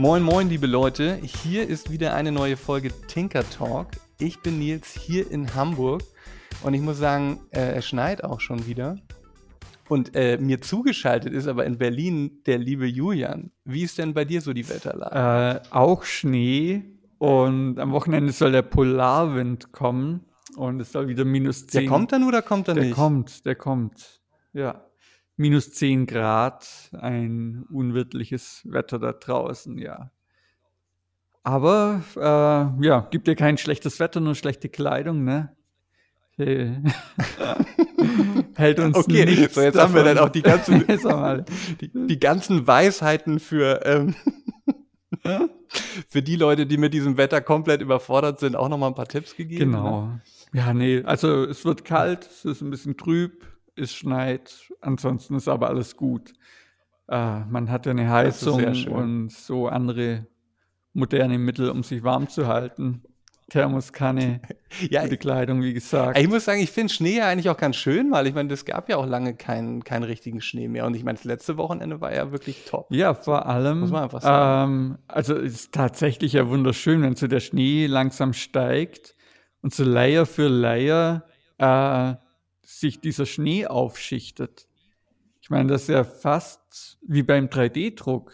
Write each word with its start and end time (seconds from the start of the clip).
Moin, 0.00 0.22
moin, 0.22 0.48
liebe 0.48 0.66
Leute. 0.66 1.16
Hier 1.16 1.68
ist 1.68 1.90
wieder 1.92 2.14
eine 2.14 2.32
neue 2.32 2.56
Folge 2.56 2.88
Tinker 3.06 3.44
Talk. 3.50 3.88
Ich 4.18 4.40
bin 4.40 4.58
Nils 4.58 4.94
hier 4.94 5.30
in 5.30 5.54
Hamburg 5.54 6.00
und 6.62 6.72
ich 6.72 6.80
muss 6.80 6.96
sagen, 6.96 7.38
äh, 7.50 7.74
es 7.74 7.86
schneit 7.86 8.24
auch 8.24 8.40
schon 8.40 8.66
wieder. 8.66 8.96
Und 9.90 10.16
äh, 10.16 10.38
mir 10.38 10.62
zugeschaltet 10.62 11.34
ist 11.34 11.46
aber 11.46 11.66
in 11.66 11.76
Berlin 11.76 12.42
der 12.46 12.56
liebe 12.56 12.86
Julian. 12.86 13.50
Wie 13.66 13.82
ist 13.82 13.98
denn 13.98 14.14
bei 14.14 14.24
dir 14.24 14.40
so 14.40 14.54
die 14.54 14.70
Wetterlage? 14.70 15.60
Äh, 15.68 15.68
auch 15.70 16.04
Schnee 16.04 16.82
und 17.18 17.78
am 17.78 17.92
Wochenende 17.92 18.32
soll 18.32 18.52
der 18.52 18.62
Polarwind 18.62 19.70
kommen 19.70 20.24
und 20.56 20.80
es 20.80 20.92
soll 20.92 21.08
wieder 21.08 21.26
minus 21.26 21.66
10. 21.66 21.78
Der 21.82 21.90
kommt 21.90 22.12
dann 22.12 22.24
oder 22.24 22.40
kommt 22.40 22.68
er 22.68 22.74
der 22.74 22.84
nicht? 22.84 22.96
Der 22.96 23.04
kommt, 23.04 23.44
der 23.44 23.54
kommt. 23.54 24.22
Ja. 24.54 24.82
Minus 25.40 25.72
10 25.72 26.04
Grad, 26.04 26.68
ein 26.92 27.64
unwirtliches 27.70 28.60
Wetter 28.66 28.98
da 28.98 29.12
draußen, 29.12 29.78
ja. 29.78 30.10
Aber 31.42 32.02
äh, 32.14 32.84
ja, 32.84 33.08
gibt 33.10 33.26
ja 33.26 33.34
kein 33.34 33.56
schlechtes 33.56 34.00
Wetter, 34.00 34.20
nur 34.20 34.34
schlechte 34.34 34.68
Kleidung, 34.68 35.24
ne? 35.24 35.56
Hält 38.54 38.80
uns 38.80 38.98
okay, 38.98 39.24
nichts 39.24 39.54
so 39.54 39.62
jetzt 39.62 39.76
davon. 39.76 39.88
haben 39.88 39.94
wir 39.94 40.04
dann 40.04 40.18
auch 40.18 40.28
die 40.28 40.42
ganzen, 40.42 40.84
die, 41.80 41.90
die 42.06 42.20
ganzen 42.20 42.66
Weisheiten 42.66 43.40
für, 43.40 43.80
ähm, 43.86 44.14
für 46.06 46.20
die 46.20 46.36
Leute, 46.36 46.66
die 46.66 46.76
mit 46.76 46.92
diesem 46.92 47.16
Wetter 47.16 47.40
komplett 47.40 47.80
überfordert 47.80 48.40
sind, 48.40 48.56
auch 48.56 48.68
nochmal 48.68 48.90
ein 48.90 48.94
paar 48.94 49.08
Tipps 49.08 49.34
gegeben. 49.34 49.72
Genau. 49.72 50.02
Ne? 50.02 50.20
Ja, 50.52 50.74
nee, 50.74 51.02
also 51.02 51.44
es 51.44 51.64
wird 51.64 51.86
kalt, 51.86 52.26
es 52.26 52.44
ist 52.44 52.60
ein 52.60 52.68
bisschen 52.68 52.98
trüb, 52.98 53.49
es 53.80 53.94
schneit, 53.94 54.70
ansonsten 54.80 55.34
ist 55.34 55.48
aber 55.48 55.68
alles 55.68 55.96
gut. 55.96 56.32
Äh, 57.08 57.40
man 57.46 57.70
hat 57.70 57.86
ja 57.86 57.92
eine 57.92 58.10
Heizung 58.10 58.64
und 58.88 59.32
so 59.32 59.68
andere 59.68 60.26
moderne 60.92 61.38
Mittel, 61.38 61.70
um 61.70 61.82
sich 61.82 62.02
warm 62.02 62.28
zu 62.28 62.46
halten. 62.46 63.02
Thermoskanne, 63.50 64.40
ja, 64.90 65.02
gute 65.02 65.16
Kleidung, 65.16 65.60
wie 65.62 65.74
gesagt. 65.74 66.16
Ich 66.16 66.28
muss 66.28 66.44
sagen, 66.44 66.60
ich 66.60 66.70
finde 66.70 66.92
Schnee 66.92 67.16
ja 67.16 67.28
eigentlich 67.28 67.50
auch 67.50 67.56
ganz 67.56 67.76
schön, 67.76 68.10
weil 68.12 68.26
ich 68.28 68.34
meine, 68.34 68.52
es 68.52 68.64
gab 68.64 68.88
ja 68.88 68.96
auch 68.96 69.06
lange 69.06 69.34
keinen, 69.34 69.82
keinen 69.84 70.04
richtigen 70.04 70.40
Schnee 70.40 70.68
mehr. 70.68 70.86
Und 70.86 70.94
ich 70.94 71.02
meine, 71.02 71.16
das 71.16 71.24
letzte 71.24 71.56
Wochenende 71.56 72.00
war 72.00 72.14
ja 72.14 72.30
wirklich 72.30 72.64
top. 72.64 72.86
Ja, 72.90 73.12
vor 73.12 73.46
allem. 73.46 73.80
Muss 73.80 73.90
man 73.90 74.04
einfach 74.04 74.22
sagen. 74.22 74.72
Ähm, 74.72 74.98
also 75.08 75.36
es 75.36 75.54
ist 75.54 75.72
tatsächlich 75.72 76.34
ja 76.34 76.48
wunderschön, 76.48 77.02
wenn 77.02 77.16
so 77.16 77.26
der 77.26 77.40
Schnee 77.40 77.86
langsam 77.86 78.32
steigt 78.32 79.16
und 79.62 79.74
so 79.74 79.84
Layer 79.84 80.26
für 80.26 80.46
Layer 80.46 81.24
äh, 81.58 82.14
sich 82.80 83.00
dieser 83.00 83.26
Schnee 83.26 83.66
aufschichtet. 83.66 84.66
Ich 85.40 85.50
meine, 85.50 85.72
das 85.72 85.82
ist 85.82 85.88
ja 85.88 86.04
fast 86.04 86.98
wie 87.06 87.22
beim 87.22 87.46
3D-Druck. 87.46 88.32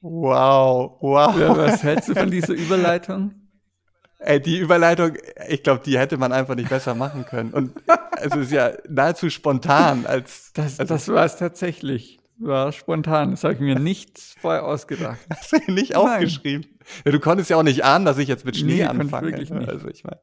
Wow, 0.00 0.98
wow. 1.00 1.38
Ja, 1.38 1.56
was 1.56 1.82
hältst 1.82 2.08
du 2.08 2.14
von 2.14 2.30
dieser 2.30 2.54
Überleitung? 2.54 3.34
Ey, 4.18 4.40
die 4.40 4.58
Überleitung, 4.58 5.12
ich 5.48 5.62
glaube, 5.62 5.82
die 5.84 5.98
hätte 5.98 6.16
man 6.16 6.32
einfach 6.32 6.54
nicht 6.54 6.70
besser 6.70 6.94
machen 6.94 7.26
können. 7.26 7.52
Und 7.52 7.72
es 8.20 8.34
ist 8.34 8.50
ja 8.50 8.72
nahezu 8.88 9.30
spontan 9.30 10.06
als. 10.06 10.52
Das, 10.54 10.80
also, 10.80 10.94
das 10.94 11.08
war 11.08 11.24
es 11.24 11.36
tatsächlich. 11.36 12.18
War 12.38 12.72
spontan. 12.72 13.30
Das 13.32 13.44
habe 13.44 13.54
ich 13.54 13.60
mir 13.60 13.78
nicht 13.78 14.18
vorher 14.40 14.64
ausgedacht. 14.64 15.18
Hast 15.30 15.52
du 15.52 15.72
nicht 15.72 15.92
Nein. 15.92 16.00
aufgeschrieben? 16.00 16.66
Ja, 17.04 17.12
du 17.12 17.20
konntest 17.20 17.50
ja 17.50 17.56
auch 17.56 17.62
nicht 17.62 17.84
ahnen, 17.84 18.04
dass 18.04 18.18
ich 18.18 18.28
jetzt 18.28 18.44
mit 18.44 18.56
Schnee 18.56 18.76
nee, 18.76 18.84
anfange. 18.84 19.28
Wirklich 19.28 19.50
nicht. 19.50 19.68
Also 19.68 19.88
ich 19.88 20.04
mein. 20.04 20.16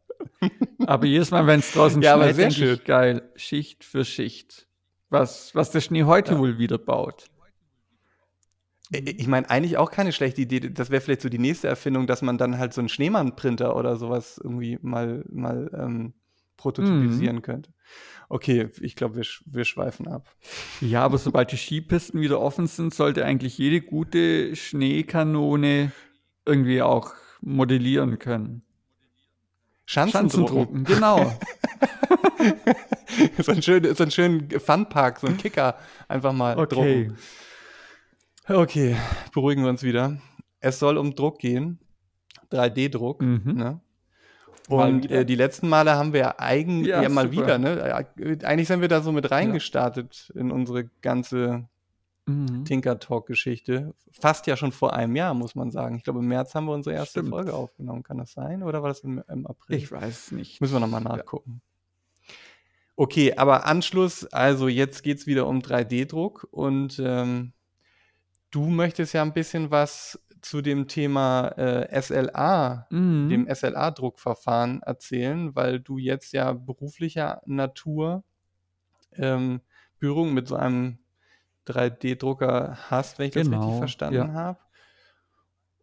Aber 0.87 1.05
jedes 1.05 1.31
Mal, 1.31 1.47
wenn 1.47 1.59
es 1.59 1.71
draußen 1.71 2.01
ja, 2.01 2.15
schneit, 2.15 2.37
denke 2.37 2.53
schön. 2.53 2.73
ich, 2.75 2.83
geil, 2.83 3.29
Schicht 3.35 3.83
für 3.83 4.05
Schicht. 4.05 4.67
Was, 5.09 5.53
was 5.53 5.71
der 5.71 5.81
Schnee 5.81 6.03
heute 6.03 6.33
ja. 6.33 6.39
wohl 6.39 6.57
wieder 6.57 6.77
baut. 6.77 7.27
Ich 8.91 9.27
meine, 9.27 9.49
eigentlich 9.49 9.77
auch 9.77 9.89
keine 9.89 10.11
schlechte 10.11 10.41
Idee. 10.41 10.59
Das 10.59 10.91
wäre 10.91 11.01
vielleicht 11.01 11.21
so 11.21 11.29
die 11.29 11.39
nächste 11.39 11.67
Erfindung, 11.67 12.05
dass 12.05 12.21
man 12.21 12.37
dann 12.37 12.59
halt 12.59 12.73
so 12.73 12.81
einen 12.81 12.89
Schneemann-Printer 12.89 13.75
oder 13.75 13.95
sowas 13.95 14.39
irgendwie 14.43 14.77
mal, 14.81 15.25
mal 15.29 15.71
ähm, 15.73 16.13
prototypisieren 16.57 17.37
mhm. 17.37 17.41
könnte. 17.41 17.73
Okay, 18.29 18.69
ich 18.81 18.95
glaube, 18.95 19.17
wir, 19.17 19.25
wir 19.45 19.65
schweifen 19.65 20.07
ab. 20.07 20.35
Ja, 20.81 21.03
aber 21.03 21.17
sobald 21.17 21.51
die 21.51 21.57
Skipisten 21.57 22.21
wieder 22.21 22.39
offen 22.39 22.67
sind, 22.67 22.93
sollte 22.93 23.25
eigentlich 23.25 23.57
jede 23.57 23.81
gute 23.81 24.55
Schneekanone 24.55 25.91
irgendwie 26.45 26.81
auch 26.81 27.13
modellieren 27.41 28.19
können. 28.19 28.63
Schanzen, 29.85 30.11
Schanzen 30.11 30.45
drucken. 30.45 30.83
drucken. 30.83 30.83
Genau. 30.85 31.33
so, 33.41 33.51
einen 33.51 33.61
schönen, 33.61 33.95
so 33.95 34.03
einen 34.03 34.11
schönen 34.11 34.49
Funpark, 34.49 35.19
so 35.19 35.27
einen 35.27 35.37
Kicker 35.37 35.77
einfach 36.07 36.33
mal 36.33 36.57
okay. 36.57 37.07
drucken. 37.07 37.17
Okay, 38.47 38.97
beruhigen 39.33 39.63
wir 39.63 39.69
uns 39.69 39.83
wieder. 39.83 40.17
Es 40.59 40.79
soll 40.79 40.97
um 40.97 41.15
Druck 41.15 41.39
gehen. 41.39 41.79
3D-Druck. 42.51 43.21
Mhm. 43.21 43.53
Ne? 43.55 43.81
Und 44.69 45.11
äh, 45.11 45.25
die 45.25 45.35
letzten 45.35 45.67
Male 45.67 45.95
haben 45.95 46.13
wir 46.13 46.39
eigentlich 46.39 46.87
ja, 46.87 47.01
ja, 47.01 47.09
mal 47.09 47.31
super. 47.31 47.43
wieder, 47.43 47.57
ne? 47.57 48.05
Eigentlich 48.43 48.67
sind 48.67 48.81
wir 48.81 48.87
da 48.87 49.01
so 49.01 49.11
mit 49.11 49.29
reingestartet 49.29 50.31
ja. 50.33 50.41
in 50.41 50.51
unsere 50.51 50.85
ganze 51.01 51.67
mhm. 52.25 52.65
Tinker 52.65 52.99
Talk-Geschichte. 52.99 53.93
Fast 54.11 54.47
ja 54.47 54.57
schon 54.57 54.71
vor 54.71 54.93
einem 54.93 55.15
Jahr, 55.15 55.33
muss 55.33 55.55
man 55.55 55.71
sagen. 55.71 55.95
Ich 55.95 56.03
glaube, 56.03 56.19
im 56.19 56.27
März 56.27 56.55
haben 56.55 56.65
wir 56.65 56.73
unsere 56.73 56.95
erste 56.95 57.19
Stimmt. 57.19 57.29
Folge 57.29 57.53
aufgenommen. 57.53 58.03
Kann 58.03 58.17
das 58.17 58.33
sein? 58.33 58.63
Oder 58.63 58.81
war 58.81 58.89
das 58.89 59.01
im, 59.01 59.23
im 59.27 59.47
April? 59.47 59.77
Ich 59.77 59.91
weiß 59.91 60.25
es 60.25 60.31
nicht. 60.31 60.61
Müssen 60.61 60.73
wir 60.73 60.79
nochmal 60.79 61.01
nachgucken. 61.01 61.61
Okay, 62.95 63.33
aber 63.35 63.65
Anschluss, 63.65 64.25
also 64.25 64.67
jetzt 64.67 65.01
geht 65.01 65.17
es 65.17 65.25
wieder 65.25 65.47
um 65.47 65.59
3D-Druck 65.59 66.47
und 66.51 66.99
ähm, 67.03 67.53
Du 68.53 68.69
möchtest 68.69 69.13
ja 69.15 69.23
ein 69.23 69.33
bisschen 69.33 69.71
was 69.71 70.23
zu 70.43 70.61
dem 70.61 70.87
Thema 70.87 71.47
äh, 71.57 71.99
SLA, 71.99 72.85
mhm. 72.91 73.27
dem 73.27 73.47
SLA-Druckverfahren 73.51 74.83
erzählen, 74.83 75.55
weil 75.55 75.79
du 75.79 75.97
jetzt 75.97 76.33
ja 76.33 76.53
beruflicher 76.53 77.41
Natur 77.47 78.23
ähm, 79.13 79.61
Berührung 79.97 80.35
mit 80.35 80.47
so 80.47 80.55
einem 80.55 80.99
3D-Drucker 81.67 82.77
hast, 82.89 83.19
wenn 83.19 83.27
ich 83.27 83.33
genau, 83.33 83.43
das 83.43 83.51
richtig 83.51 83.67
genau, 83.67 83.77
verstanden 83.77 84.15
ja. 84.15 84.33
habe. 84.33 84.59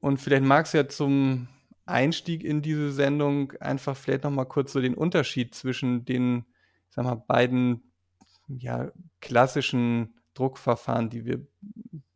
Und 0.00 0.18
vielleicht 0.18 0.44
magst 0.44 0.74
du 0.74 0.78
ja 0.78 0.88
zum 0.88 1.48
Einstieg 1.86 2.44
in 2.44 2.62
diese 2.62 2.92
Sendung 2.92 3.52
einfach 3.60 3.96
vielleicht 3.96 4.24
nochmal 4.24 4.46
kurz 4.46 4.72
so 4.72 4.80
den 4.80 4.94
Unterschied 4.94 5.54
zwischen 5.54 6.04
den, 6.04 6.46
sag 6.88 7.04
mal, 7.04 7.16
beiden 7.16 7.92
ja, 8.48 8.90
klassischen 9.20 10.14
Druckverfahren, 10.34 11.10
die 11.10 11.24
wir 11.24 11.46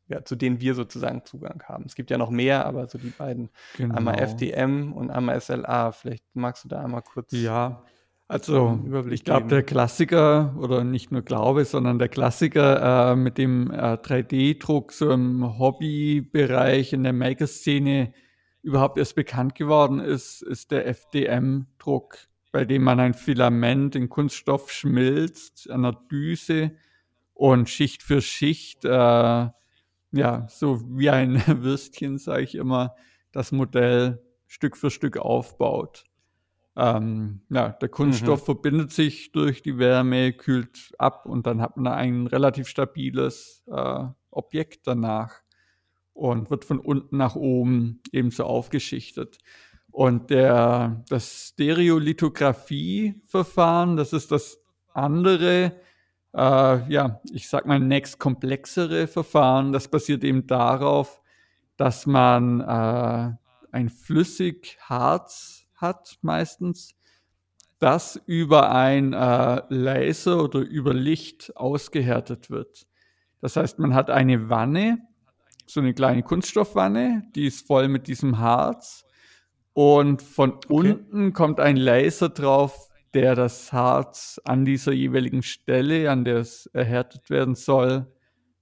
ja, 0.07 0.23
zu 0.23 0.37
denen 0.37 0.61
wir 0.61 0.75
sozusagen 0.75 1.25
Zugang 1.25 1.63
haben. 1.65 1.85
Es 1.87 1.95
gibt 1.95 2.11
ja 2.11 2.19
noch 2.19 2.31
mehr, 2.31 2.67
aber 2.67 2.89
so 2.89 2.99
die 2.99 3.09
beiden, 3.09 3.49
genau. 3.77 3.95
einmal 3.95 4.21
FDM 4.21 4.93
und 4.93 5.11
einmal 5.11 5.41
SLA. 5.41 5.93
Vielleicht 5.93 6.25
magst 6.35 6.65
du 6.65 6.69
da 6.69 6.83
einmal 6.83 7.03
kurz. 7.03 7.33
Ja, 7.33 7.83
also 8.29 8.81
ich 9.11 9.25
glaube, 9.25 9.49
der 9.49 9.63
Klassiker, 9.63 10.55
oder 10.59 10.83
nicht 10.83 11.13
nur 11.13 11.23
glaube, 11.23 11.65
sondern 11.65 11.99
der 11.99 12.09
Klassiker 12.09 13.13
äh, 13.13 13.17
mit 13.17 13.39
dem 13.39 13.71
äh, 13.71 13.95
3D-Druck 13.95 14.93
so 14.93 15.11
im 15.11 15.59
Hobbybereich 15.59 16.93
in 16.93 17.03
der 17.03 17.13
Maker-Szene 17.13 18.15
überhaupt 18.63 18.97
erst 18.97 19.15
bekannt 19.15 19.55
geworden 19.55 20.01
ist, 20.01 20.43
ist 20.43 20.71
der 20.71 20.87
FDM-Druck, 20.87 22.17
bei 22.51 22.65
dem 22.65 22.83
man 22.83 22.99
ein 22.99 23.15
Filament 23.15 23.95
in 23.95 24.09
Kunststoff 24.09 24.71
schmilzt, 24.73 25.71
an 25.71 25.83
der 25.83 25.99
Düse 26.11 26.73
und 27.35 27.69
Schicht 27.69 28.03
für 28.03 28.23
Schicht 28.23 28.87
äh, 28.87 29.49
ja, 30.15 30.47
so 30.49 30.81
wie 30.97 31.11
ein 31.11 31.43
Würstchen, 31.63 32.19
sage 32.19 32.45
ich 32.45 32.55
immer, 32.55 32.95
das 33.33 33.53
Modell 33.53 34.23
Stück 34.47 34.77
für 34.77 34.91
Stück 34.91 35.17
aufbaut. 35.19 36.05
Ähm, 36.77 37.43
ja, 37.51 37.69
der 37.69 37.89
Kunststoff 37.89 38.41
mhm. 38.43 38.45
verbindet 38.45 38.93
sich 38.93 39.33
durch 39.33 39.63
die 39.63 39.79
Wärme, 39.79 40.33
kühlt 40.33 40.93
ab 40.99 41.27
und 41.27 41.47
dann 41.47 41.61
hat 41.61 41.77
man 41.77 41.93
ein 41.93 42.27
relativ 42.27 42.67
stabiles 42.69 43.63
äh, 43.69 44.05
Objekt 44.31 44.87
danach 44.87 45.43
und 46.13 46.51
wird 46.51 46.65
von 46.65 46.81
unten 46.81 47.17
nach 47.17 47.37
oben 47.37 48.01
ebenso 48.13 48.45
aufgeschichtet. 48.45 49.39
Und 49.91 50.31
der, 50.31 51.05
das 51.09 51.53
Stereolithografie-Verfahren, 51.53 53.97
das 53.97 54.13
ist 54.13 54.33
das 54.33 54.61
andere, 54.93 55.73
äh, 56.35 56.93
ja, 56.93 57.21
ich 57.33 57.49
sag 57.49 57.67
mal, 57.67 57.79
nächst 57.79 58.19
komplexere 58.19 59.07
Verfahren. 59.07 59.73
Das 59.73 59.87
basiert 59.87 60.25
eben 60.25 60.49
darauf, 60.49 61.23
dass 61.77 62.07
man 62.07 62.61
äh, 62.61 63.31
ein 63.71 63.89
Flüssigharz 63.89 65.64
hat 65.75 66.19
meistens, 66.23 66.95
das 67.79 68.21
über 68.27 68.71
ein 68.71 69.13
äh, 69.13 69.63
Laser 69.69 70.43
oder 70.43 70.61
über 70.61 70.95
Licht 70.95 71.53
ausgehärtet 71.57 72.51
wird. 72.51 72.87
Das 73.41 73.57
heißt, 73.57 73.79
man 73.79 73.95
hat 73.95 74.09
eine 74.11 74.49
Wanne, 74.49 74.99
so 75.67 75.81
eine 75.81 75.93
kleine 75.93 76.23
Kunststoffwanne, 76.23 77.25
die 77.35 77.47
ist 77.47 77.67
voll 77.67 77.89
mit 77.89 78.07
diesem 78.07 78.39
Harz. 78.39 79.05
Und 79.75 80.23
von 80.23 80.53
okay. 80.53 80.67
unten 80.71 81.33
kommt 81.33 81.61
ein 81.61 81.77
Laser 81.77 82.29
drauf, 82.29 82.89
der 83.13 83.35
das 83.35 83.73
Harz 83.73 84.41
an 84.45 84.65
dieser 84.65 84.93
jeweiligen 84.93 85.43
Stelle, 85.43 86.11
an 86.11 86.25
der 86.25 86.39
es 86.39 86.67
erhärtet 86.73 87.29
werden 87.29 87.55
soll, 87.55 88.07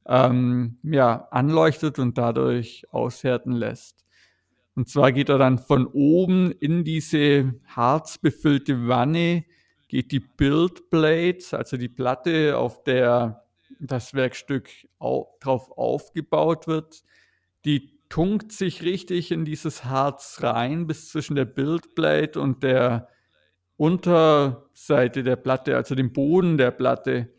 ähm, 0.06 0.78
ja, 0.82 1.28
anleuchtet 1.30 1.98
und 1.98 2.18
dadurch 2.18 2.86
aushärten 2.90 3.52
lässt. 3.52 4.04
Und 4.74 4.88
zwar 4.88 5.12
geht 5.12 5.28
er 5.28 5.38
dann 5.38 5.58
von 5.58 5.86
oben 5.86 6.50
in 6.52 6.84
diese 6.84 7.54
harzbefüllte 7.66 8.88
Wanne, 8.88 9.44
geht 9.88 10.12
die 10.12 10.20
Buildblade, 10.20 11.44
also 11.52 11.76
die 11.76 11.90
Platte, 11.90 12.56
auf 12.56 12.82
der 12.84 13.44
das 13.78 14.14
Werkstück 14.14 14.70
au 14.98 15.36
drauf 15.40 15.70
aufgebaut 15.76 16.66
wird, 16.66 17.02
die 17.64 17.98
tunkt 18.08 18.52
sich 18.52 18.82
richtig 18.82 19.30
in 19.30 19.44
dieses 19.44 19.84
Harz 19.84 20.38
rein, 20.42 20.86
bis 20.86 21.10
zwischen 21.10 21.34
der 21.34 21.44
Buildblade 21.44 22.40
und 22.40 22.62
der 22.62 23.08
Unterseite 23.76 25.22
der 25.22 25.36
Platte, 25.36 25.76
also 25.76 25.94
dem 25.94 26.12
Boden 26.12 26.58
der 26.58 26.70
Platte, 26.70 27.32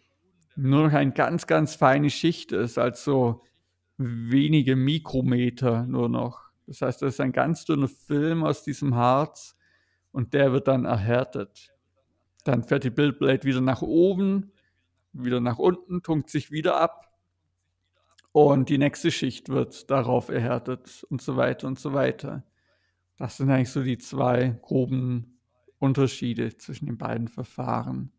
nur 0.55 0.87
noch 0.87 0.93
eine 0.93 1.11
ganz, 1.11 1.47
ganz 1.47 1.75
feine 1.75 2.09
Schicht 2.09 2.51
ist, 2.51 2.77
also 2.77 3.43
wenige 3.97 4.75
Mikrometer 4.75 5.83
nur 5.83 6.09
noch. 6.09 6.52
Das 6.67 6.81
heißt, 6.81 7.01
das 7.01 7.15
ist 7.15 7.19
ein 7.19 7.31
ganz 7.31 7.65
dünner 7.65 7.87
Film 7.87 8.43
aus 8.43 8.63
diesem 8.63 8.95
Harz 8.95 9.55
und 10.11 10.33
der 10.33 10.51
wird 10.51 10.67
dann 10.67 10.85
erhärtet. 10.85 11.73
Dann 12.43 12.63
fährt 12.63 12.83
die 12.83 12.89
Bildblade 12.89 13.43
wieder 13.43 13.61
nach 13.61 13.81
oben, 13.81 14.51
wieder 15.11 15.39
nach 15.39 15.59
unten, 15.59 16.01
tunkt 16.03 16.29
sich 16.29 16.51
wieder 16.51 16.79
ab 16.79 17.13
und 18.31 18.69
die 18.69 18.77
nächste 18.77 19.11
Schicht 19.11 19.49
wird 19.49 19.91
darauf 19.91 20.29
erhärtet 20.29 21.05
und 21.09 21.21
so 21.21 21.37
weiter 21.37 21.67
und 21.67 21.79
so 21.79 21.93
weiter. 21.93 22.43
Das 23.17 23.37
sind 23.37 23.49
eigentlich 23.51 23.69
so 23.69 23.83
die 23.83 23.99
zwei 23.99 24.57
groben 24.61 25.39
Unterschiede 25.77 26.57
zwischen 26.57 26.87
den 26.87 26.97
beiden 26.97 27.27
Verfahren. 27.27 28.11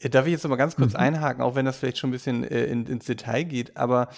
Äh, 0.00 0.10
darf 0.10 0.26
ich 0.26 0.32
jetzt 0.32 0.44
noch 0.44 0.50
mal 0.50 0.56
ganz 0.56 0.76
kurz 0.76 0.94
mhm. 0.94 1.00
einhaken, 1.00 1.42
auch 1.42 1.54
wenn 1.54 1.64
das 1.64 1.78
vielleicht 1.78 1.98
schon 1.98 2.10
ein 2.10 2.12
bisschen 2.12 2.44
äh, 2.44 2.64
in, 2.66 2.86
ins 2.86 3.06
Detail 3.06 3.44
geht, 3.44 3.76
aber 3.76 4.08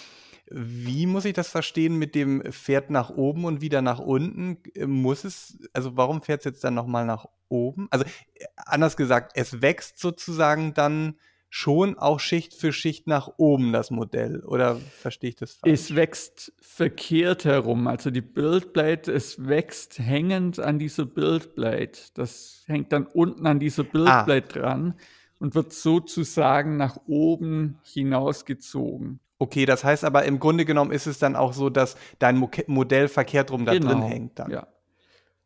wie 0.51 1.07
muss 1.07 1.25
ich 1.25 1.33
das 1.33 1.49
verstehen 1.49 1.99
mit 1.99 2.15
dem 2.15 2.43
fährt 2.53 2.91
nach 2.91 3.11
oben 3.11 3.45
und 3.45 3.61
wieder 3.61 3.83
nach 3.83 3.99
unten? 3.99 4.59
Muss 4.87 5.25
es, 5.25 5.59
also 5.73 5.97
warum 5.97 6.23
fährt 6.23 6.41
es 6.41 6.45
jetzt 6.45 6.65
dann 6.65 6.75
nochmal 6.75 7.05
nach 7.05 7.27
oben? 7.49 7.89
Also 7.91 8.05
äh, 8.05 8.45
anders 8.57 8.97
gesagt, 8.97 9.33
es 9.35 9.61
wächst 9.63 9.99
sozusagen 9.99 10.75
dann 10.75 11.17
schon 11.49 11.99
auch 11.99 12.21
Schicht 12.21 12.55
für 12.55 12.73
Schicht 12.73 13.07
nach 13.07 13.31
oben 13.39 13.73
das 13.73 13.91
Modell 13.91 14.41
oder 14.41 14.77
verstehe 14.77 15.31
ich 15.31 15.37
das 15.37 15.55
falsch? 15.55 15.73
Es 15.73 15.97
wächst 15.97 16.53
verkehrt 16.61 17.45
herum, 17.45 17.87
also 17.87 18.11
die 18.11 18.21
Bildblade, 18.21 19.13
es 19.13 19.47
wächst 19.47 19.99
hängend 19.99 20.59
an 20.59 20.79
dieser 20.79 21.07
Bildblade. 21.07 21.93
Das 22.15 22.65
hängt 22.67 22.93
dann 22.93 23.07
unten 23.07 23.47
an 23.47 23.59
dieser 23.59 23.85
Bildblade 23.85 24.45
ah. 24.45 24.53
dran 24.53 24.95
und 25.39 25.55
wird 25.55 25.73
sozusagen 25.73 26.77
nach 26.77 26.99
oben 27.07 27.79
hinausgezogen. 27.85 29.21
Okay, 29.39 29.67
das 29.67 29.85
heißt 29.85 30.05
aber 30.05 30.25
im 30.25 30.39
Grunde 30.39 30.65
genommen 30.65 30.93
ist 30.93 31.07
es 31.07 31.19
dann 31.19 31.37
auch 31.37 31.53
so, 31.53 31.69
dass 31.69 31.97
dein 32.19 32.37
Mo 32.39 32.51
Modell 32.67 33.09
verkehrt 33.09 33.51
rum 33.51 33.67
da 33.67 33.73
genau, 33.73 33.93
drin 33.93 34.03
hängt 34.03 34.39
dann. 34.39 34.51
Ja. 34.51 34.67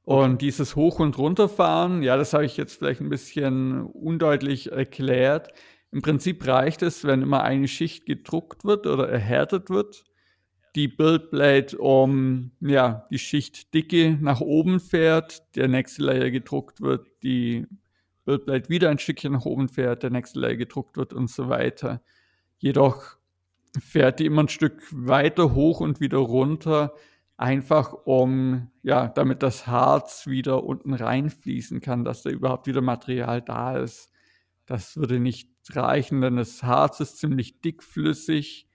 Und 0.05 0.35
okay. 0.35 0.39
dieses 0.39 0.77
Hoch- 0.77 1.01
und 1.01 1.19
Runterfahren, 1.19 2.03
ja, 2.03 2.17
das 2.17 2.33
habe 2.33 2.45
ich 2.45 2.57
jetzt 2.57 2.79
vielleicht 2.79 3.01
ein 3.01 3.11
bisschen 3.11 3.83
undeutlich 3.83 4.73
erklärt. 4.73 5.53
Im 5.93 6.03
Prinzip 6.03 6.47
reicht 6.47 6.83
es, 6.83 7.05
wenn 7.05 7.23
immer 7.23 7.43
eine 7.43 7.69
Schicht 7.69 8.07
gedruckt 8.07 8.65
wird 8.65 8.87
oder 8.87 9.09
erhärtet 9.09 9.71
wird, 9.71 10.05
die 10.77 10.89
Buildblade 10.89 11.77
um 11.79 12.53
ja, 12.61 13.07
die 13.11 13.19
Schichtdicke 13.19 14.17
nach 14.21 14.41
oben 14.41 14.79
fährt, 14.79 15.57
der 15.57 15.69
nächste 15.69 16.03
Layer 16.03 16.31
gedruckt 16.31 16.81
wird, 16.81 17.09
die 17.23 17.67
Buildblade 18.25 18.69
wieder 18.69 18.89
ein 18.91 18.99
Stückchen 19.01 19.33
nach 19.33 19.45
oben 19.45 19.69
fährt, 19.69 20.05
der 20.05 20.11
nächste 20.11 20.39
Layer 20.39 20.57
gedruckt 20.57 20.97
wird 20.97 21.13
und 21.13 21.29
so 21.29 21.49
weiter. 21.49 22.03
Jedoch 22.59 23.17
fährt 23.79 24.21
die 24.21 24.27
immer 24.27 24.45
ein 24.45 24.49
Stück 24.49 24.83
weiter 24.93 25.55
hoch 25.55 25.81
und 25.81 26.01
wieder 26.01 26.19
runter, 26.19 26.95
einfach 27.37 27.93
um, 28.05 28.71
ja, 28.83 29.09
damit 29.09 29.43
das 29.43 29.67
Harz 29.67 30.27
wieder 30.27 30.65
unten 30.65 30.95
reinfließen 30.95 31.81
kann, 31.81 32.05
dass 32.05 32.23
da 32.23 32.31
überhaupt 32.31 32.67
wieder 32.67 32.83
Material 32.83 33.41
da 33.43 33.77
ist. 33.77 34.11
Das 34.67 34.97
würde 34.97 35.21
nicht 35.21 35.51
reichen, 35.71 36.21
denn 36.21 36.37
das 36.37 36.63
Harz 36.63 37.01
ist 37.01 37.19
ziemlich 37.19 37.61
dickflüssig 37.61 38.69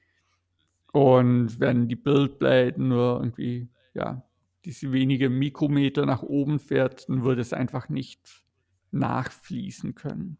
und 0.95 1.59
wenn 1.59 1.89
die 1.89 1.97
Buildblade 1.97 2.81
nur 2.81 3.19
irgendwie, 3.19 3.67
ja, 3.93 4.23
diese 4.63 4.93
wenige 4.93 5.29
Mikrometer 5.29 6.05
nach 6.05 6.23
oben 6.23 6.57
fährt, 6.57 7.09
dann 7.09 7.25
würde 7.25 7.41
es 7.41 7.51
einfach 7.51 7.89
nicht 7.89 8.45
nachfließen 8.91 9.95
können. 9.95 10.37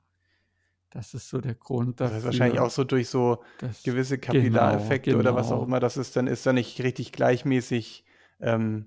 Das 0.96 1.14
ist 1.14 1.28
so 1.28 1.42
der 1.42 1.56
Grund 1.56 2.00
dafür. 2.00 2.14
Das 2.14 2.20
ist 2.20 2.26
wahrscheinlich 2.26 2.62
auch 2.62 2.70
so 2.70 2.86
durch 2.86 3.10
so 3.10 3.44
gewisse 3.84 4.18
genau, 4.18 4.32
Kapillareffekte 4.32 5.12
genau, 5.12 5.20
oder 5.20 5.36
was 5.36 5.48
auch 5.48 5.56
genau. 5.56 5.66
immer 5.66 5.80
das 5.82 5.98
ist, 5.98 6.16
dann 6.16 6.26
ist 6.26 6.46
da 6.46 6.54
nicht 6.54 6.82
richtig 6.82 7.12
gleichmäßig 7.12 8.06
ähm, 8.40 8.86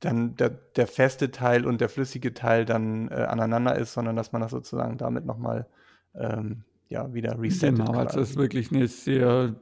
dann 0.00 0.34
der, 0.36 0.48
der, 0.48 0.86
feste 0.86 1.30
Teil 1.30 1.66
und 1.66 1.82
der 1.82 1.90
flüssige 1.90 2.32
Teil 2.32 2.64
dann 2.64 3.08
äh, 3.08 3.16
aneinander 3.16 3.76
ist, 3.76 3.92
sondern 3.92 4.16
dass 4.16 4.32
man 4.32 4.40
das 4.40 4.50
sozusagen 4.50 4.96
damit 4.96 5.26
nochmal 5.26 5.66
ähm, 6.14 6.64
ja, 6.88 7.12
wieder 7.12 7.38
resettet. 7.38 7.84
Genau, 7.84 7.92
also 7.92 8.20
es 8.20 8.30
ist 8.30 8.36
wirklich 8.38 8.72
eine 8.72 8.88
sehr 8.88 9.54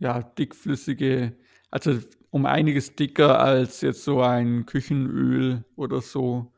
ja, 0.00 0.20
dickflüssige, 0.20 1.36
also 1.70 1.96
um 2.30 2.44
einiges 2.44 2.96
dicker 2.96 3.38
als 3.38 3.82
jetzt 3.82 4.02
so 4.02 4.20
ein 4.20 4.66
Küchenöl 4.66 5.64
oder 5.76 6.00
so. 6.00 6.50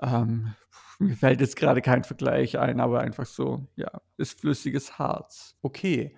Ähm, 0.00 0.54
mir 1.08 1.16
fällt 1.16 1.40
jetzt 1.40 1.56
gerade 1.56 1.82
kein 1.82 2.04
Vergleich 2.04 2.58
ein, 2.58 2.80
aber 2.80 3.00
einfach 3.00 3.26
so, 3.26 3.66
ja, 3.76 3.90
ist 4.16 4.40
flüssiges 4.40 4.98
Harz. 4.98 5.56
Okay. 5.62 6.14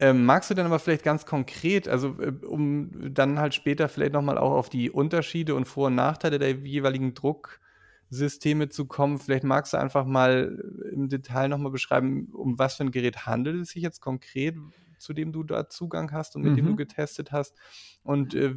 Ähm, 0.00 0.24
magst 0.26 0.50
du 0.50 0.54
dann 0.54 0.66
aber 0.66 0.78
vielleicht 0.78 1.02
ganz 1.02 1.26
konkret, 1.26 1.88
also 1.88 2.20
äh, 2.20 2.32
um 2.46 3.12
dann 3.12 3.38
halt 3.38 3.54
später 3.54 3.88
vielleicht 3.88 4.12
nochmal 4.12 4.38
auch 4.38 4.52
auf 4.52 4.68
die 4.68 4.90
Unterschiede 4.90 5.54
und 5.54 5.66
Vor- 5.66 5.88
und 5.88 5.96
Nachteile 5.96 6.38
der 6.38 6.52
jeweiligen 6.52 7.14
Drucksysteme 7.14 8.68
zu 8.68 8.86
kommen, 8.86 9.18
vielleicht 9.18 9.42
magst 9.42 9.72
du 9.72 9.76
einfach 9.76 10.04
mal 10.04 10.62
im 10.92 11.08
Detail 11.08 11.48
nochmal 11.48 11.72
beschreiben, 11.72 12.28
um 12.32 12.58
was 12.58 12.76
für 12.76 12.84
ein 12.84 12.92
Gerät 12.92 13.26
handelt 13.26 13.60
es 13.62 13.70
sich 13.70 13.82
jetzt 13.82 14.00
konkret, 14.00 14.54
zu 14.98 15.12
dem 15.12 15.32
du 15.32 15.42
da 15.42 15.68
Zugang 15.68 16.12
hast 16.12 16.36
und 16.36 16.42
mit 16.42 16.52
mhm. 16.52 16.56
dem 16.56 16.66
du 16.66 16.72
mhm. 16.72 16.76
getestet 16.76 17.32
hast 17.32 17.56
und 18.02 18.34
äh, 18.34 18.56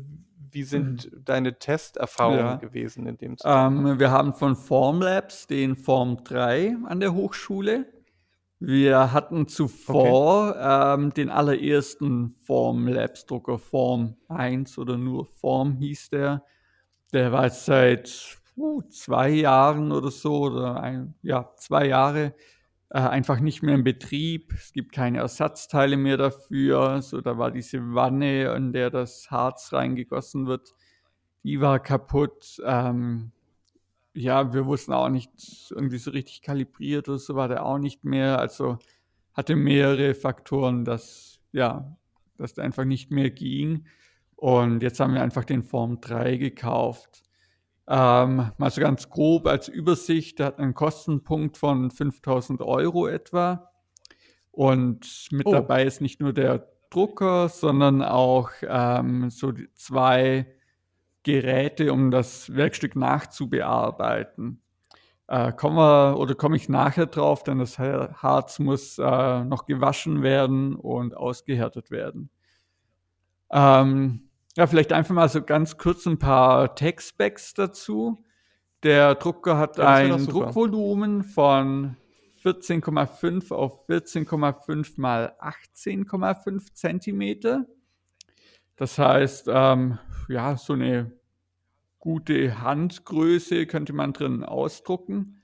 wie 0.51 0.63
sind 0.63 1.11
mhm. 1.11 1.23
deine 1.25 1.59
Testerfahrungen 1.59 2.39
ja. 2.39 2.55
gewesen 2.55 3.05
in 3.07 3.17
dem 3.17 3.37
Zusammenhang? 3.37 3.93
Ähm, 3.93 3.99
wir 3.99 4.11
haben 4.11 4.33
von 4.33 4.55
Formlabs 4.55 5.47
den 5.47 5.75
Form 5.75 6.23
3 6.23 6.77
an 6.85 6.99
der 6.99 7.13
Hochschule. 7.13 7.85
Wir 8.59 9.11
hatten 9.11 9.47
zuvor 9.47 10.51
okay. 10.51 10.93
ähm, 10.93 11.13
den 11.13 11.29
allerersten 11.29 12.29
Formlabs-Drucker, 12.45 13.57
Form 13.57 14.17
1 14.27 14.77
oder 14.77 14.97
nur 14.97 15.25
Form 15.25 15.77
hieß 15.77 16.09
der. 16.09 16.43
Der 17.11 17.31
war 17.31 17.45
jetzt 17.45 17.65
seit 17.65 18.37
uh, 18.55 18.83
zwei 18.83 19.29
Jahren 19.29 19.91
oder 19.91 20.11
so, 20.11 20.41
oder 20.41 20.81
ein, 20.81 21.15
ja, 21.23 21.51
zwei 21.57 21.87
Jahre 21.87 22.33
äh, 22.93 22.99
einfach 22.99 23.39
nicht 23.39 23.63
mehr 23.63 23.75
in 23.75 23.85
Betrieb. 23.85 24.53
Es 24.53 24.73
gibt 24.73 24.91
keine 24.91 25.19
Ersatzteile 25.19 25.95
mehr 25.95 26.17
dafür. 26.17 27.01
So, 27.01 27.21
da 27.21 27.37
war 27.37 27.49
diese 27.49 27.79
Wanne, 27.93 28.53
in 28.53 28.73
der 28.73 28.89
das 28.89 29.31
Harz 29.31 29.71
reingegossen 29.71 30.45
wird, 30.45 30.75
die 31.43 31.61
war 31.61 31.79
kaputt. 31.79 32.61
Ähm, 32.65 33.31
ja, 34.13 34.53
wir 34.53 34.65
wussten 34.65 34.91
auch 34.91 35.07
nicht, 35.07 35.31
irgendwie 35.71 35.99
so 35.99 36.11
richtig 36.11 36.41
kalibriert 36.41 37.07
oder 37.07 37.17
so 37.17 37.35
war 37.35 37.47
der 37.47 37.65
auch 37.65 37.77
nicht 37.77 38.03
mehr. 38.03 38.39
Also 38.39 38.77
hatte 39.33 39.55
mehrere 39.55 40.13
Faktoren, 40.13 40.83
dass, 40.83 41.39
ja, 41.53 41.95
dass 42.37 42.55
der 42.55 42.65
einfach 42.65 42.83
nicht 42.83 43.09
mehr 43.09 43.29
ging. 43.29 43.85
Und 44.35 44.83
jetzt 44.83 44.99
haben 44.99 45.13
wir 45.13 45.21
einfach 45.21 45.45
den 45.45 45.63
Form 45.63 46.01
3 46.01 46.35
gekauft. 46.35 47.23
Ähm, 47.87 48.51
mal 48.57 48.71
so 48.71 48.81
ganz 48.81 49.09
grob 49.09 49.47
als 49.47 49.67
Übersicht, 49.67 50.39
der 50.39 50.47
hat 50.47 50.59
einen 50.59 50.73
Kostenpunkt 50.73 51.57
von 51.57 51.91
5000 51.91 52.61
Euro 52.61 53.07
etwa. 53.07 53.71
Und 54.51 55.27
mit 55.31 55.47
oh. 55.47 55.51
dabei 55.51 55.85
ist 55.85 56.01
nicht 56.01 56.19
nur 56.19 56.33
der 56.33 56.67
Drucker, 56.89 57.49
sondern 57.49 58.01
auch 58.03 58.51
ähm, 58.63 59.29
so 59.29 59.53
zwei 59.75 60.45
Geräte, 61.23 61.93
um 61.93 62.11
das 62.11 62.53
Werkstück 62.53 62.95
nachzubearbeiten. 62.95 64.61
Äh, 65.27 65.53
kommen 65.53 65.77
wir 65.77 66.19
oder 66.19 66.35
komme 66.35 66.57
ich 66.57 66.67
nachher 66.67 67.05
drauf, 67.05 67.43
denn 67.43 67.59
das 67.59 67.79
Harz 67.79 68.59
muss 68.59 68.97
äh, 68.97 69.43
noch 69.45 69.65
gewaschen 69.65 70.23
werden 70.23 70.75
und 70.75 71.15
ausgehärtet 71.15 71.89
werden. 71.89 72.29
Ähm, 73.51 74.30
ja, 74.57 74.67
vielleicht 74.67 74.93
einfach 74.93 75.15
mal 75.15 75.29
so 75.29 75.41
ganz 75.41 75.77
kurz 75.77 76.05
ein 76.05 76.19
paar 76.19 76.75
Tech-Specs 76.75 77.53
dazu. 77.53 78.23
Der 78.83 79.15
Drucker 79.15 79.57
hat 79.57 79.77
ja, 79.77 79.87
ein 79.87 80.25
Druckvolumen 80.25 81.23
von 81.23 81.95
14,5 82.43 83.53
auf 83.53 83.87
14,5 83.87 84.93
mal 84.97 85.35
18,5 85.39 86.73
Zentimeter. 86.73 87.67
Das 88.75 88.97
heißt, 88.97 89.47
ähm, 89.47 89.99
ja, 90.27 90.57
so 90.57 90.73
eine 90.73 91.11
gute 91.99 92.61
Handgröße 92.61 93.67
könnte 93.67 93.93
man 93.93 94.11
drin 94.11 94.43
ausdrucken. 94.43 95.41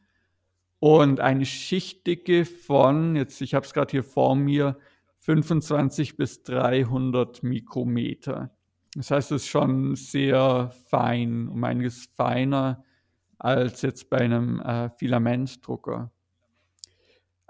Und 0.80 1.20
eine 1.20 1.46
Schichtdicke 1.46 2.46
von, 2.46 3.16
jetzt 3.16 3.42
ich 3.42 3.54
habe 3.54 3.66
es 3.66 3.74
gerade 3.74 3.92
hier 3.92 4.04
vor 4.04 4.36
mir, 4.36 4.78
25 5.20 6.18
bis 6.18 6.44
300 6.44 7.44
Mikrometer. 7.44 8.57
Das 8.96 9.12
heißt, 9.12 9.32
es 9.32 9.44
ist 9.44 9.48
schon 9.50 9.96
sehr 9.96 10.72
fein, 10.90 11.48
um 11.50 11.64
einiges 11.64 12.06
feiner 12.06 12.84
als 13.40 13.82
jetzt 13.82 14.10
bei 14.10 14.18
einem 14.18 14.60
äh, 14.62 14.90
Filamentdrucker. 14.90 16.12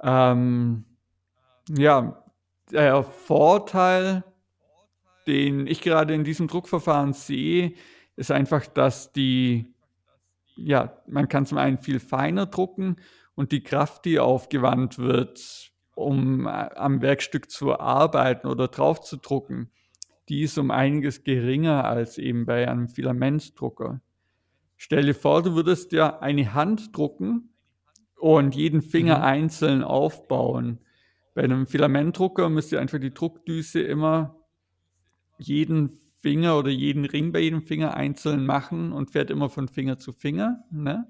Ähm, 0.03 0.85
ja, 1.69 2.23
der 2.71 3.03
Vorteil, 3.03 4.23
den 5.25 5.67
ich 5.67 5.81
gerade 5.81 6.13
in 6.13 6.23
diesem 6.23 6.47
Druckverfahren 6.47 7.13
sehe, 7.13 7.73
ist 8.15 8.31
einfach, 8.31 8.65
dass 8.67 9.13
die, 9.13 9.73
ja, 10.55 11.01
man 11.07 11.29
kann 11.29 11.45
zum 11.45 11.57
einen 11.57 11.77
viel 11.77 11.99
feiner 11.99 12.45
drucken 12.47 12.97
und 13.35 13.51
die 13.51 13.63
Kraft, 13.63 14.05
die 14.05 14.19
aufgewandt 14.19 14.97
wird, 14.97 15.71
um 15.95 16.47
äh, 16.47 16.49
am 16.49 17.01
Werkstück 17.01 17.49
zu 17.49 17.79
arbeiten 17.79 18.47
oder 18.47 18.67
drauf 18.67 19.01
zu 19.01 19.17
drucken, 19.17 19.71
die 20.29 20.41
ist 20.41 20.57
um 20.57 20.71
einiges 20.71 21.23
geringer 21.23 21.85
als 21.85 22.17
eben 22.17 22.45
bei 22.45 22.67
einem 22.69 22.87
Filamentdrucker. 22.87 24.01
Stell 24.75 25.05
dir 25.05 25.15
vor, 25.15 25.41
du 25.41 25.55
würdest 25.55 25.91
ja 25.91 26.19
eine 26.19 26.53
Hand 26.53 26.95
drucken 26.95 27.49
und 28.19 28.55
jeden 28.55 28.81
Finger 28.81 29.19
mhm. 29.19 29.23
einzeln 29.23 29.83
aufbauen. 29.83 30.79
Bei 31.33 31.43
einem 31.43 31.67
Filamentdrucker 31.67 32.49
müsst 32.49 32.71
ihr 32.71 32.81
einfach 32.81 32.99
die 32.99 33.13
Druckdüse 33.13 33.81
immer 33.81 34.35
jeden 35.37 35.89
Finger 36.21 36.57
oder 36.57 36.69
jeden 36.69 37.05
Ring 37.05 37.31
bei 37.31 37.39
jedem 37.39 37.61
Finger 37.61 37.93
einzeln 37.93 38.45
machen 38.45 38.91
und 38.91 39.11
fährt 39.11 39.29
immer 39.29 39.49
von 39.49 39.67
Finger 39.67 39.97
zu 39.97 40.13
Finger. 40.13 40.63
Ne? 40.71 41.09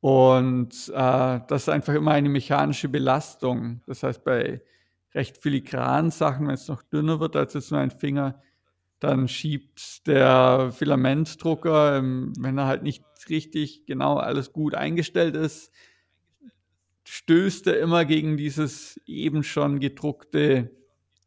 Und 0.00 0.72
äh, 0.88 1.40
das 1.46 1.62
ist 1.62 1.68
einfach 1.68 1.94
immer 1.94 2.12
eine 2.12 2.28
mechanische 2.28 2.88
Belastung. 2.88 3.82
Das 3.86 4.02
heißt, 4.02 4.24
bei 4.24 4.62
recht 5.18 5.36
filigranen 5.36 6.10
Sachen, 6.12 6.46
wenn 6.46 6.54
es 6.54 6.68
noch 6.68 6.82
dünner 6.82 7.20
wird 7.20 7.36
als 7.36 7.52
jetzt 7.54 7.72
nur 7.72 7.80
ein 7.80 7.90
Finger, 7.90 8.40
dann 9.00 9.26
schiebt 9.28 10.06
der 10.06 10.70
Filamentdrucker, 10.72 11.98
ähm, 11.98 12.32
wenn 12.38 12.56
er 12.56 12.66
halt 12.66 12.84
nicht 12.84 13.04
richtig 13.28 13.84
genau 13.84 14.16
alles 14.16 14.52
gut 14.52 14.74
eingestellt 14.74 15.34
ist, 15.34 15.72
stößt 17.04 17.66
er 17.66 17.80
immer 17.80 18.04
gegen 18.04 18.36
dieses 18.36 19.00
eben 19.06 19.42
schon 19.42 19.80
gedruckte 19.80 20.70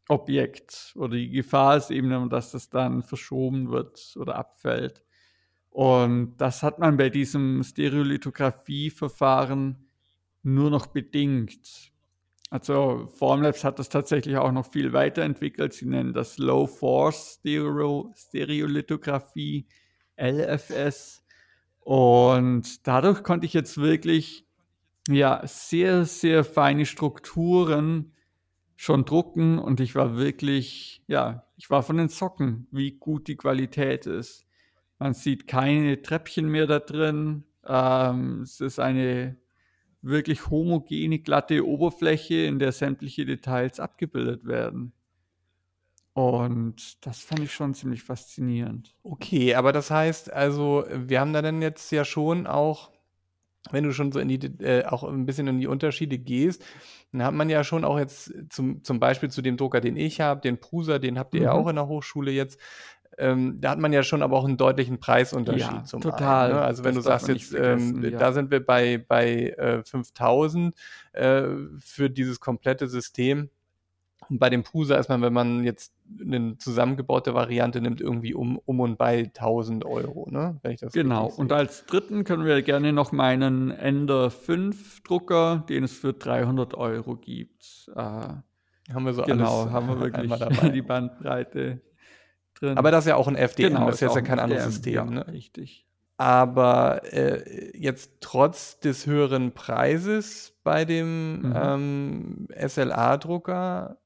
Objekt. 0.08 0.94
Oder 0.96 1.16
die 1.16 1.28
Gefahr 1.30 1.76
ist 1.76 1.90
eben, 1.90 2.30
dass 2.30 2.52
das 2.52 2.70
dann 2.70 3.02
verschoben 3.02 3.70
wird 3.70 4.14
oder 4.16 4.36
abfällt. 4.36 5.04
Und 5.70 6.36
das 6.38 6.62
hat 6.62 6.78
man 6.78 6.96
bei 6.96 7.10
diesem 7.10 7.62
Stereolithografie-Verfahren 7.62 9.86
nur 10.42 10.70
noch 10.70 10.86
bedingt. 10.86 11.91
Also 12.52 13.06
Formlabs 13.06 13.64
hat 13.64 13.78
das 13.78 13.88
tatsächlich 13.88 14.36
auch 14.36 14.52
noch 14.52 14.70
viel 14.70 14.92
weiterentwickelt. 14.92 15.72
Sie 15.72 15.86
nennen 15.86 16.12
das 16.12 16.36
Low 16.36 16.66
Force 16.66 17.38
Stereo 17.38 18.12
Stereolithografie, 18.14 19.66
LFS. 20.18 21.24
Und 21.80 22.86
dadurch 22.86 23.22
konnte 23.22 23.46
ich 23.46 23.54
jetzt 23.54 23.78
wirklich 23.78 24.46
ja, 25.08 25.40
sehr, 25.46 26.04
sehr 26.04 26.44
feine 26.44 26.84
Strukturen 26.84 28.12
schon 28.76 29.06
drucken 29.06 29.58
und 29.58 29.80
ich 29.80 29.94
war 29.94 30.18
wirklich, 30.18 31.02
ja, 31.06 31.46
ich 31.56 31.70
war 31.70 31.82
von 31.82 31.96
den 31.96 32.10
Socken, 32.10 32.66
wie 32.70 32.98
gut 32.98 33.28
die 33.28 33.36
Qualität 33.36 34.04
ist. 34.04 34.44
Man 34.98 35.14
sieht 35.14 35.46
keine 35.46 36.02
Treppchen 36.02 36.48
mehr 36.48 36.66
da 36.66 36.80
drin. 36.80 37.44
Ähm, 37.66 38.42
es 38.42 38.60
ist 38.60 38.78
eine 38.78 39.38
wirklich 40.02 40.50
homogene, 40.50 41.18
glatte 41.20 41.66
Oberfläche, 41.66 42.44
in 42.44 42.58
der 42.58 42.72
sämtliche 42.72 43.24
Details 43.24 43.80
abgebildet 43.80 44.44
werden. 44.46 44.92
Und 46.14 47.06
das 47.06 47.20
fand 47.20 47.40
ich 47.40 47.52
schon 47.52 47.72
ziemlich 47.72 48.02
faszinierend. 48.02 48.94
Okay, 49.02 49.54
aber 49.54 49.72
das 49.72 49.90
heißt, 49.90 50.30
also, 50.32 50.84
wir 50.92 51.20
haben 51.20 51.32
da 51.32 51.40
dann 51.40 51.62
jetzt 51.62 51.90
ja 51.90 52.04
schon 52.04 52.46
auch 52.46 52.92
wenn 53.70 53.84
du 53.84 53.92
schon 53.92 54.10
so 54.10 54.18
in 54.18 54.28
die, 54.28 54.44
äh, 54.62 54.84
auch 54.86 55.04
ein 55.04 55.26
bisschen 55.26 55.46
in 55.46 55.60
die 55.60 55.66
Unterschiede 55.66 56.18
gehst, 56.18 56.64
dann 57.12 57.22
hat 57.22 57.34
man 57.34 57.48
ja 57.48 57.62
schon 57.62 57.84
auch 57.84 57.98
jetzt 57.98 58.32
zum, 58.50 58.82
zum 58.82 58.98
Beispiel 58.98 59.30
zu 59.30 59.42
dem 59.42 59.56
Drucker, 59.56 59.80
den 59.80 59.96
ich 59.96 60.20
habe, 60.20 60.40
den 60.40 60.58
Prusa, 60.58 60.98
den 60.98 61.18
habt 61.18 61.34
ihr 61.34 61.40
mhm. 61.40 61.46
ja 61.46 61.52
auch 61.52 61.68
in 61.68 61.76
der 61.76 61.86
Hochschule 61.86 62.32
jetzt, 62.32 62.58
ähm, 63.18 63.60
da 63.60 63.70
hat 63.70 63.78
man 63.78 63.92
ja 63.92 64.02
schon 64.02 64.22
aber 64.22 64.36
auch 64.36 64.44
einen 64.44 64.56
deutlichen 64.56 64.98
Preisunterschied 64.98 65.72
ja, 65.72 65.84
zum 65.84 66.00
total. 66.00 66.46
Einen, 66.46 66.58
ne? 66.58 66.62
Also 66.62 66.84
wenn 66.84 66.94
das 66.94 67.04
du 67.04 67.10
sagst 67.10 67.28
jetzt, 67.28 67.54
ähm, 67.54 68.02
ja. 68.02 68.18
da 68.18 68.32
sind 68.32 68.50
wir 68.50 68.64
bei, 68.64 68.98
bei 68.98 69.50
äh, 69.50 69.82
5000 69.84 70.74
äh, 71.12 71.42
für 71.78 72.10
dieses 72.10 72.40
komplette 72.40 72.88
System, 72.88 73.50
und 74.28 74.38
bei 74.38 74.50
dem 74.50 74.62
Prusa 74.62 74.96
ist 74.96 75.08
man, 75.08 75.20
wenn 75.22 75.32
man 75.32 75.64
jetzt 75.64 75.92
eine 76.20 76.56
zusammengebaute 76.58 77.34
Variante 77.34 77.80
nimmt, 77.80 78.00
irgendwie 78.00 78.34
um, 78.34 78.58
um 78.64 78.80
und 78.80 78.96
bei 78.96 79.24
1000 79.24 79.84
Euro, 79.84 80.28
ne? 80.30 80.58
Wenn 80.62 80.72
ich 80.72 80.80
das 80.80 80.92
genau. 80.92 81.26
Und 81.26 81.52
als 81.52 81.86
dritten 81.86 82.24
können 82.24 82.44
wir 82.44 82.62
gerne 82.62 82.92
noch 82.92 83.12
meinen 83.12 83.70
Ender 83.70 84.30
5 84.30 85.02
Drucker, 85.02 85.64
den 85.68 85.84
es 85.84 85.92
für 85.92 86.12
300 86.12 86.74
Euro 86.74 87.16
gibt. 87.16 87.90
Äh, 87.94 88.00
haben 88.00 89.04
wir 89.04 89.12
so 89.12 89.22
genau, 89.22 89.62
alles 89.62 89.72
haben 89.72 89.88
wir 89.88 90.00
wirklich 90.28 90.72
die 90.72 90.82
Bandbreite 90.82 91.80
drin. 92.62 92.78
Aber 92.78 92.90
das 92.90 93.04
ist 93.04 93.08
ja 93.08 93.16
auch 93.16 93.28
ein 93.28 93.36
FDM, 93.36 93.74
genau, 93.74 93.86
das 93.86 93.96
ist 93.96 94.00
jetzt 94.02 94.16
ja 94.16 94.22
kein 94.22 94.38
anderes 94.38 94.64
System, 94.64 94.94
ja, 94.94 95.04
ne? 95.04 95.26
Richtig. 95.28 95.86
Aber 96.16 97.02
äh, 97.12 97.76
jetzt 97.76 98.12
trotz 98.20 98.78
des 98.78 99.06
höheren 99.06 99.52
Preises 99.52 100.56
bei 100.62 100.84
dem 100.84 101.42
mhm. 101.42 101.54
ähm, 101.56 102.48
SLA-Drucker 102.56 103.98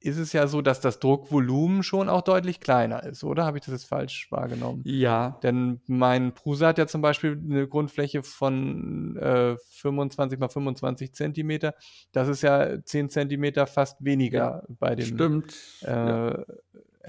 ist 0.00 0.18
es 0.18 0.32
ja 0.32 0.46
so, 0.46 0.62
dass 0.62 0.80
das 0.80 1.00
Druckvolumen 1.00 1.82
schon 1.82 2.08
auch 2.08 2.22
deutlich 2.22 2.60
kleiner 2.60 3.02
ist, 3.02 3.24
oder? 3.24 3.44
Habe 3.44 3.58
ich 3.58 3.64
das 3.64 3.72
jetzt 3.72 3.88
falsch 3.88 4.28
wahrgenommen? 4.30 4.82
Ja. 4.84 5.38
Denn 5.42 5.80
mein 5.86 6.32
Prusa 6.34 6.68
hat 6.68 6.78
ja 6.78 6.86
zum 6.86 7.02
Beispiel 7.02 7.32
eine 7.32 7.66
Grundfläche 7.66 8.22
von 8.22 9.16
äh, 9.16 9.56
25 9.72 10.38
mal 10.38 10.48
25 10.48 11.14
Zentimeter. 11.14 11.74
Das 12.12 12.28
ist 12.28 12.42
ja 12.42 12.82
10 12.82 13.10
Zentimeter 13.10 13.66
fast 13.66 14.02
weniger 14.04 14.38
ja, 14.38 14.62
bei 14.68 14.94
dem 14.94 15.06
Stimmt. 15.06 15.54
Äh, 15.82 15.90
ja. 15.90 16.44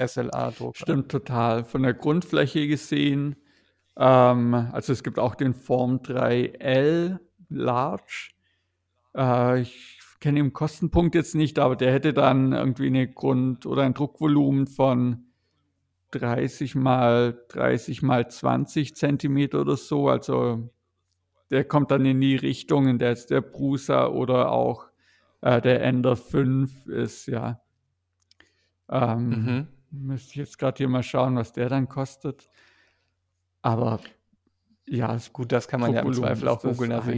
SLA-Druck. 0.07 0.77
Stimmt 0.77 1.09
total. 1.09 1.63
Von 1.63 1.83
der 1.83 1.93
Grundfläche 1.93 2.67
gesehen, 2.67 3.35
ähm, 3.97 4.53
also 4.53 4.93
es 4.93 5.03
gibt 5.03 5.19
auch 5.19 5.35
den 5.35 5.53
Form 5.53 5.97
3L 5.97 7.19
Large. 7.49 8.31
Äh, 9.15 9.61
ich 9.61 9.99
kenne 10.19 10.39
den 10.39 10.53
Kostenpunkt 10.53 11.15
jetzt 11.15 11.35
nicht, 11.35 11.59
aber 11.59 11.75
der 11.75 11.91
hätte 11.91 12.13
dann 12.13 12.53
irgendwie 12.53 12.87
eine 12.87 13.07
Grund- 13.07 13.65
oder 13.65 13.83
ein 13.83 13.93
Druckvolumen 13.93 14.67
von 14.67 15.25
30 16.11 16.75
mal 16.75 17.37
30 17.49 18.01
mal 18.01 18.29
20 18.29 18.95
Zentimeter 18.95 19.61
oder 19.61 19.77
so. 19.77 20.09
Also 20.09 20.69
der 21.51 21.63
kommt 21.63 21.91
dann 21.91 22.05
in 22.05 22.21
die 22.21 22.35
Richtung, 22.35 22.87
in 22.87 22.99
der 22.99 23.09
jetzt 23.09 23.31
der 23.31 23.41
Prusa 23.41 24.07
oder 24.07 24.51
auch 24.51 24.87
äh, 25.41 25.61
der 25.61 25.83
Ender 25.83 26.15
5 26.15 26.87
ist, 26.87 27.27
ja. 27.27 27.61
Ähm, 28.89 29.29
mhm. 29.29 29.67
Müsste 29.91 30.31
ich 30.31 30.35
jetzt 30.35 30.59
gerade 30.59 30.77
hier 30.77 30.89
mal 30.89 31.03
schauen, 31.03 31.35
was 31.35 31.53
der 31.53 31.69
dann 31.69 31.89
kostet. 31.89 32.49
Aber 33.61 33.99
ja, 34.87 35.17
gut, 35.33 35.51
das 35.51 35.67
kann 35.67 35.79
man 35.79 35.93
ja 35.93 36.01
im 36.01 36.13
Zweifel 36.13 36.47
auch 36.47 36.61
googeln. 36.61 36.91
Also 36.91 37.11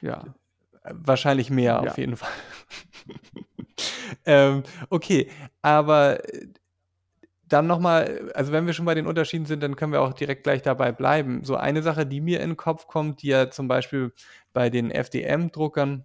ja. 0.00 0.24
Wahrscheinlich 0.82 1.50
mehr 1.50 1.80
ja. 1.84 1.90
auf 1.90 1.98
jeden 1.98 2.16
Fall. 2.16 2.30
ähm, 4.24 4.62
okay, 4.88 5.30
aber 5.60 6.24
äh, 6.32 6.46
dann 7.46 7.66
nochmal, 7.66 8.30
also 8.34 8.52
wenn 8.52 8.66
wir 8.66 8.72
schon 8.72 8.86
bei 8.86 8.94
den 8.94 9.06
Unterschieden 9.06 9.44
sind, 9.44 9.62
dann 9.62 9.76
können 9.76 9.92
wir 9.92 10.00
auch 10.00 10.14
direkt 10.14 10.44
gleich 10.44 10.62
dabei 10.62 10.92
bleiben. 10.92 11.44
So 11.44 11.56
eine 11.56 11.82
Sache, 11.82 12.06
die 12.06 12.20
mir 12.20 12.40
in 12.40 12.50
den 12.50 12.56
Kopf 12.56 12.86
kommt, 12.86 13.22
die 13.22 13.28
ja 13.28 13.50
zum 13.50 13.68
Beispiel 13.68 14.12
bei 14.52 14.70
den 14.70 14.90
FDM-Druckern 14.90 16.04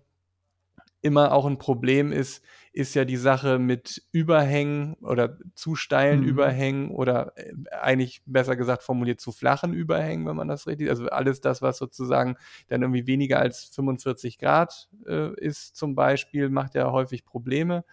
immer 1.02 1.32
auch 1.32 1.46
ein 1.46 1.60
Problem 1.60 2.12
ist, 2.12 2.44
ist 2.76 2.94
ja 2.94 3.06
die 3.06 3.16
Sache 3.16 3.58
mit 3.58 4.04
Überhängen 4.12 4.96
oder 4.96 5.38
zu 5.56 5.76
steilen 5.76 6.22
mhm. 6.22 6.28
Überhängen 6.28 6.92
oder 6.92 7.32
äh, 7.38 7.54
eigentlich 7.72 8.22
besser 8.26 8.58
gesagt 8.58 8.84
formuliert 8.84 9.22
zu 9.22 9.32
flachen 9.32 9.74
Überhängen, 9.74 10.28
wenn 10.28 10.36
man 10.36 10.50
das 10.50 10.68
richtig, 10.68 10.90
also 10.90 11.08
alles 11.08 11.40
das, 11.40 11.62
was 11.62 11.78
sozusagen 11.78 12.36
dann 12.68 12.82
irgendwie 12.82 13.08
weniger 13.08 13.40
als 13.40 13.72
45 13.74 14.40
Grad 14.40 14.90
äh, 15.08 15.34
ist 15.40 15.78
zum 15.78 15.96
Beispiel, 15.96 16.50
macht 16.50 16.76
ja 16.76 16.92
häufig 16.92 17.24
Probleme. 17.24 17.86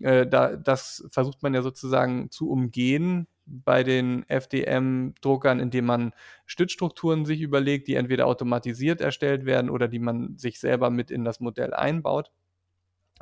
Äh, 0.00 0.26
da, 0.26 0.56
das 0.56 1.06
versucht 1.12 1.44
man 1.44 1.54
ja 1.54 1.62
sozusagen 1.62 2.28
zu 2.32 2.50
umgehen 2.50 3.28
bei 3.46 3.84
den 3.84 4.28
FDM-Druckern, 4.28 5.60
indem 5.60 5.84
man 5.84 6.12
Stützstrukturen 6.46 7.26
sich 7.26 7.40
überlegt, 7.40 7.86
die 7.86 7.94
entweder 7.94 8.26
automatisiert 8.26 9.00
erstellt 9.00 9.46
werden 9.46 9.70
oder 9.70 9.86
die 9.86 10.00
man 10.00 10.36
sich 10.36 10.58
selber 10.58 10.90
mit 10.90 11.12
in 11.12 11.24
das 11.24 11.38
Modell 11.38 11.72
einbaut. 11.72 12.32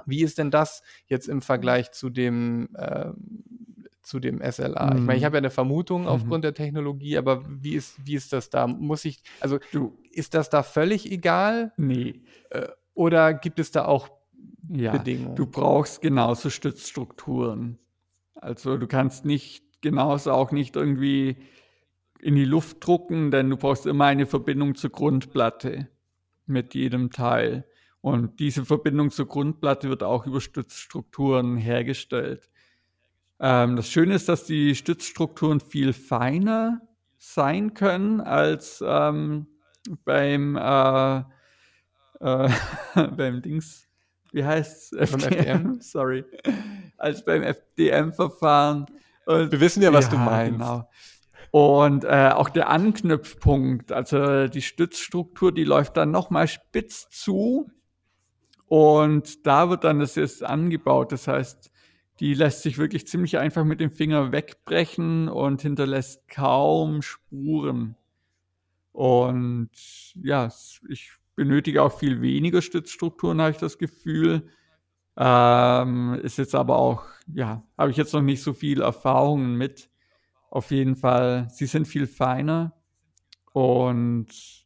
Wie 0.06 0.22
ist 0.22 0.38
denn 0.38 0.50
das 0.50 0.82
jetzt 1.06 1.28
im 1.28 1.42
Vergleich 1.42 1.92
zu 1.92 2.10
dem, 2.10 2.68
äh, 2.74 3.10
zu 4.02 4.20
dem 4.20 4.40
SLA? 4.40 4.92
Mhm. 4.92 4.96
Ich 4.98 5.02
meine, 5.04 5.18
ich 5.18 5.24
habe 5.24 5.36
ja 5.36 5.38
eine 5.38 5.50
Vermutung 5.50 6.02
mhm. 6.02 6.08
aufgrund 6.08 6.44
der 6.44 6.54
Technologie, 6.54 7.16
aber 7.16 7.44
wie 7.46 7.74
ist, 7.74 8.04
wie 8.04 8.14
ist 8.14 8.32
das 8.32 8.50
da? 8.50 8.66
Muss 8.66 9.04
ich, 9.04 9.22
also 9.40 9.58
du, 9.72 9.96
ist 10.10 10.34
das 10.34 10.50
da 10.50 10.62
völlig 10.62 11.10
egal? 11.10 11.72
Nee. 11.76 12.22
Äh, 12.50 12.68
oder 12.94 13.34
gibt 13.34 13.58
es 13.58 13.70
da 13.70 13.84
auch 13.86 14.08
ja, 14.70 14.96
du 14.96 15.46
brauchst 15.46 16.00
genauso 16.00 16.48
Stützstrukturen. 16.48 17.78
Also 18.34 18.78
du 18.78 18.86
kannst 18.86 19.24
nicht 19.24 19.82
genauso 19.82 20.32
auch 20.32 20.52
nicht 20.52 20.76
irgendwie 20.76 21.36
in 22.20 22.34
die 22.34 22.44
Luft 22.44 22.86
drucken, 22.86 23.30
denn 23.30 23.50
du 23.50 23.56
brauchst 23.56 23.86
immer 23.86 24.06
eine 24.06 24.26
Verbindung 24.26 24.74
zur 24.74 24.90
Grundplatte 24.90 25.88
mit 26.46 26.74
jedem 26.74 27.10
Teil. 27.10 27.66
Und 28.04 28.38
diese 28.38 28.66
Verbindung 28.66 29.10
zur 29.10 29.26
Grundplatte 29.26 29.88
wird 29.88 30.02
auch 30.02 30.26
über 30.26 30.38
Stützstrukturen 30.42 31.56
hergestellt. 31.56 32.50
Ähm, 33.40 33.76
das 33.76 33.88
Schöne 33.88 34.14
ist, 34.14 34.28
dass 34.28 34.44
die 34.44 34.74
Stützstrukturen 34.74 35.58
viel 35.58 35.94
feiner 35.94 36.82
sein 37.16 37.72
können 37.72 38.20
als 38.20 38.84
ähm, 38.86 39.46
beim, 40.04 40.54
äh, 40.56 41.20
äh, 42.20 42.50
beim 43.16 43.40
Dings, 43.40 43.88
wie 44.32 44.44
heißt 44.44 44.92
es? 44.92 45.14
FDM? 45.14 45.80
Sorry. 45.80 46.26
Als 46.98 47.24
beim 47.24 47.42
FDM-Verfahren. 47.42 48.84
Wir 49.26 49.60
wissen 49.60 49.82
ja, 49.82 49.94
was 49.94 50.04
ja, 50.04 50.10
du 50.10 50.18
meinst. 50.18 50.58
Genau. 50.58 50.90
Und 51.52 52.04
äh, 52.04 52.32
auch 52.34 52.50
der 52.50 52.68
Anknüpfpunkt, 52.68 53.92
also 53.92 54.46
die 54.48 54.60
Stützstruktur, 54.60 55.52
die 55.52 55.64
läuft 55.64 55.96
dann 55.96 56.10
nochmal 56.10 56.48
spitz 56.48 57.08
zu. 57.08 57.70
Und 58.74 59.46
da 59.46 59.70
wird 59.70 59.84
dann 59.84 60.00
das 60.00 60.16
jetzt 60.16 60.42
angebaut. 60.42 61.12
Das 61.12 61.28
heißt, 61.28 61.70
die 62.18 62.34
lässt 62.34 62.62
sich 62.62 62.76
wirklich 62.76 63.06
ziemlich 63.06 63.38
einfach 63.38 63.62
mit 63.62 63.78
dem 63.78 63.92
Finger 63.92 64.32
wegbrechen 64.32 65.28
und 65.28 65.62
hinterlässt 65.62 66.26
kaum 66.28 67.00
Spuren. 67.00 67.94
Und 68.90 69.70
ja, 70.20 70.50
ich 70.88 71.12
benötige 71.36 71.84
auch 71.84 71.96
viel 71.96 72.20
weniger 72.20 72.62
Stützstrukturen, 72.62 73.40
habe 73.40 73.52
ich 73.52 73.58
das 73.58 73.78
Gefühl. 73.78 74.48
Ähm, 75.16 76.18
ist 76.24 76.38
jetzt 76.38 76.56
aber 76.56 76.76
auch, 76.76 77.04
ja, 77.32 77.62
habe 77.78 77.92
ich 77.92 77.96
jetzt 77.96 78.12
noch 78.12 78.22
nicht 78.22 78.42
so 78.42 78.54
viel 78.54 78.82
Erfahrungen 78.82 79.54
mit. 79.54 79.88
Auf 80.50 80.72
jeden 80.72 80.96
Fall, 80.96 81.46
sie 81.48 81.66
sind 81.66 81.86
viel 81.86 82.08
feiner 82.08 82.72
und 83.52 84.63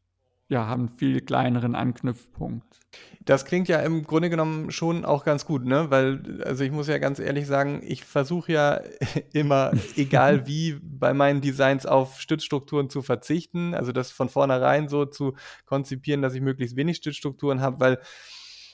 ja, 0.49 0.67
haben 0.67 0.89
viel 0.89 1.21
kleineren 1.21 1.75
Anknüpfpunkt. 1.75 2.81
Das 3.21 3.45
klingt 3.45 3.69
ja 3.69 3.81
im 3.81 4.05
Grunde 4.05 4.31
genommen 4.31 4.71
schon 4.71 5.05
auch 5.05 5.23
ganz 5.25 5.45
gut, 5.45 5.67
ne? 5.67 5.91
Weil, 5.91 6.43
also 6.43 6.65
ich 6.65 6.73
muss 6.73 6.89
ja 6.89 6.97
ganz 6.97 7.19
ehrlich 7.19 7.47
sagen, 7.47 7.83
ich 7.85 8.05
versuche 8.05 8.53
ja 8.53 8.81
immer, 9.33 9.73
egal 9.97 10.47
wie, 10.47 10.79
bei 10.83 11.13
meinen 11.13 11.43
Designs 11.43 11.85
auf 11.85 12.21
Stützstrukturen 12.21 12.89
zu 12.89 13.03
verzichten. 13.03 13.75
Also 13.75 13.93
das 13.93 14.11
von 14.11 14.31
vornherein 14.31 14.89
so 14.89 15.05
zu 15.05 15.35
konzipieren, 15.67 16.23
dass 16.23 16.35
ich 16.35 16.41
möglichst 16.41 16.77
wenig 16.77 16.97
Stützstrukturen 16.97 17.61
habe, 17.61 17.81
weil 17.81 17.99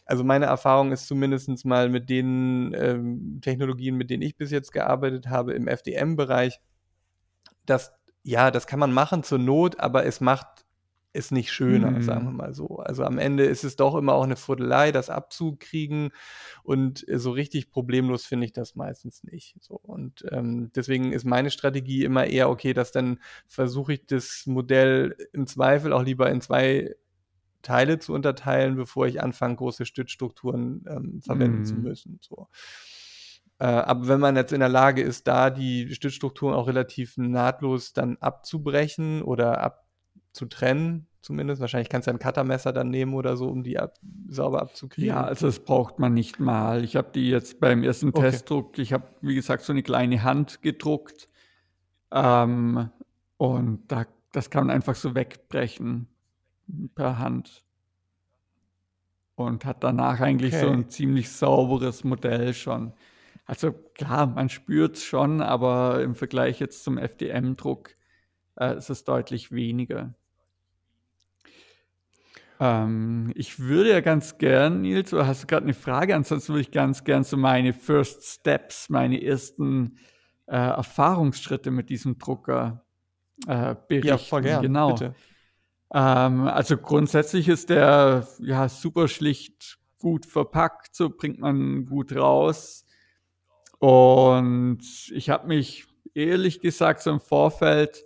also 0.06 0.22
meine 0.22 0.44
Erfahrung 0.44 0.92
ist 0.92 1.06
zumindest 1.06 1.64
mal 1.64 1.88
mit 1.88 2.10
den 2.10 2.74
ähm, 2.78 3.40
Technologien, 3.40 3.96
mit 3.96 4.10
denen 4.10 4.22
ich 4.22 4.36
bis 4.36 4.50
jetzt 4.50 4.70
gearbeitet 4.70 5.28
habe 5.28 5.54
im 5.54 5.66
FDM-Bereich, 5.66 6.60
dass 7.66 7.92
ja, 8.22 8.50
das 8.50 8.66
kann 8.66 8.78
man 8.78 8.92
machen 8.92 9.22
zur 9.22 9.38
Not, 9.38 9.80
aber 9.80 10.06
es 10.06 10.20
macht 10.20 10.63
ist 11.14 11.30
nicht 11.30 11.52
schöner, 11.52 11.92
mhm. 11.92 12.02
sagen 12.02 12.24
wir 12.24 12.32
mal 12.32 12.52
so. 12.52 12.78
Also 12.78 13.04
am 13.04 13.18
Ende 13.18 13.44
ist 13.44 13.62
es 13.62 13.76
doch 13.76 13.94
immer 13.94 14.14
auch 14.14 14.24
eine 14.24 14.36
Fuddelei, 14.36 14.90
das 14.90 15.10
abzukriegen 15.10 16.10
und 16.64 17.08
äh, 17.08 17.18
so 17.18 17.30
richtig 17.30 17.70
problemlos 17.70 18.26
finde 18.26 18.46
ich 18.46 18.52
das 18.52 18.74
meistens 18.74 19.22
nicht. 19.22 19.54
So. 19.60 19.76
Und 19.76 20.24
ähm, 20.30 20.72
deswegen 20.74 21.12
ist 21.12 21.24
meine 21.24 21.50
Strategie 21.50 22.04
immer 22.04 22.26
eher, 22.26 22.50
okay, 22.50 22.74
dass 22.74 22.90
dann 22.90 23.20
versuche 23.46 23.94
ich 23.94 24.06
das 24.06 24.42
Modell 24.46 25.16
im 25.32 25.46
Zweifel 25.46 25.92
auch 25.92 26.02
lieber 26.02 26.28
in 26.30 26.40
zwei 26.40 26.96
Teile 27.62 28.00
zu 28.00 28.12
unterteilen, 28.12 28.74
bevor 28.74 29.06
ich 29.06 29.22
anfange, 29.22 29.56
große 29.56 29.86
Stützstrukturen 29.86 30.84
ähm, 30.88 31.22
verwenden 31.22 31.60
mhm. 31.60 31.64
zu 31.64 31.74
müssen. 31.76 32.18
So. 32.20 32.48
Äh, 33.60 33.66
aber 33.66 34.08
wenn 34.08 34.20
man 34.20 34.34
jetzt 34.36 34.52
in 34.52 34.60
der 34.60 34.68
Lage 34.68 35.00
ist, 35.00 35.28
da 35.28 35.50
die 35.50 35.94
Stützstrukturen 35.94 36.54
auch 36.54 36.66
relativ 36.66 37.16
nahtlos 37.16 37.92
dann 37.92 38.16
abzubrechen 38.16 39.22
oder 39.22 39.60
ab 39.60 39.83
zu 40.34 40.46
trennen, 40.46 41.06
zumindest. 41.22 41.60
Wahrscheinlich 41.60 41.88
kannst 41.88 42.08
du 42.08 42.10
ein 42.10 42.18
Cuttermesser 42.18 42.72
dann 42.72 42.90
nehmen 42.90 43.14
oder 43.14 43.36
so, 43.36 43.48
um 43.48 43.62
die 43.62 43.78
ab, 43.78 43.94
sauber 44.28 44.60
abzukriegen. 44.60 45.08
Ja, 45.08 45.24
also 45.24 45.46
das 45.46 45.60
braucht 45.60 45.98
man 45.98 46.12
nicht 46.12 46.40
mal. 46.40 46.84
Ich 46.84 46.96
habe 46.96 47.08
die 47.14 47.30
jetzt 47.30 47.60
beim 47.60 47.82
ersten 47.82 48.08
okay. 48.08 48.22
Testdruck, 48.22 48.78
ich 48.78 48.92
habe, 48.92 49.06
wie 49.22 49.34
gesagt, 49.34 49.62
so 49.62 49.72
eine 49.72 49.82
kleine 49.82 50.22
Hand 50.22 50.60
gedruckt. 50.60 51.28
Ähm, 52.10 52.90
und 53.36 53.84
da, 53.88 54.06
das 54.32 54.50
kann 54.50 54.66
man 54.66 54.74
einfach 54.74 54.96
so 54.96 55.14
wegbrechen 55.14 56.08
per 56.94 57.18
Hand. 57.18 57.64
Und 59.36 59.64
hat 59.64 59.82
danach 59.82 60.20
eigentlich 60.20 60.54
okay. 60.54 60.64
so 60.64 60.70
ein 60.70 60.88
ziemlich 60.90 61.30
sauberes 61.30 62.04
Modell 62.04 62.54
schon. 62.54 62.92
Also 63.46 63.72
klar, 63.72 64.26
man 64.26 64.48
spürt 64.48 64.96
es 64.96 65.04
schon, 65.04 65.40
aber 65.40 66.02
im 66.02 66.14
Vergleich 66.14 66.60
jetzt 66.60 66.84
zum 66.84 66.98
FDM-Druck 66.98 67.90
äh, 68.56 68.76
ist 68.76 68.90
es 68.90 69.04
deutlich 69.04 69.52
weniger. 69.52 70.14
Ähm, 72.60 73.32
ich 73.34 73.58
würde 73.58 73.90
ja 73.90 74.00
ganz 74.00 74.38
gern, 74.38 74.82
Nils, 74.82 75.12
hast 75.12 75.42
du 75.42 75.46
gerade 75.46 75.64
eine 75.64 75.74
Frage? 75.74 76.14
Ansonsten 76.14 76.52
würde 76.52 76.62
ich 76.62 76.70
ganz 76.70 77.04
gern 77.04 77.24
so 77.24 77.36
meine 77.36 77.72
First 77.72 78.24
Steps, 78.24 78.88
meine 78.88 79.22
ersten 79.22 79.98
äh, 80.46 80.56
Erfahrungsschritte 80.56 81.70
mit 81.70 81.90
diesem 81.90 82.18
Drucker 82.18 82.84
äh, 83.46 83.74
berichten. 83.88 84.08
Ja, 84.08 84.18
voll 84.18 84.42
gern, 84.42 84.62
genau. 84.62 84.92
bitte. 84.92 85.14
Ähm, 85.92 86.46
also 86.48 86.76
grundsätzlich 86.76 87.48
ist 87.48 87.70
der 87.70 88.26
ja 88.40 88.68
super 88.68 89.08
schlicht 89.08 89.78
gut 89.98 90.26
verpackt, 90.26 90.94
so 90.94 91.10
bringt 91.10 91.40
man 91.40 91.86
gut 91.86 92.14
raus. 92.14 92.84
Und 93.78 94.82
ich 95.12 95.30
habe 95.30 95.48
mich 95.48 95.86
ehrlich 96.14 96.60
gesagt 96.60 97.02
so 97.02 97.10
im 97.10 97.20
Vorfeld 97.20 98.04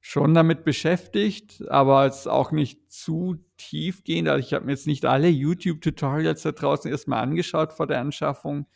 schon 0.00 0.32
damit 0.32 0.64
beschäftigt, 0.64 1.62
aber 1.68 2.06
es 2.06 2.26
auch 2.26 2.52
nicht 2.52 2.90
zu 2.90 3.36
tiefgehend. 3.58 4.28
Also 4.28 4.46
ich 4.46 4.54
habe 4.54 4.64
mir 4.64 4.72
jetzt 4.72 4.86
nicht 4.86 5.04
alle 5.04 5.28
YouTube-Tutorials 5.28 6.42
da 6.42 6.52
draußen 6.52 6.90
erstmal 6.90 7.22
angeschaut 7.22 7.72
vor 7.74 7.86
der 7.86 8.00
Anschaffung, 8.00 8.66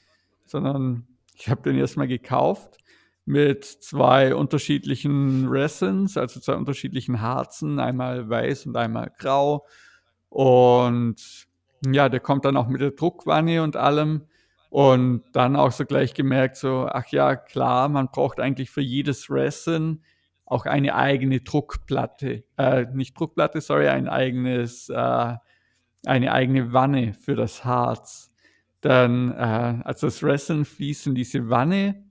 sondern 0.45 1.07
ich 1.35 1.49
habe 1.49 1.63
den 1.63 1.79
erstmal 1.79 2.09
gekauft 2.09 2.79
mit 3.25 3.65
zwei 3.65 4.35
unterschiedlichen 4.35 5.49
Resins, 5.49 6.19
also 6.19 6.41
zwei 6.41 6.57
unterschiedlichen 6.57 7.23
Harzen, 7.23 7.81
einmal 7.81 8.29
weiß 8.29 8.67
und 8.67 8.77
einmal 8.77 9.11
grau. 9.19 9.67
Und 10.29 11.47
ja, 11.87 12.11
der 12.11 12.21
kommt 12.21 12.45
dann 12.45 12.59
auch 12.59 12.69
mit 12.69 12.83
der 12.83 12.91
Druckwanne 12.91 13.63
und 13.63 13.77
allem. 13.77 14.27
Und 14.69 15.23
dann 15.33 15.55
auch 15.55 15.71
so 15.71 15.85
gleich 15.85 16.15
gemerkt, 16.15 16.57
so, 16.57 16.89
ach 16.91 17.07
ja, 17.09 17.37
klar, 17.37 17.89
man 17.89 18.09
braucht 18.11 18.41
eigentlich 18.41 18.71
für 18.71 18.81
jedes 18.81 19.31
Resin 19.31 20.03
auch 20.47 20.67
eine 20.67 20.95
eigene 20.95 21.41
Druckplatte, 21.41 22.45
äh, 22.59 22.87
nicht 22.93 23.19
Druckplatte, 23.19 23.61
sorry, 23.61 23.89
ein 23.89 24.09
eigenes, 24.09 24.89
äh, 24.89 25.35
eine 26.07 26.33
eigene 26.33 26.73
Wanne 26.73 27.15
für 27.15 27.35
das 27.35 27.65
Harz. 27.65 28.31
Dann, 28.81 29.33
äh, 29.33 29.83
also 29.85 30.07
das 30.07 30.23
Resin 30.23 30.65
fließt 30.65 31.07
in 31.07 31.15
diese 31.15 31.49
Wanne 31.49 32.05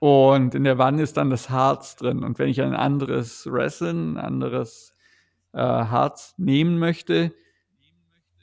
und 0.00 0.54
in 0.54 0.64
der 0.64 0.78
Wanne 0.78 1.02
ist 1.02 1.16
dann 1.16 1.30
das 1.30 1.48
Harz 1.48 1.96
drin. 1.96 2.24
Und 2.24 2.38
wenn 2.38 2.48
ich 2.48 2.60
ein 2.60 2.74
anderes 2.74 3.48
Resin, 3.50 4.16
ein 4.16 4.18
anderes 4.18 4.94
äh, 5.52 5.58
Harz 5.58 6.34
nehmen 6.36 6.78
möchte, 6.78 7.32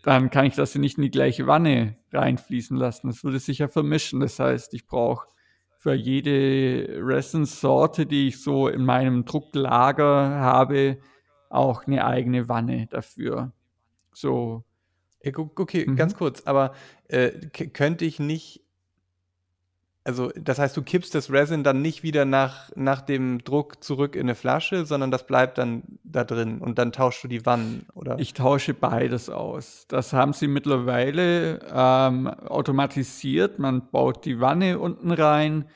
dann 0.03 0.31
kann 0.31 0.45
ich 0.45 0.55
das 0.55 0.73
nicht 0.75 0.97
in 0.97 1.03
die 1.03 1.11
gleiche 1.11 1.45
Wanne 1.45 1.97
reinfließen 2.11 2.75
lassen. 2.77 3.07
Das 3.07 3.23
würde 3.23 3.39
sich 3.39 3.59
ja 3.59 3.67
vermischen. 3.67 4.21
Das 4.21 4.39
heißt, 4.39 4.73
ich 4.73 4.87
brauche 4.87 5.27
für 5.81 5.95
jede 5.95 6.99
Resin-Sorte, 7.03 8.05
die 8.05 8.27
ich 8.27 8.43
so 8.43 8.67
in 8.67 8.85
meinem 8.85 9.25
Drucklager 9.25 10.05
habe, 10.05 10.99
auch 11.49 11.87
eine 11.87 12.05
eigene 12.05 12.47
Wanne 12.47 12.85
dafür. 12.85 13.51
So. 14.13 14.63
Okay, 15.25 15.85
mhm. 15.87 15.95
ganz 15.95 16.15
kurz, 16.15 16.43
aber 16.43 16.75
äh, 17.07 17.31
könnte 17.49 18.05
ich 18.05 18.19
nicht 18.19 18.63
also, 20.03 20.31
das 20.35 20.57
heißt, 20.57 20.75
du 20.75 20.81
kippst 20.81 21.13
das 21.13 21.31
Resin 21.31 21.63
dann 21.63 21.81
nicht 21.81 22.01
wieder 22.01 22.25
nach, 22.25 22.71
nach 22.75 23.01
dem 23.01 23.43
Druck 23.43 23.83
zurück 23.83 24.15
in 24.15 24.21
eine 24.21 24.35
Flasche, 24.35 24.85
sondern 24.85 25.11
das 25.11 25.27
bleibt 25.27 25.59
dann 25.59 25.83
da 26.03 26.23
drin 26.23 26.59
und 26.59 26.79
dann 26.79 26.91
tauschst 26.91 27.23
du 27.23 27.27
die 27.27 27.45
Wannen, 27.45 27.85
oder? 27.93 28.17
Ich 28.17 28.33
tausche 28.33 28.73
beides 28.73 29.29
aus. 29.29 29.85
Das 29.89 30.11
haben 30.13 30.33
sie 30.33 30.47
mittlerweile 30.47 31.59
ähm, 31.71 32.27
automatisiert. 32.27 33.59
Man 33.59 33.91
baut 33.91 34.25
die 34.25 34.39
Wanne 34.39 34.79
unten 34.79 35.11
rein, 35.11 35.69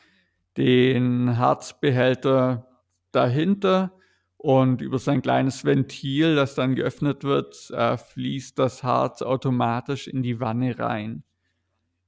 den 0.57 1.37
Harzbehälter 1.37 2.65
dahinter 3.11 3.91
und 4.37 4.81
über 4.81 4.97
sein 4.97 5.21
kleines 5.21 5.65
Ventil, 5.65 6.35
das 6.35 6.55
dann 6.55 6.75
geöffnet 6.75 7.23
wird, 7.23 7.69
äh, 7.71 7.97
fließt 7.97 8.57
das 8.57 8.83
Harz 8.83 9.21
automatisch 9.21 10.07
in 10.07 10.23
die 10.23 10.39
Wanne 10.39 10.79
rein. 10.79 11.23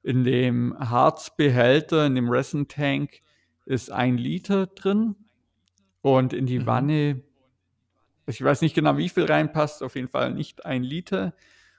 In 0.04 0.24
dem 0.24 0.76
Harzbehälter, 0.78 2.06
in 2.06 2.16
dem 2.16 2.30
Resin 2.30 2.68
Tank, 2.68 3.22
ist 3.66 3.92
ein 3.92 4.18
Liter 4.18 4.68
drin 4.68 5.16
und 6.02 6.34
in 6.34 6.46
die 6.46 6.60
mhm. 6.60 6.66
Wanne, 6.66 7.24
ich 8.26 8.42
weiß 8.42 8.62
nicht 8.62 8.76
genau, 8.76 8.98
wie 8.98 9.10
viel 9.10 9.26
reinpasst, 9.26 9.84
auf 9.84 9.96
jeden 9.96 10.08
Fall 10.08 10.34
nicht 10.34 10.66
ein 10.66 10.84
Liter. 10.84 11.34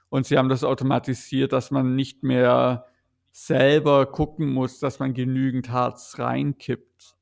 und 0.09 0.25
sie 0.25 0.37
haben 0.37 0.49
das 0.49 0.63
automatisiert, 0.63 1.53
dass 1.53 1.71
man 1.71 1.95
nicht 1.95 2.23
mehr 2.23 2.85
selber 3.31 4.05
gucken 4.07 4.51
muss, 4.51 4.79
dass 4.79 4.99
man 4.99 5.13
genügend 5.13 5.69
Harz 5.69 6.17
reinkippt. 6.17 7.15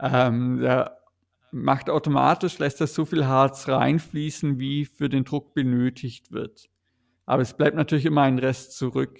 Ähm, 0.00 0.60
der 0.60 0.98
macht 1.54 1.88
automatisch, 1.88 2.58
lässt 2.58 2.80
er 2.80 2.88
so 2.88 3.04
viel 3.04 3.26
Harz 3.26 3.68
reinfließen, 3.68 4.58
wie 4.58 4.84
für 4.84 5.08
den 5.08 5.24
Druck 5.24 5.54
benötigt 5.54 6.32
wird. 6.32 6.68
Aber 7.26 7.42
es 7.42 7.56
bleibt 7.56 7.76
natürlich 7.76 8.06
immer 8.06 8.22
ein 8.22 8.38
Rest 8.38 8.76
zurück. 8.76 9.18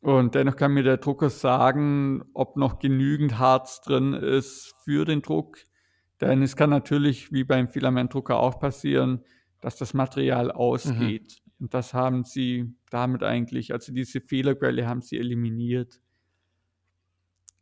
Und 0.00 0.34
dennoch 0.34 0.56
kann 0.56 0.72
mir 0.72 0.82
der 0.82 0.96
Drucker 0.96 1.28
sagen, 1.28 2.24
ob 2.32 2.56
noch 2.56 2.78
genügend 2.78 3.38
Harz 3.38 3.82
drin 3.82 4.14
ist 4.14 4.74
für 4.84 5.04
den 5.04 5.20
Druck. 5.20 5.58
Denn 6.20 6.42
es 6.42 6.56
kann 6.56 6.70
natürlich, 6.70 7.32
wie 7.32 7.44
beim 7.44 7.68
Filamentdrucker 7.68 8.38
auch 8.38 8.58
passieren, 8.58 9.24
dass 9.60 9.76
das 9.76 9.94
Material 9.94 10.46
mhm. 10.46 10.50
ausgeht. 10.52 11.42
Mhm. 11.44 11.64
Und 11.64 11.74
das 11.74 11.92
haben 11.92 12.24
sie 12.24 12.74
damit 12.90 13.22
eigentlich, 13.22 13.72
also 13.72 13.92
diese 13.92 14.22
Fehlerquelle 14.22 14.88
haben 14.88 15.02
sie 15.02 15.18
eliminiert. 15.18 16.00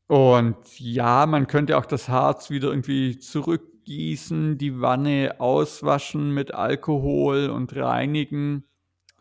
Und 0.07 0.79
ja, 0.79 1.27
man 1.27 1.49
könnte 1.49 1.77
auch 1.77 1.85
das 1.85 2.09
Harz 2.09 2.49
wieder 2.49 2.69
irgendwie 2.69 3.19
zurückgießen, 3.19 4.57
die 4.57 4.81
Wanne 4.81 5.37
auswaschen 5.39 6.33
mit 6.33 6.55
Alkohol 6.55 7.51
und 7.51 7.75
reinigen. 7.77 8.65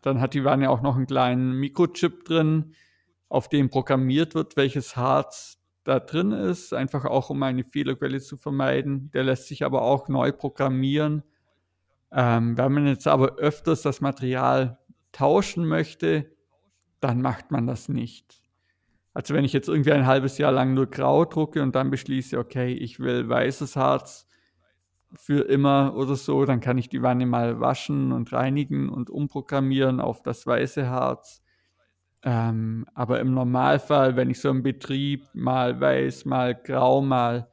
Dann 0.02 0.22
hat 0.22 0.36
die 0.36 0.46
Wanne 0.46 0.70
auch 0.70 0.82
noch 0.82 0.96
einen 0.96 1.08
kleinen 1.08 1.60
Mikrochip 1.60 2.24
drin, 2.24 2.74
auf 3.30 3.50
dem 3.50 3.70
programmiert 3.70 4.36
wird, 4.36 4.58
welches 4.58 4.96
Harz 4.96 5.60
da 5.84 6.00
drin 6.00 6.32
ist, 6.32 6.74
einfach 6.74 7.06
auch 7.06 7.30
um 7.30 7.42
eine 7.44 7.64
Fehlerquelle 7.64 8.20
zu 8.20 8.38
vermeiden. 8.38 9.10
Der 9.14 9.24
lässt 9.24 9.48
sich 9.48 9.64
aber 9.64 9.82
auch 9.82 10.08
neu 10.10 10.32
programmieren. 10.32 11.24
Ähm, 12.12 12.58
wenn 12.58 12.74
man 12.74 12.88
jetzt 12.88 13.08
aber 13.08 13.36
öfters 13.36 13.82
das 13.82 14.02
Material 14.02 14.80
tauschen 15.12 15.66
möchte, 15.66 16.32
dann 17.00 17.22
macht 17.22 17.52
man 17.52 17.68
das 17.68 17.90
nicht. 17.90 18.42
Also 19.14 19.34
wenn 19.34 19.46
ich 19.46 19.54
jetzt 19.54 19.68
irgendwie 19.68 19.94
ein 19.94 20.06
halbes 20.06 20.38
Jahr 20.38 20.52
lang 20.52 20.74
nur 20.74 20.88
grau 20.88 21.26
drucke 21.26 21.64
und 21.64 21.76
dann 21.76 21.90
beschließe, 21.90 22.38
okay, 22.38 22.74
ich 22.74 23.00
will 23.00 23.28
weißes 23.28 23.76
Harz 23.76 24.28
für 25.16 25.42
immer 25.48 25.96
oder 25.96 26.16
so, 26.16 26.46
dann 26.46 26.60
kann 26.60 26.78
ich 26.78 26.90
die 26.90 27.02
Wanne 27.02 27.26
mal 27.26 27.60
waschen 27.60 28.12
und 28.12 28.32
reinigen 28.32 28.90
und 28.90 29.10
umprogrammieren 29.10 30.02
auf 30.02 30.22
das 30.22 30.46
weiße 30.46 30.90
Harz. 30.90 31.42
Ähm, 32.24 32.86
aber 32.94 33.20
im 33.20 33.34
Normalfall, 33.34 34.16
wenn 34.16 34.30
ich 34.30 34.40
so 34.40 34.50
im 34.50 34.64
Betrieb 34.64 35.28
mal 35.34 35.80
weiß, 35.80 36.26
mal 36.26 36.56
grau, 36.56 37.02
mal 37.02 37.48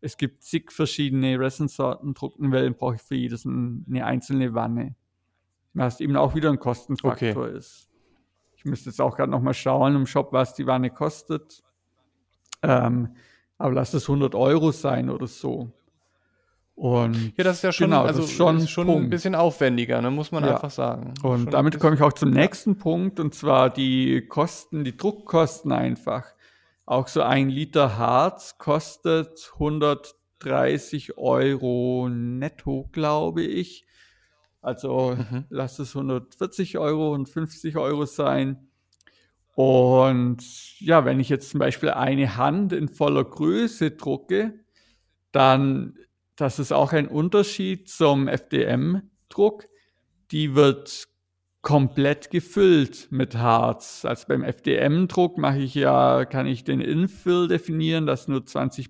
es 0.00 0.16
gibt 0.16 0.42
zig 0.42 0.70
verschiedene 0.70 1.38
Resin-Sorten 1.38 2.14
drucken 2.14 2.52
will, 2.52 2.70
brauche 2.72 2.96
ich 2.96 3.02
für 3.02 3.16
jedes 3.16 3.46
eine 3.46 4.04
einzelne 4.04 4.54
Wanne. 4.54 4.94
Was 5.74 6.00
eben 6.00 6.16
auch 6.16 6.34
wieder 6.34 6.50
ein 6.50 6.58
Kostenfaktor 6.58 7.44
okay. 7.44 7.56
ist. 7.56 7.88
Ich 8.56 8.64
müsste 8.64 8.90
jetzt 8.90 9.00
auch 9.00 9.16
gerade 9.16 9.30
noch 9.30 9.40
mal 9.40 9.54
schauen 9.54 9.94
im 9.94 10.06
Shop, 10.06 10.32
was 10.32 10.54
die 10.54 10.66
Wanne 10.66 10.90
kostet. 10.90 11.62
Ähm, 12.62 13.14
aber 13.56 13.74
lass 13.74 13.94
es 13.94 14.08
100 14.08 14.34
Euro 14.34 14.72
sein 14.72 15.10
oder 15.10 15.26
so. 15.26 15.72
Und 16.78 17.32
ja, 17.36 17.42
das 17.42 17.56
ist 17.56 17.62
ja 17.64 17.72
schon, 17.72 17.90
genau, 17.90 18.04
also 18.04 18.24
schon, 18.24 18.68
schon 18.68 18.88
ein 18.88 19.10
bisschen 19.10 19.34
aufwendiger, 19.34 20.00
ne, 20.00 20.12
muss 20.12 20.30
man 20.30 20.44
ja. 20.44 20.52
einfach 20.52 20.70
sagen. 20.70 21.12
Und 21.24 21.42
schon 21.42 21.50
damit 21.50 21.80
komme 21.80 21.96
ich 21.96 22.02
auch 22.02 22.12
zum 22.12 22.30
nächsten 22.30 22.74
ja. 22.74 22.78
Punkt, 22.80 23.18
und 23.18 23.34
zwar 23.34 23.68
die 23.68 24.24
Kosten, 24.28 24.84
die 24.84 24.96
Druckkosten 24.96 25.72
einfach. 25.72 26.24
Auch 26.86 27.08
so 27.08 27.22
ein 27.22 27.48
Liter 27.48 27.98
Harz 27.98 28.58
kostet 28.58 29.50
130 29.54 31.18
Euro 31.18 32.08
netto, 32.08 32.88
glaube 32.92 33.42
ich. 33.42 33.84
Also 34.62 35.16
mhm. 35.16 35.46
lass 35.50 35.80
es 35.80 35.96
140 35.96 36.78
Euro 36.78 37.12
und 37.12 37.28
50 37.28 37.76
Euro 37.76 38.06
sein. 38.06 38.68
Und 39.56 40.44
ja, 40.78 41.04
wenn 41.04 41.18
ich 41.18 41.28
jetzt 41.28 41.50
zum 41.50 41.58
Beispiel 41.58 41.90
eine 41.90 42.36
Hand 42.36 42.72
in 42.72 42.88
voller 42.88 43.24
Größe 43.24 43.90
drucke, 43.90 44.60
dann, 45.32 45.98
das 46.38 46.60
ist 46.60 46.72
auch 46.72 46.92
ein 46.92 47.08
Unterschied 47.08 47.88
zum 47.88 48.28
FDM-Druck, 48.28 49.66
die 50.30 50.54
wird 50.54 51.08
komplett 51.62 52.30
gefüllt 52.30 53.08
mit 53.10 53.36
Harz. 53.36 54.04
Also 54.04 54.26
beim 54.28 54.44
FDM-Druck 54.44 55.36
mache 55.36 55.58
ich 55.58 55.74
ja, 55.74 56.24
kann 56.24 56.46
ich 56.46 56.62
den 56.62 56.80
Infill 56.80 57.48
definieren, 57.48 58.06
das 58.06 58.28
nur 58.28 58.42
20%, 58.42 58.88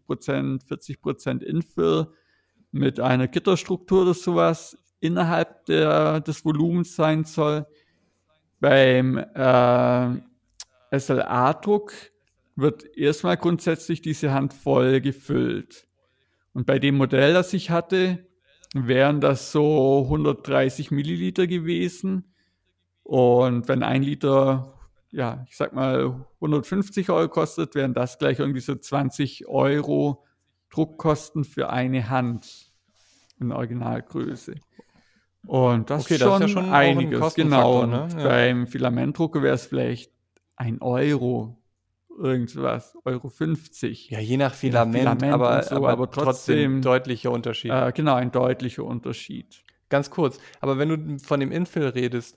40% 0.69 1.43
Infill 1.43 2.09
mit 2.71 3.01
einer 3.01 3.29
Gitterstruktur 3.29 4.03
oder 4.03 4.15
sowas 4.15 4.77
innerhalb 5.01 5.65
der, 5.65 6.21
des 6.21 6.45
Volumens 6.45 6.95
sein 6.95 7.25
soll. 7.25 7.67
Beim 8.61 9.17
äh, 9.17 10.99
SLA-Druck 10.99 11.95
wird 12.57 12.95
erstmal 12.95 13.39
grundsätzlich 13.39 14.03
diese 14.03 14.35
Hand 14.35 14.53
voll 14.53 15.01
gefüllt. 15.01 15.88
Und 16.59 16.67
bei 16.67 16.81
dem 16.81 16.97
Modell, 16.97 17.35
das 17.35 17.53
ich 17.53 17.71
hatte, 17.71 18.27
wären 18.75 19.21
das 19.21 19.53
so 19.53 20.03
130 20.03 20.91
Milliliter 20.91 21.47
gewesen. 21.47 22.35
Und 23.05 23.69
wenn 23.69 23.85
ein 23.85 24.03
Liter, 24.03 24.75
ja, 25.13 25.45
ich 25.49 25.57
sag 25.57 25.73
mal 25.73 26.27
150 26.41 27.11
Euro 27.11 27.29
kostet, 27.29 27.77
wären 27.77 27.95
das 27.95 28.19
gleich 28.19 28.41
irgendwie 28.41 28.59
so 28.59 28.75
20 28.75 29.47
Euro 29.47 30.25
Druckkosten 30.71 31.45
für 31.45 31.71
eine 31.71 32.11
Hand 32.11 32.73
in 33.39 33.53
Originalgröße. 33.53 34.57
Und 35.47 35.91
das, 35.91 36.07
okay, 36.07 36.15
ist, 36.15 36.23
schon 36.23 36.41
das 36.41 36.51
ist 36.51 36.57
ja 36.57 36.63
schon 36.63 36.73
einiges. 36.73 37.35
Genau. 37.35 37.87
Ne? 37.87 38.09
Ja. 38.17 38.25
Beim 38.25 38.67
Filamentdrucker 38.67 39.45
wäre 39.45 39.55
es 39.55 39.67
vielleicht 39.67 40.11
ein 40.57 40.83
Euro, 40.83 41.58
irgendwas, 42.19 42.97
Euro 43.05 43.29
50. 43.29 44.11
Ja, 44.11 44.21
je 44.21 44.37
nach 44.37 44.55
Filament, 44.55 44.99
Filament 44.99 45.33
aber, 45.33 45.63
so, 45.63 45.77
aber, 45.77 45.91
aber, 45.91 46.11
trotzdem, 46.11 46.25
trotzdem 46.25 46.83
deutlicher 46.83 47.31
Unterschied. 47.31 47.71
Äh, 47.71 47.93
genau, 47.93 48.15
ein 48.15 48.33
deutlicher 48.33 48.85
Unterschied. 48.85 49.65
Ganz 49.89 50.11
kurz, 50.11 50.39
aber 50.61 50.79
wenn 50.79 50.89
du 50.89 51.19
von 51.19 51.41
dem 51.41 51.51
Infill 51.51 51.89
redest, 51.89 52.37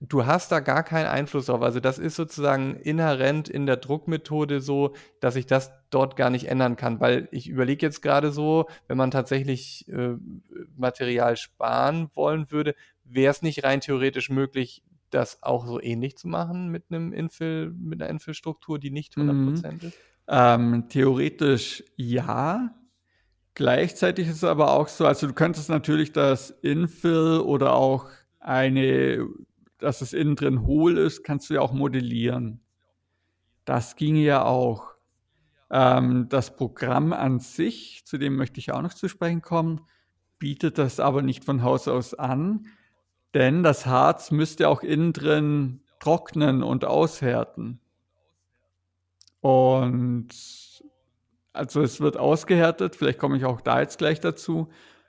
du 0.00 0.26
hast 0.26 0.50
da 0.50 0.60
gar 0.60 0.82
keinen 0.82 1.06
Einfluss 1.06 1.46
drauf. 1.46 1.62
Also 1.62 1.80
das 1.80 1.98
ist 1.98 2.16
sozusagen 2.16 2.76
inhärent 2.76 3.48
in 3.48 3.66
der 3.66 3.76
Druckmethode 3.76 4.60
so, 4.60 4.94
dass 5.20 5.36
ich 5.36 5.46
das 5.46 5.72
dort 5.90 6.16
gar 6.16 6.30
nicht 6.30 6.48
ändern 6.48 6.76
kann, 6.76 7.00
weil 7.00 7.28
ich 7.30 7.48
überlege 7.48 7.86
jetzt 7.86 8.02
gerade 8.02 8.32
so, 8.32 8.66
wenn 8.88 8.96
man 8.96 9.10
tatsächlich 9.10 9.88
äh, 9.88 10.16
Material 10.76 11.36
sparen 11.36 12.10
wollen 12.14 12.50
würde, 12.50 12.74
wäre 13.04 13.30
es 13.30 13.42
nicht 13.42 13.62
rein 13.62 13.80
theoretisch 13.80 14.30
möglich, 14.30 14.82
das 15.10 15.42
auch 15.42 15.66
so 15.66 15.80
ähnlich 15.80 16.16
zu 16.16 16.28
machen 16.28 16.68
mit 16.68 16.84
einem 16.90 17.12
Infill, 17.12 17.70
mit 17.70 18.00
einer 18.00 18.10
Infill-Struktur, 18.10 18.78
die 18.78 18.90
nicht 18.90 19.16
100% 19.16 19.22
mhm. 19.32 19.78
ist? 19.80 19.98
Ähm, 20.28 20.88
theoretisch 20.88 21.84
ja. 21.96 22.74
Gleichzeitig 23.54 24.28
ist 24.28 24.36
es 24.36 24.44
aber 24.44 24.72
auch 24.72 24.88
so, 24.88 25.06
also 25.06 25.26
du 25.26 25.32
könntest 25.32 25.70
natürlich 25.70 26.12
das 26.12 26.50
Infill 26.50 27.38
oder 27.38 27.74
auch 27.74 28.10
eine, 28.38 29.26
dass 29.78 30.02
es 30.02 30.12
innen 30.12 30.36
drin 30.36 30.66
hohl 30.66 30.98
ist, 30.98 31.24
kannst 31.24 31.48
du 31.48 31.54
ja 31.54 31.60
auch 31.60 31.72
modellieren. 31.72 32.60
Das 33.64 33.96
ginge 33.96 34.20
ja 34.20 34.44
auch. 34.44 34.94
Ähm, 35.70 36.28
das 36.28 36.56
Programm 36.56 37.12
an 37.12 37.40
sich, 37.40 38.02
zu 38.04 38.18
dem 38.18 38.36
möchte 38.36 38.60
ich 38.60 38.72
auch 38.72 38.82
noch 38.82 38.94
zu 38.94 39.08
sprechen 39.08 39.42
kommen, 39.42 39.80
bietet 40.38 40.78
das 40.78 41.00
aber 41.00 41.22
nicht 41.22 41.44
von 41.44 41.62
Haus 41.62 41.88
aus 41.88 42.14
an, 42.14 42.66
denn 43.34 43.62
das 43.62 43.86
Harz 43.86 44.30
müsste 44.30 44.68
auch 44.68 44.82
innen 44.82 45.12
drin 45.12 45.80
trocknen 46.00 46.62
und 46.62 46.84
aushärten. 46.84 47.80
Und 49.40 50.28
also 51.52 51.82
es 51.82 52.00
wird 52.00 52.16
ausgehärtet, 52.16 52.96
vielleicht 52.96 53.18
komme 53.18 53.36
ich 53.36 53.44
auch 53.44 53.60
da 53.60 53.80
jetzt 53.80 53.98
gleich 53.98 54.20
dazu 54.20 54.68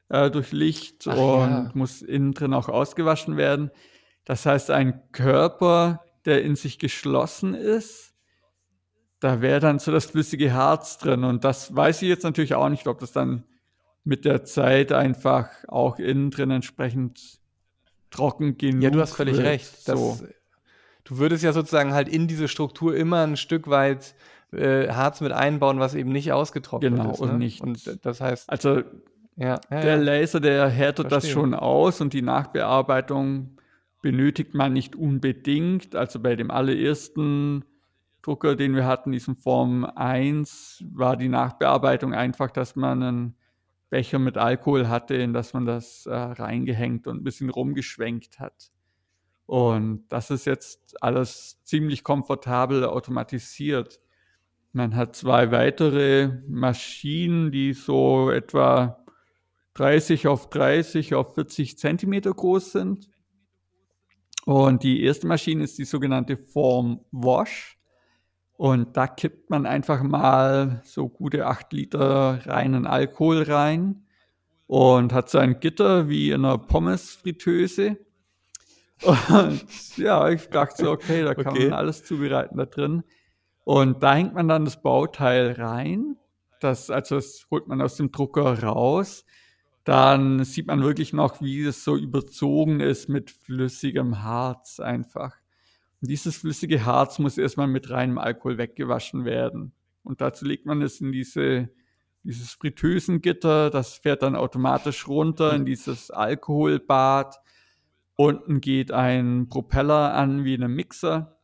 äh, 0.09 0.31
durch 0.31 0.51
Licht 0.51 1.07
Ach, 1.07 1.17
und 1.17 1.49
ja. 1.49 1.71
muss 1.73 2.01
innen 2.01 2.33
drin 2.33 2.53
auch 2.53 2.69
ausgewaschen 2.69 3.37
werden. 3.37 3.71
Das 4.25 4.45
heißt, 4.45 4.71
ein 4.71 5.01
Körper, 5.11 6.03
der 6.25 6.43
in 6.43 6.55
sich 6.55 6.79
geschlossen 6.79 7.53
ist, 7.53 8.13
da 9.19 9.41
wäre 9.41 9.59
dann 9.59 9.79
so 9.79 9.91
das 9.91 10.05
flüssige 10.05 10.53
Harz 10.53 10.97
drin. 10.97 11.23
Und 11.23 11.43
das 11.43 11.75
weiß 11.75 12.01
ich 12.01 12.09
jetzt 12.09 12.23
natürlich 12.23 12.53
auch 12.53 12.69
nicht, 12.69 12.87
ob 12.87 12.99
das 12.99 13.11
dann 13.11 13.43
mit 14.03 14.25
der 14.25 14.43
Zeit 14.43 14.91
einfach 14.91 15.49
auch 15.67 15.99
innen 15.99 16.31
drin 16.31 16.51
entsprechend 16.51 17.39
trocken 18.09 18.57
genug 18.57 18.83
Ja, 18.83 18.89
du 18.89 19.01
hast 19.01 19.13
völlig 19.13 19.37
wird. 19.37 19.47
recht. 19.47 19.83
So. 19.83 20.19
du 21.03 21.17
würdest 21.17 21.43
ja 21.43 21.53
sozusagen 21.53 21.93
halt 21.93 22.07
in 22.07 22.27
diese 22.27 22.47
Struktur 22.47 22.95
immer 22.95 23.25
ein 23.25 23.37
Stück 23.37 23.69
weit 23.69 24.15
äh, 24.51 24.89
Harz 24.89 25.21
mit 25.21 25.31
einbauen, 25.31 25.79
was 25.79 25.95
eben 25.95 26.11
nicht 26.11 26.31
ausgetrocknet 26.31 26.95
genau, 26.95 27.11
ist. 27.11 27.17
Genau, 27.17 27.27
ne? 27.27 27.33
und 27.33 27.39
nicht. 27.39 27.61
Und 27.61 28.05
das 28.05 28.21
heißt. 28.21 28.49
Also 28.49 28.81
ja, 29.35 29.59
ja, 29.69 29.81
der 29.81 29.97
Laser, 29.97 30.39
der 30.39 30.67
härtet 30.67 31.09
Verstehe. 31.09 31.29
das 31.29 31.29
schon 31.29 31.53
aus 31.53 32.01
und 32.01 32.13
die 32.13 32.23
Nachbearbeitung 32.23 33.57
benötigt 34.01 34.53
man 34.53 34.73
nicht 34.73 34.95
unbedingt. 34.95 35.95
Also 35.95 36.19
bei 36.19 36.35
dem 36.35 36.49
allerersten 36.49 37.65
Drucker, 38.21 38.55
den 38.55 38.75
wir 38.75 38.85
hatten, 38.85 39.11
diesem 39.11 39.35
Form 39.35 39.85
1, 39.85 40.83
war 40.91 41.17
die 41.17 41.29
Nachbearbeitung 41.29 42.13
einfach, 42.13 42.51
dass 42.51 42.75
man 42.75 43.03
einen 43.03 43.36
Becher 43.89 44.19
mit 44.19 44.37
Alkohol 44.37 44.89
hatte, 44.89 45.15
in 45.15 45.33
das 45.33 45.53
man 45.53 45.65
das 45.65 46.05
äh, 46.05 46.13
reingehängt 46.13 47.07
und 47.07 47.17
ein 47.21 47.23
bisschen 47.23 47.49
rumgeschwenkt 47.49 48.39
hat. 48.39 48.71
Und 49.45 50.05
das 50.09 50.29
ist 50.29 50.45
jetzt 50.45 51.01
alles 51.01 51.61
ziemlich 51.63 52.03
komfortabel 52.03 52.83
automatisiert. 52.83 54.01
Man 54.73 54.95
hat 54.95 55.15
zwei 55.15 55.51
weitere 55.51 56.41
Maschinen, 56.47 57.51
die 57.51 57.73
so 57.73 58.29
etwa 58.29 59.05
30 59.75 60.27
auf 60.27 60.49
30 60.49 61.15
auf 61.15 61.35
40 61.35 61.77
Zentimeter 61.77 62.33
groß 62.33 62.73
sind. 62.73 63.09
Und 64.45 64.83
die 64.83 65.03
erste 65.03 65.27
Maschine 65.27 65.63
ist 65.63 65.77
die 65.77 65.85
sogenannte 65.85 66.35
Form 66.35 67.05
Wash. 67.11 67.76
Und 68.57 68.97
da 68.97 69.05
kippt 69.07 69.51
man 69.51 69.67
einfach 69.67 70.01
mal 70.01 70.81
so 70.83 71.07
gute 71.07 71.45
8 71.45 71.71
Liter 71.73 72.41
reinen 72.47 72.87
Alkohol 72.87 73.43
rein 73.43 74.07
und 74.65 75.13
hat 75.13 75.29
so 75.29 75.37
ein 75.37 75.59
Gitter 75.59 76.09
wie 76.09 76.31
in 76.31 76.43
einer 76.43 76.57
Pommesfritteuse. 76.57 77.97
Und 79.29 79.97
ja, 79.97 80.27
ich 80.29 80.49
dachte 80.49 80.85
so, 80.85 80.91
okay, 80.91 81.23
da 81.23 81.35
kann 81.35 81.53
okay. 81.53 81.69
man 81.69 81.73
alles 81.73 82.03
zubereiten 82.03 82.57
da 82.57 82.65
drin. 82.65 83.03
Und 83.63 84.01
da 84.01 84.15
hängt 84.15 84.33
man 84.33 84.47
dann 84.47 84.65
das 84.65 84.81
Bauteil 84.81 85.51
rein. 85.51 86.17
Das, 86.61 86.89
also 86.89 87.15
das 87.15 87.45
holt 87.51 87.67
man 87.67 87.79
aus 87.79 87.97
dem 87.97 88.11
Drucker 88.11 88.63
raus. 88.63 89.23
Dann 89.83 90.43
sieht 90.43 90.65
man 90.65 90.81
wirklich 90.81 91.13
noch, 91.13 91.41
wie 91.41 91.63
es 91.63 91.83
so 91.83 91.95
überzogen 91.95 92.79
ist 92.79 93.07
mit 93.07 93.29
flüssigem 93.29 94.23
Harz 94.23 94.79
einfach. 94.79 95.35
Dieses 96.01 96.37
flüssige 96.37 96.85
Harz 96.85 97.17
muss 97.19 97.37
erstmal 97.37 97.67
mit 97.67 97.89
reinem 97.89 98.17
Alkohol 98.17 98.57
weggewaschen 98.57 99.25
werden. 99.25 99.73
Und 100.03 100.21
dazu 100.21 100.45
legt 100.45 100.65
man 100.65 100.81
es 100.81 101.01
in 101.01 101.11
diese, 101.11 101.69
dieses 102.23 102.51
Fritteusengitter, 102.51 103.69
das 103.69 103.95
fährt 103.95 104.21
dann 104.21 104.35
automatisch 104.35 105.07
runter 105.07 105.53
in 105.53 105.65
dieses 105.65 106.11
Alkoholbad. 106.11 107.39
Unten 108.15 108.61
geht 108.61 108.91
ein 108.91 109.49
Propeller 109.49 110.13
an 110.13 110.45
wie 110.45 110.55
ein 110.55 110.71
Mixer. 110.71 111.37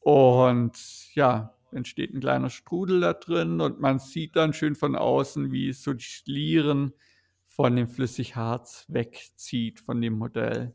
Und 0.00 0.78
ja, 1.14 1.54
entsteht 1.72 2.14
ein 2.14 2.20
kleiner 2.20 2.50
Strudel 2.50 3.00
da 3.00 3.12
drin 3.12 3.60
und 3.60 3.80
man 3.80 3.98
sieht 3.98 4.36
dann 4.36 4.52
schön 4.52 4.74
von 4.74 4.96
außen, 4.96 5.52
wie 5.52 5.72
so 5.72 5.92
die 5.92 6.04
Schlieren 6.04 6.92
von 7.44 7.76
dem 7.76 7.88
Flüssigharz 7.88 8.84
wegzieht 8.88 9.80
von 9.80 10.00
dem 10.00 10.14
Modell. 10.14 10.74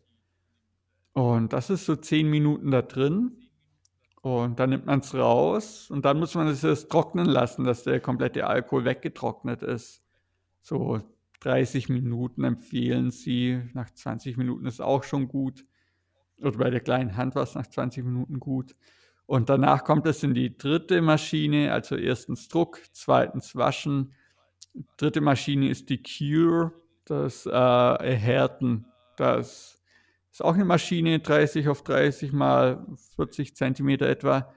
Und 1.14 1.54
das 1.54 1.70
ist 1.70 1.86
so 1.86 1.96
zehn 1.96 2.30
Minuten 2.30 2.72
da 2.72 2.82
drin. 2.82 3.38
Und 4.22 4.60
dann 4.60 4.70
nimmt 4.70 4.86
man 4.86 5.00
es 5.00 5.16
raus 5.16 5.90
und 5.90 6.06
dann 6.06 6.20
muss 6.20 6.36
man 6.36 6.48
es 6.48 6.64
erst 6.64 6.92
trocknen 6.92 7.26
lassen, 7.26 7.64
dass 7.64 7.84
der 7.84 8.00
komplette 8.00 8.46
Alkohol 8.46 8.86
weggetrocknet 8.86 9.64
ist. 9.64 10.04
So 10.62 11.02
30 11.40 11.90
Minuten 11.90 12.44
empfehlen 12.44 13.10
sie. 13.10 13.62
Nach 13.74 13.90
20 13.90 14.38
Minuten 14.38 14.68
ist 14.68 14.80
auch 14.80 15.04
schon 15.04 15.28
gut. 15.28 15.66
Oder 16.40 16.58
bei 16.58 16.70
der 16.70 16.82
kleinen 16.82 17.18
Hand 17.18 17.34
war 17.34 17.44
es 17.44 17.56
nach 17.56 17.66
20 17.66 18.06
Minuten 18.06 18.40
gut. 18.40 18.76
Und 19.26 19.50
danach 19.50 19.84
kommt 19.84 20.06
es 20.06 20.24
in 20.24 20.34
die 20.34 20.56
dritte 20.56 21.02
Maschine, 21.02 21.72
also 21.72 21.96
erstens 21.96 22.48
Druck, 22.48 22.80
zweitens 22.92 23.56
Waschen. 23.56 24.14
Dritte 24.98 25.22
Maschine 25.22 25.70
ist 25.70 25.90
die 25.90 26.04
Cure, 26.04 26.74
das 27.06 27.46
äh, 27.46 27.50
Erhärten. 27.50 28.86
Das 29.18 29.81
ist 30.32 30.44
auch 30.44 30.54
eine 30.54 30.66
Maschine, 30.66 31.20
30 31.20 31.68
auf 31.68 31.84
30 31.84 32.32
mal 32.32 32.86
40 33.16 33.56
Zentimeter 33.56 34.08
etwa. 34.08 34.54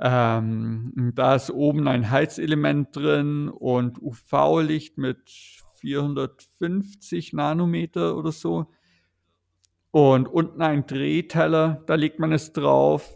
Ähm, 0.00 1.12
da 1.14 1.34
ist 1.34 1.50
oben 1.50 1.88
ein 1.88 2.10
Heizelement 2.10 2.94
drin 2.94 3.48
und 3.48 4.00
UV-Licht 4.00 4.96
mit 4.96 5.18
450 5.80 7.32
Nanometer 7.32 8.16
oder 8.16 8.30
so. 8.30 8.66
Und 9.90 10.28
unten 10.28 10.62
ein 10.62 10.86
Drehteller, 10.86 11.82
da 11.86 11.94
legt 11.94 12.20
man 12.20 12.32
es 12.32 12.52
drauf. 12.52 13.14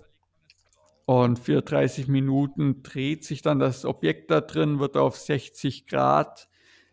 Und 1.05 1.39
für 1.39 1.63
30 1.63 2.09
Minuten 2.09 2.83
dreht 2.83 3.25
sich 3.25 3.43
dann 3.43 3.59
das 3.59 3.85
Objekt 3.85 4.31
da 4.31 4.41
drin, 4.41 4.81
wird 4.81 4.97
auf 4.97 5.17
60 5.17 5.87
Grad 5.87 6.49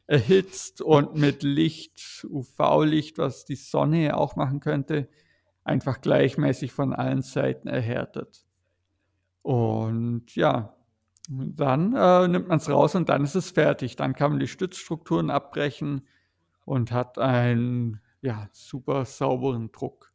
erhitzt 0.10 0.82
und 0.82 1.16
mit 1.16 1.44
Licht, 1.44 2.26
UV-Licht, 2.28 3.20
was 3.20 3.46
die 3.46 3.56
Sonne 3.56 4.18
auch 4.18 4.36
machen 4.36 4.60
könnte, 4.60 5.08
einfach 5.64 6.02
gleichmäßig 6.02 6.72
von 6.72 6.94
allen 6.94 7.22
Seiten 7.22 7.68
erhärtet. 7.68 8.44
Und 9.44 10.36
ja, 10.36 10.76
dann 11.30 11.94
äh, 11.96 12.28
nimmt 12.28 12.48
man 12.48 12.58
es 12.58 12.68
raus 12.72 12.96
und 12.96 13.08
dann 13.08 13.24
ist 13.24 13.36
es 13.36 13.52
fertig. 13.52 13.98
Dann 13.98 14.16
kann 14.16 14.32
man 14.32 14.40
die 14.40 14.48
Stützstrukturen 14.48 15.30
abbrechen 15.30 16.08
und 16.66 16.92
hat 16.92 17.20
einen 17.20 18.02
ja, 18.22 18.50
super 18.52 19.06
sauberen 19.06 19.72
Druck. 19.72 20.12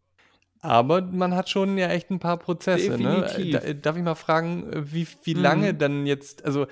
Aber 0.64 1.02
man 1.02 1.34
hat 1.34 1.50
schon 1.50 1.76
ja 1.76 1.88
echt 1.88 2.10
ein 2.10 2.20
paar 2.20 2.38
Prozesse. 2.38 2.96
Ne? 2.96 3.26
Definitiv. 3.28 3.82
darf 3.82 3.98
ich 3.98 4.02
mal 4.02 4.14
fragen, 4.14 4.66
wie, 4.72 5.06
wie 5.22 5.34
lange 5.34 5.74
mhm. 5.74 5.78
dann 5.78 6.06
jetzt, 6.06 6.42
also 6.44 6.66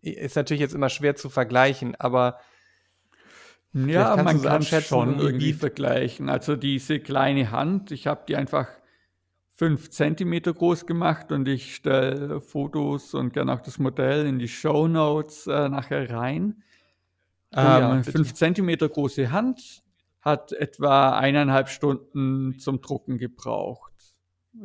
ist 0.00 0.36
natürlich 0.36 0.60
jetzt 0.60 0.76
immer 0.76 0.88
schwer 0.88 1.16
zu 1.16 1.28
vergleichen, 1.28 1.96
aber 1.96 2.38
ja, 3.72 4.16
man 4.22 4.40
kann 4.40 4.62
schon 4.62 5.18
irgendwie 5.18 5.52
vergleichen. 5.52 6.28
Also 6.28 6.54
diese 6.54 7.00
kleine 7.00 7.50
Hand, 7.50 7.90
ich 7.90 8.06
habe 8.06 8.22
die 8.28 8.36
einfach 8.36 8.68
fünf 9.56 9.90
Zentimeter 9.90 10.54
groß 10.54 10.86
gemacht 10.86 11.32
und 11.32 11.48
ich 11.48 11.74
stelle 11.74 12.40
Fotos 12.40 13.12
und 13.12 13.32
gerne 13.32 13.54
auch 13.54 13.60
das 13.60 13.80
Modell 13.80 14.24
in 14.24 14.38
die 14.38 14.46
Show 14.46 14.86
Notes 14.86 15.48
äh, 15.48 15.68
nachher 15.68 16.08
rein. 16.10 16.62
Oh, 17.56 17.58
ähm, 17.58 17.64
ja, 17.64 18.02
fünf 18.04 18.34
Zentimeter 18.34 18.88
große 18.88 19.32
Hand 19.32 19.82
hat 20.28 20.52
etwa 20.52 21.18
eineinhalb 21.18 21.68
Stunden 21.68 22.58
zum 22.58 22.80
Drucken 22.80 23.18
gebraucht. 23.18 23.92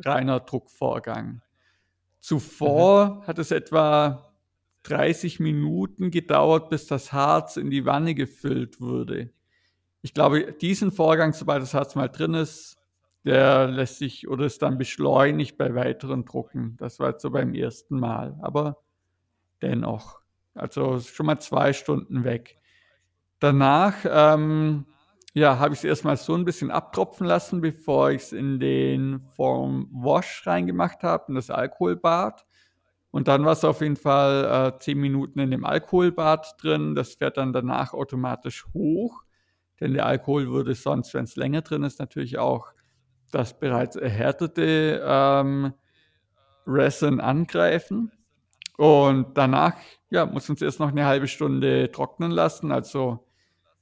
Reiner 0.04 0.40
Druckvorgang. 0.40 1.42
Zuvor 2.20 3.06
mhm. 3.06 3.26
hat 3.26 3.38
es 3.38 3.50
etwa 3.50 4.32
30 4.84 5.40
Minuten 5.40 6.10
gedauert, 6.10 6.70
bis 6.70 6.86
das 6.86 7.12
Harz 7.12 7.56
in 7.56 7.70
die 7.70 7.84
Wanne 7.84 8.14
gefüllt 8.14 8.80
wurde. 8.80 9.30
Ich 10.02 10.14
glaube, 10.14 10.52
diesen 10.52 10.92
Vorgang, 10.92 11.32
sobald 11.32 11.62
das 11.62 11.74
Harz 11.74 11.94
mal 11.94 12.08
drin 12.08 12.34
ist, 12.34 12.76
der 13.24 13.68
lässt 13.68 13.98
sich 13.98 14.28
oder 14.28 14.44
ist 14.44 14.60
dann 14.60 14.76
beschleunigt 14.76 15.56
bei 15.56 15.74
weiteren 15.74 16.26
Drucken. 16.26 16.76
Das 16.78 16.98
war 16.98 17.10
jetzt 17.10 17.22
so 17.22 17.30
beim 17.30 17.54
ersten 17.54 17.98
Mal. 17.98 18.38
Aber 18.42 18.82
dennoch, 19.62 20.20
also 20.54 21.00
schon 21.00 21.26
mal 21.26 21.38
zwei 21.40 21.72
Stunden 21.72 22.24
weg. 22.24 22.58
Danach, 23.38 23.96
ähm, 24.06 24.86
ja, 25.34 25.58
habe 25.58 25.74
ich 25.74 25.80
es 25.80 25.84
erstmal 25.84 26.16
so 26.16 26.34
ein 26.34 26.44
bisschen 26.44 26.70
abtropfen 26.70 27.26
lassen, 27.26 27.60
bevor 27.60 28.12
ich 28.12 28.22
es 28.22 28.32
in 28.32 28.60
den 28.60 29.20
Form 29.20 29.88
Wash 29.92 30.46
reingemacht 30.46 31.02
habe, 31.02 31.24
in 31.28 31.34
das 31.34 31.50
Alkoholbad. 31.50 32.46
Und 33.10 33.26
dann 33.26 33.44
war 33.44 33.52
es 33.52 33.64
auf 33.64 33.80
jeden 33.80 33.96
Fall 33.96 34.74
äh, 34.74 34.78
zehn 34.78 34.98
Minuten 34.98 35.40
in 35.40 35.50
dem 35.50 35.64
Alkoholbad 35.64 36.54
drin. 36.62 36.94
Das 36.94 37.14
fährt 37.14 37.36
dann 37.36 37.52
danach 37.52 37.94
automatisch 37.94 38.64
hoch, 38.74 39.24
denn 39.80 39.94
der 39.94 40.06
Alkohol 40.06 40.50
würde 40.50 40.74
sonst, 40.74 41.14
wenn 41.14 41.24
es 41.24 41.34
länger 41.34 41.62
drin 41.62 41.82
ist, 41.82 41.98
natürlich 41.98 42.38
auch 42.38 42.72
das 43.32 43.58
bereits 43.58 43.96
erhärtete 43.96 45.02
ähm, 45.04 45.74
Resin 46.64 47.20
angreifen. 47.20 48.12
Und 48.76 49.36
danach 49.36 49.74
ja, 50.10 50.26
muss 50.26 50.48
uns 50.48 50.62
erst 50.62 50.78
noch 50.78 50.90
eine 50.90 51.06
halbe 51.06 51.26
Stunde 51.26 51.90
trocknen 51.90 52.30
lassen. 52.30 52.70
Also 52.70 53.26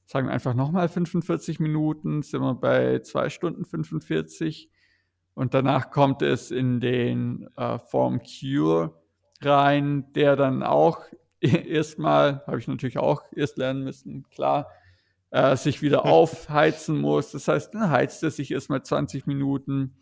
sagen 0.05 0.27
wir 0.27 0.33
einfach 0.33 0.53
nochmal 0.53 0.89
45 0.89 1.59
Minuten, 1.59 2.21
sind 2.21 2.41
wir 2.41 2.55
bei 2.55 2.99
zwei 2.99 3.29
Stunden 3.29 3.65
45. 3.65 4.69
Und 5.33 5.53
danach 5.53 5.89
kommt 5.89 6.21
es 6.21 6.51
in 6.51 6.79
den 6.79 7.47
äh, 7.57 7.79
Form 7.79 8.21
Cure 8.21 9.01
rein, 9.41 10.11
der 10.13 10.35
dann 10.35 10.63
auch 10.63 11.01
erstmal, 11.41 12.43
habe 12.45 12.59
ich 12.59 12.67
natürlich 12.67 12.97
auch 12.97 13.23
erst 13.35 13.57
lernen 13.57 13.83
müssen, 13.83 14.29
klar, 14.29 14.67
äh, 15.31 15.55
sich 15.55 15.81
wieder 15.81 16.05
aufheizen 16.05 16.99
muss. 17.01 17.31
Das 17.31 17.47
heißt, 17.47 17.73
dann 17.73 17.89
heizt 17.89 18.23
er 18.23 18.31
sich 18.31 18.51
erstmal 18.51 18.83
20 18.83 19.25
Minuten 19.25 19.95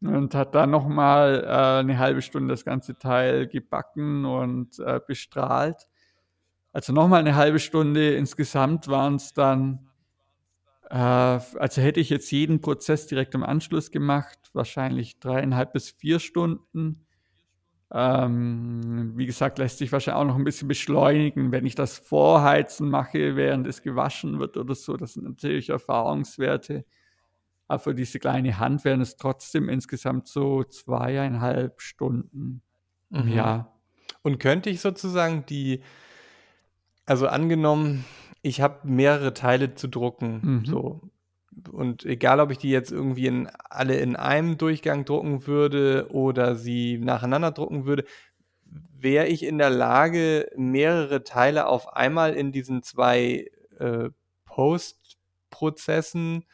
und 0.00 0.34
hat 0.34 0.54
dann 0.54 0.70
nochmal 0.70 1.44
äh, 1.44 1.80
eine 1.80 1.98
halbe 1.98 2.22
Stunde 2.22 2.54
das 2.54 2.64
ganze 2.64 2.98
Teil 2.98 3.46
gebacken 3.46 4.24
und 4.24 4.78
äh, 4.78 5.00
bestrahlt. 5.06 5.88
Also 6.72 6.92
nochmal 6.92 7.20
eine 7.20 7.34
halbe 7.34 7.58
Stunde. 7.58 8.14
Insgesamt 8.14 8.88
waren 8.88 9.16
es 9.16 9.32
dann, 9.32 9.88
äh, 10.88 10.94
also 10.94 11.82
hätte 11.82 12.00
ich 12.00 12.10
jetzt 12.10 12.30
jeden 12.30 12.60
Prozess 12.60 13.06
direkt 13.06 13.34
im 13.34 13.42
Anschluss 13.42 13.90
gemacht, 13.90 14.38
wahrscheinlich 14.52 15.18
dreieinhalb 15.18 15.72
bis 15.72 15.90
vier 15.90 16.20
Stunden. 16.20 17.06
Ähm, 17.92 19.12
wie 19.16 19.26
gesagt, 19.26 19.58
lässt 19.58 19.78
sich 19.78 19.90
wahrscheinlich 19.90 20.20
auch 20.20 20.26
noch 20.26 20.36
ein 20.36 20.44
bisschen 20.44 20.68
beschleunigen, 20.68 21.50
wenn 21.50 21.66
ich 21.66 21.74
das 21.74 21.98
Vorheizen 21.98 22.88
mache, 22.88 23.34
während 23.34 23.66
es 23.66 23.82
gewaschen 23.82 24.38
wird 24.38 24.56
oder 24.56 24.76
so. 24.76 24.96
Das 24.96 25.14
sind 25.14 25.24
natürlich 25.24 25.70
Erfahrungswerte. 25.70 26.84
Aber 27.66 27.80
für 27.80 27.94
diese 27.94 28.20
kleine 28.20 28.58
Hand 28.58 28.84
wären 28.84 29.00
es 29.00 29.16
trotzdem 29.16 29.68
insgesamt 29.68 30.28
so 30.28 30.62
zweieinhalb 30.64 31.80
Stunden. 31.80 32.62
Mhm. 33.10 33.28
Ja. 33.28 33.72
Und 34.22 34.38
könnte 34.38 34.70
ich 34.70 34.80
sozusagen 34.80 35.46
die, 35.46 35.82
also 37.10 37.26
angenommen, 37.26 38.04
ich 38.40 38.60
habe 38.60 38.86
mehrere 38.86 39.34
Teile 39.34 39.74
zu 39.74 39.88
drucken, 39.88 40.40
mhm. 40.42 40.64
so 40.64 41.00
und 41.72 42.04
egal, 42.04 42.38
ob 42.38 42.52
ich 42.52 42.58
die 42.58 42.70
jetzt 42.70 42.92
irgendwie 42.92 43.26
in, 43.26 43.48
alle 43.68 43.96
in 43.96 44.14
einem 44.14 44.58
Durchgang 44.58 45.04
drucken 45.04 45.48
würde 45.48 46.06
oder 46.10 46.54
sie 46.54 46.98
nacheinander 46.98 47.50
drucken 47.50 47.84
würde, 47.84 48.04
wäre 48.96 49.26
ich 49.26 49.42
in 49.42 49.58
der 49.58 49.70
Lage, 49.70 50.48
mehrere 50.56 51.24
Teile 51.24 51.66
auf 51.66 51.94
einmal 51.94 52.34
in 52.34 52.52
diesen 52.52 52.84
zwei 52.84 53.50
äh, 53.80 54.10
Post-Prozessen 54.44 56.44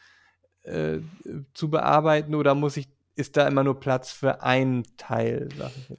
äh, 0.63 1.01
zu 1.53 1.69
bearbeiten 1.69 2.35
oder 2.35 2.55
muss 2.55 2.79
ich 2.79 2.89
ist 3.17 3.37
da 3.37 3.49
immer 3.49 3.65
nur 3.65 3.81
Platz 3.81 4.13
für 4.13 4.43
ein 4.43 4.85
Teil? 4.99 5.49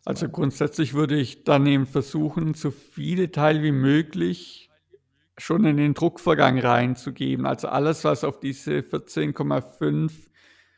also 0.06 0.30
grundsätzlich 0.30 0.93
würde 0.93 1.15
ich 1.15 1.43
dann 1.43 1.65
eben 1.65 1.88
versuchen, 1.88 2.53
so 2.53 2.71
viele 2.71 3.32
Teile 3.32 3.63
wie 3.63 3.71
möglich 3.71 4.69
schon 5.38 5.65
in 5.65 5.77
den 5.77 5.93
Druckvorgang 5.93 6.60
reinzugeben. 6.60 7.45
Also 7.45 7.67
alles, 7.67 8.03
was 8.03 8.23
auf 8.23 8.39
diese 8.39 8.80
14,5 8.80 10.12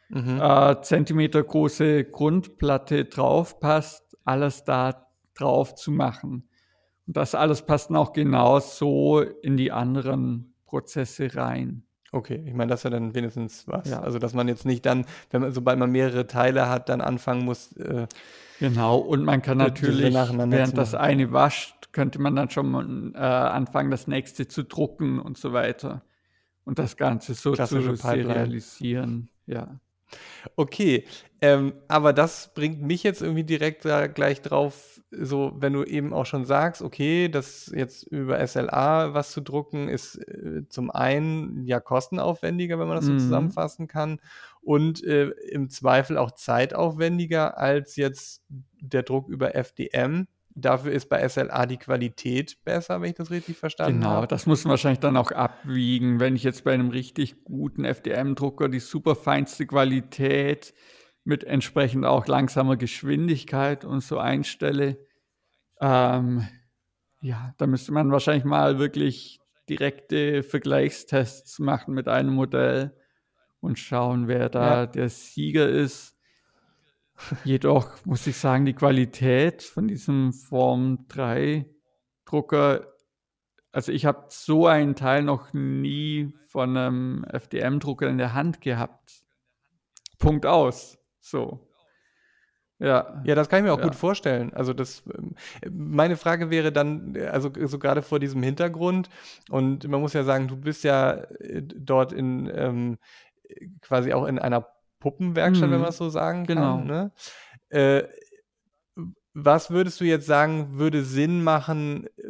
mhm. 0.09 0.41
äh, 0.41 0.81
Zentimeter 0.81 1.43
große 1.43 2.05
Grundplatte 2.05 3.05
drauf 3.05 3.59
passt, 3.59 4.17
alles 4.25 4.63
da 4.63 5.07
drauf 5.33 5.75
zu 5.75 5.91
machen. 5.91 6.49
Und 7.07 7.17
das 7.17 7.35
alles 7.35 7.65
passt 7.65 7.91
auch 7.91 8.13
genau 8.13 8.59
so 8.59 9.21
in 9.21 9.57
die 9.57 9.71
anderen 9.71 10.53
Prozesse 10.65 11.35
rein. 11.35 11.83
Okay, 12.11 12.41
ich 12.45 12.53
meine, 12.53 12.69
das 12.69 12.79
ist 12.79 12.83
ja 12.85 12.89
dann 12.89 13.13
wenigstens 13.13 13.67
was. 13.67 13.89
Ja. 13.89 14.01
Also, 14.01 14.19
dass 14.19 14.33
man 14.33 14.47
jetzt 14.47 14.65
nicht 14.65 14.85
dann, 14.85 15.05
wenn 15.29 15.41
man, 15.41 15.51
sobald 15.51 15.77
man 15.77 15.91
mehrere 15.91 16.27
Teile 16.27 16.69
hat, 16.69 16.89
dann 16.89 17.01
anfangen 17.01 17.45
muss. 17.45 17.73
Äh, 17.77 18.07
genau, 18.59 18.97
und 18.97 19.23
man 19.23 19.41
kann 19.41 19.57
natürlich, 19.57 20.13
während 20.13 20.77
das 20.77 20.95
eine 20.95 21.31
wascht, 21.31 21.91
könnte 21.91 22.19
man 22.19 22.35
dann 22.35 22.49
schon 22.49 23.13
äh, 23.15 23.17
anfangen, 23.17 23.91
das 23.91 24.07
nächste 24.07 24.47
zu 24.47 24.63
drucken 24.63 25.19
und 25.19 25.37
so 25.37 25.53
weiter. 25.53 26.01
Und 26.65 26.77
das 26.77 26.97
Ganze 26.97 27.33
so 27.33 27.53
Klassische 27.53 27.95
zu 27.95 28.07
realisieren. 28.07 29.29
Ja. 29.47 29.79
Okay, 30.55 31.05
ähm, 31.41 31.73
aber 31.87 32.13
das 32.13 32.53
bringt 32.53 32.81
mich 32.81 33.03
jetzt 33.03 33.21
irgendwie 33.21 33.43
direkt 33.43 33.85
da 33.85 34.07
gleich 34.07 34.41
drauf, 34.41 35.01
so 35.11 35.53
wenn 35.55 35.73
du 35.73 35.83
eben 35.83 36.13
auch 36.13 36.25
schon 36.25 36.45
sagst, 36.45 36.81
okay, 36.81 37.29
das 37.29 37.71
jetzt 37.73 38.03
über 38.03 38.45
SLA 38.45 39.13
was 39.13 39.31
zu 39.31 39.41
drucken, 39.41 39.87
ist 39.87 40.15
äh, 40.15 40.67
zum 40.69 40.91
einen 40.91 41.65
ja 41.65 41.79
kostenaufwendiger, 41.79 42.79
wenn 42.79 42.87
man 42.87 42.97
das 42.97 43.05
so 43.05 43.13
mhm. 43.13 43.19
zusammenfassen 43.19 43.87
kann, 43.87 44.19
und 44.61 45.03
äh, 45.03 45.29
im 45.49 45.69
Zweifel 45.69 46.17
auch 46.17 46.31
zeitaufwendiger 46.31 47.57
als 47.57 47.95
jetzt 47.95 48.43
der 48.81 49.03
Druck 49.03 49.29
über 49.29 49.55
FDM. 49.55 50.27
Dafür 50.61 50.91
ist 50.91 51.09
bei 51.09 51.27
SLA 51.27 51.65
die 51.65 51.77
Qualität 51.77 52.57
besser, 52.63 53.01
wenn 53.01 53.09
ich 53.09 53.15
das 53.15 53.31
richtig 53.31 53.57
verstanden 53.57 53.99
genau, 53.99 54.09
habe. 54.09 54.21
Genau, 54.21 54.27
das 54.27 54.45
muss 54.45 54.63
man 54.63 54.71
wahrscheinlich 54.71 54.99
dann 54.99 55.17
auch 55.17 55.31
abwiegen. 55.31 56.19
Wenn 56.19 56.35
ich 56.35 56.43
jetzt 56.43 56.63
bei 56.63 56.73
einem 56.73 56.89
richtig 56.89 57.43
guten 57.43 57.85
FDM-Drucker 57.85 58.69
die 58.69 58.79
super 58.79 59.15
feinste 59.15 59.65
Qualität 59.65 60.73
mit 61.23 61.43
entsprechend 61.43 62.05
auch 62.05 62.27
langsamer 62.27 62.77
Geschwindigkeit 62.77 63.85
und 63.85 64.01
so 64.01 64.17
einstelle, 64.17 64.97
ähm, 65.81 66.47
ja, 67.21 67.53
da 67.57 67.67
müsste 67.67 67.91
man 67.91 68.11
wahrscheinlich 68.11 68.45
mal 68.45 68.79
wirklich 68.79 69.39
direkte 69.69 70.43
Vergleichstests 70.43 71.59
machen 71.59 71.93
mit 71.93 72.07
einem 72.07 72.33
Modell 72.33 72.95
und 73.59 73.77
schauen, 73.77 74.27
wer 74.27 74.49
da 74.49 74.81
ja. 74.81 74.85
der 74.85 75.09
Sieger 75.09 75.67
ist. 75.67 76.15
Jedoch 77.43 78.05
muss 78.05 78.27
ich 78.27 78.37
sagen, 78.37 78.65
die 78.65 78.73
Qualität 78.73 79.63
von 79.63 79.87
diesem 79.87 80.33
Form 80.33 81.05
3 81.09 81.65
Drucker, 82.25 82.87
also 83.71 83.91
ich 83.91 84.05
habe 84.05 84.25
so 84.29 84.67
einen 84.67 84.95
Teil 84.95 85.23
noch 85.23 85.53
nie 85.53 86.33
von 86.47 86.77
einem 86.77 87.25
FDM-Drucker 87.25 88.07
in 88.07 88.17
der 88.17 88.33
Hand 88.33 88.61
gehabt. 88.61 89.23
Punkt 90.17 90.45
aus. 90.45 90.97
So. 91.19 91.69
Ja. 92.79 93.21
Ja, 93.25 93.35
das 93.35 93.49
kann 93.49 93.59
ich 93.59 93.65
mir 93.65 93.73
auch 93.73 93.79
ja. 93.79 93.85
gut 93.85 93.95
vorstellen. 93.95 94.53
Also 94.53 94.73
das, 94.73 95.03
ähm, 95.13 95.35
meine 95.69 96.15
Frage 96.15 96.49
wäre 96.49 96.71
dann, 96.71 97.17
also 97.17 97.51
so 97.65 97.77
gerade 97.77 98.01
vor 98.01 98.19
diesem 98.19 98.41
Hintergrund, 98.41 99.09
und 99.49 99.87
man 99.87 99.99
muss 99.99 100.13
ja 100.13 100.23
sagen, 100.23 100.47
du 100.47 100.55
bist 100.55 100.83
ja 100.83 101.11
äh, 101.11 101.61
dort 101.61 102.13
in 102.13 102.49
ähm, 102.53 102.97
quasi 103.81 104.13
auch 104.13 104.25
in 104.25 104.39
einer 104.39 104.67
Puppenwerkstatt, 104.99 105.69
mhm. 105.69 105.73
wenn 105.73 105.81
man 105.81 105.89
es 105.89 105.97
so 105.97 106.09
sagen 106.09 106.45
genau. 106.45 106.77
kann. 106.77 106.87
Ne? 106.87 107.11
Äh, 107.69 108.03
was 109.33 109.71
würdest 109.71 110.01
du 110.01 110.05
jetzt 110.05 110.25
sagen, 110.25 110.77
würde 110.77 111.03
Sinn 111.03 111.43
machen, 111.43 112.07
äh, 112.17 112.23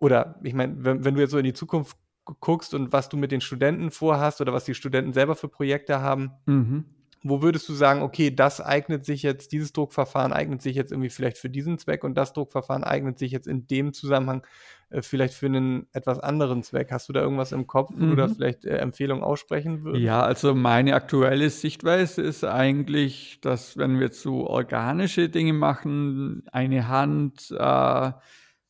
oder 0.00 0.38
ich 0.42 0.54
meine, 0.54 0.84
wenn, 0.84 1.04
wenn 1.04 1.14
du 1.14 1.20
jetzt 1.20 1.30
so 1.30 1.38
in 1.38 1.44
die 1.44 1.52
Zukunft 1.52 1.96
guckst 2.40 2.74
und 2.74 2.92
was 2.92 3.08
du 3.08 3.16
mit 3.16 3.32
den 3.32 3.40
Studenten 3.40 3.90
vorhast 3.90 4.40
oder 4.40 4.52
was 4.52 4.64
die 4.64 4.74
Studenten 4.74 5.12
selber 5.12 5.34
für 5.34 5.48
Projekte 5.48 6.00
haben, 6.00 6.32
mhm 6.46 6.84
wo 7.22 7.42
würdest 7.42 7.68
du 7.68 7.72
sagen, 7.72 8.02
okay, 8.02 8.30
das 8.30 8.60
eignet 8.60 9.04
sich 9.04 9.22
jetzt, 9.22 9.52
dieses 9.52 9.72
Druckverfahren 9.72 10.32
eignet 10.32 10.62
sich 10.62 10.76
jetzt 10.76 10.92
irgendwie 10.92 11.10
vielleicht 11.10 11.38
für 11.38 11.50
diesen 11.50 11.78
Zweck 11.78 12.04
und 12.04 12.14
das 12.14 12.32
Druckverfahren 12.32 12.84
eignet 12.84 13.18
sich 13.18 13.32
jetzt 13.32 13.48
in 13.48 13.66
dem 13.66 13.92
Zusammenhang 13.92 14.42
äh, 14.90 15.02
vielleicht 15.02 15.34
für 15.34 15.46
einen 15.46 15.86
etwas 15.92 16.18
anderen 16.18 16.62
Zweck? 16.62 16.90
Hast 16.90 17.08
du 17.08 17.12
da 17.12 17.20
irgendwas 17.20 17.52
im 17.52 17.66
Kopf, 17.66 17.90
wo 17.94 18.04
mhm. 18.04 18.10
du 18.10 18.16
da 18.16 18.28
vielleicht 18.28 18.64
äh, 18.64 18.76
Empfehlungen 18.76 19.22
aussprechen 19.22 19.84
würdest? 19.84 20.04
Ja, 20.04 20.22
also 20.22 20.54
meine 20.54 20.94
aktuelle 20.94 21.50
Sichtweise 21.50 22.22
ist 22.22 22.44
eigentlich, 22.44 23.40
dass 23.40 23.76
wenn 23.76 23.96
wir 23.98 24.06
jetzt 24.06 24.22
so 24.22 24.46
organische 24.46 25.28
Dinge 25.28 25.52
machen, 25.52 26.44
eine 26.52 26.88
Hand, 26.88 27.50
äh, 27.50 28.12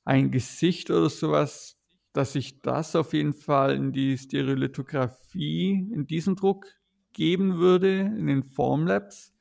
ein 0.05 0.31
Gesicht 0.31 0.91
oder 0.91 1.11
sowas, 1.11 1.77
dass 2.15 2.35
ich 2.35 2.63
das 2.63 2.97
auf 2.97 3.13
jeden 3.13 3.35
Fall 3.35 3.75
in 3.75 3.93
die 3.93 4.17
Stereolithografie, 4.17 5.89
in 5.93 6.07
diesen 6.07 6.35
Druck 6.35 6.67
geben 7.13 7.59
würde 7.59 8.01
in 8.01 8.27
den 8.27 8.43
Formlabs. 8.43 9.35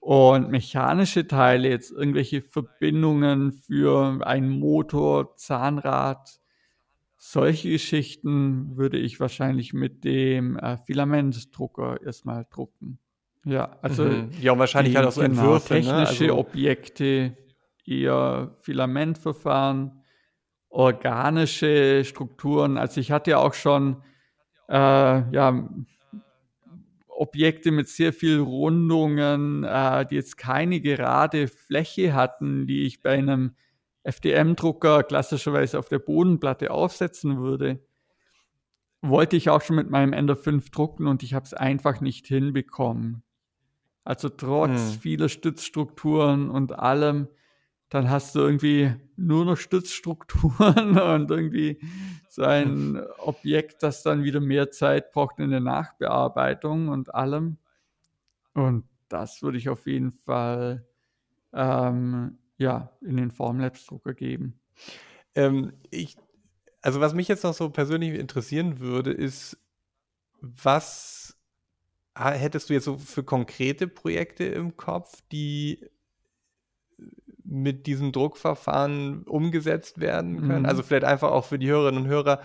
Und 0.00 0.50
mechanische 0.50 1.26
Teile, 1.26 1.70
jetzt 1.70 1.90
irgendwelche 1.90 2.42
Verbindungen 2.42 3.52
für 3.52 4.20
einen 4.26 4.50
Motor, 4.50 5.34
Zahnrad, 5.36 6.40
solche 7.16 7.70
Geschichten 7.70 8.76
würde 8.76 8.98
ich 8.98 9.18
wahrscheinlich 9.18 9.72
mit 9.72 10.04
dem 10.04 10.58
äh, 10.58 10.76
Filamentdrucker 10.76 12.02
erstmal 12.02 12.46
drucken. 12.50 12.98
Ja, 13.46 13.78
also 13.80 14.04
mhm. 14.04 14.30
ja, 14.42 14.58
wahrscheinlich 14.58 14.94
halt 14.96 15.06
auch 15.06 15.12
so 15.12 15.22
genau, 15.22 15.40
Entwürfe, 15.40 15.74
ne? 15.74 15.80
technische 15.80 16.24
ne? 16.24 16.30
also 16.32 16.38
Objekte, 16.38 17.36
eher 17.86 18.56
Filamentverfahren, 18.60 20.02
organische 20.68 22.04
Strukturen. 22.04 22.76
Also 22.76 23.00
ich 23.00 23.10
hatte 23.10 23.30
ja 23.30 23.38
auch 23.38 23.54
schon 23.54 24.02
äh, 24.68 24.74
ja 24.74 25.68
Objekte 27.16 27.70
mit 27.70 27.88
sehr 27.88 28.12
viel 28.12 28.38
Rundungen, 28.38 29.64
äh, 29.64 30.06
die 30.06 30.16
jetzt 30.16 30.36
keine 30.36 30.80
gerade 30.80 31.48
Fläche 31.48 32.14
hatten, 32.14 32.66
die 32.66 32.82
ich 32.82 33.02
bei 33.02 33.10
einem 33.10 33.54
FDM-Drucker 34.02 35.02
klassischerweise 35.02 35.78
auf 35.78 35.88
der 35.88 35.98
Bodenplatte 35.98 36.70
aufsetzen 36.70 37.38
würde, 37.38 37.80
wollte 39.00 39.36
ich 39.36 39.50
auch 39.50 39.62
schon 39.62 39.76
mit 39.76 39.90
meinem 39.90 40.12
Ender 40.12 40.36
5 40.36 40.70
drucken 40.70 41.06
und 41.06 41.22
ich 41.22 41.34
habe 41.34 41.44
es 41.44 41.54
einfach 41.54 42.00
nicht 42.00 42.26
hinbekommen. 42.26 43.22
Also 44.04 44.28
trotz 44.28 44.92
hm. 44.92 45.00
vieler 45.00 45.28
Stützstrukturen 45.28 46.50
und 46.50 46.72
allem 46.78 47.28
dann 47.94 48.10
hast 48.10 48.34
du 48.34 48.40
irgendwie 48.40 48.92
nur 49.14 49.44
noch 49.44 49.56
Stützstrukturen 49.56 50.98
und 51.00 51.30
irgendwie 51.30 51.78
so 52.28 52.42
ein 52.42 53.00
Objekt, 53.18 53.84
das 53.84 54.02
dann 54.02 54.24
wieder 54.24 54.40
mehr 54.40 54.72
Zeit 54.72 55.12
braucht 55.12 55.38
in 55.38 55.50
der 55.50 55.60
Nachbearbeitung 55.60 56.88
und 56.88 57.14
allem. 57.14 57.56
Und 58.52 58.82
das 59.08 59.42
würde 59.42 59.58
ich 59.58 59.68
auf 59.68 59.86
jeden 59.86 60.10
Fall 60.10 60.84
ähm, 61.52 62.38
ja, 62.58 62.90
in 63.00 63.16
den 63.16 63.30
Formlabs-Drucker 63.30 64.14
geben. 64.14 64.58
Ähm, 65.36 65.74
ich, 65.90 66.16
also 66.82 67.00
was 67.00 67.14
mich 67.14 67.28
jetzt 67.28 67.44
noch 67.44 67.54
so 67.54 67.70
persönlich 67.70 68.18
interessieren 68.18 68.80
würde, 68.80 69.12
ist, 69.12 69.56
was 70.40 71.38
hättest 72.16 72.70
du 72.70 72.74
jetzt 72.74 72.86
so 72.86 72.98
für 72.98 73.22
konkrete 73.22 73.86
Projekte 73.86 74.46
im 74.46 74.76
Kopf, 74.76 75.20
die 75.30 75.93
mit 77.44 77.86
diesem 77.86 78.12
Druckverfahren 78.12 79.24
umgesetzt 79.24 80.00
werden 80.00 80.40
können. 80.40 80.62
Mhm. 80.62 80.68
Also 80.68 80.82
vielleicht 80.82 81.04
einfach 81.04 81.30
auch 81.30 81.44
für 81.44 81.58
die 81.58 81.68
Hörerinnen 81.68 82.04
und 82.04 82.08
Hörer, 82.08 82.40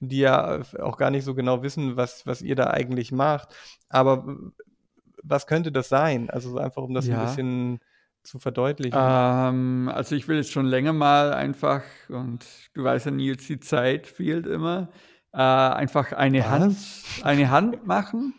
die 0.00 0.18
ja 0.18 0.60
auch 0.80 0.98
gar 0.98 1.10
nicht 1.10 1.24
so 1.24 1.34
genau 1.34 1.62
wissen, 1.62 1.96
was, 1.96 2.26
was 2.26 2.42
ihr 2.42 2.54
da 2.54 2.68
eigentlich 2.68 3.12
macht. 3.12 3.54
Aber 3.88 4.26
was 5.22 5.46
könnte 5.46 5.72
das 5.72 5.88
sein? 5.88 6.30
Also 6.30 6.58
einfach, 6.58 6.82
um 6.82 6.94
das 6.94 7.06
ja. 7.06 7.18
ein 7.18 7.26
bisschen 7.26 7.80
zu 8.22 8.38
verdeutlichen. 8.38 8.98
Ähm, 9.00 9.90
also 9.92 10.14
ich 10.14 10.28
will 10.28 10.36
jetzt 10.36 10.52
schon 10.52 10.66
länger 10.66 10.92
mal 10.92 11.32
einfach, 11.32 11.82
und 12.08 12.44
du 12.74 12.84
weißt 12.84 13.06
ja, 13.06 13.12
Nils, 13.12 13.46
die 13.46 13.60
Zeit 13.60 14.06
fehlt 14.06 14.46
immer, 14.46 14.88
äh, 15.32 15.38
einfach 15.38 16.12
eine 16.12 16.40
was? 16.40 16.48
Hand, 16.48 16.76
eine 17.22 17.50
Hand 17.50 17.86
machen 17.86 18.34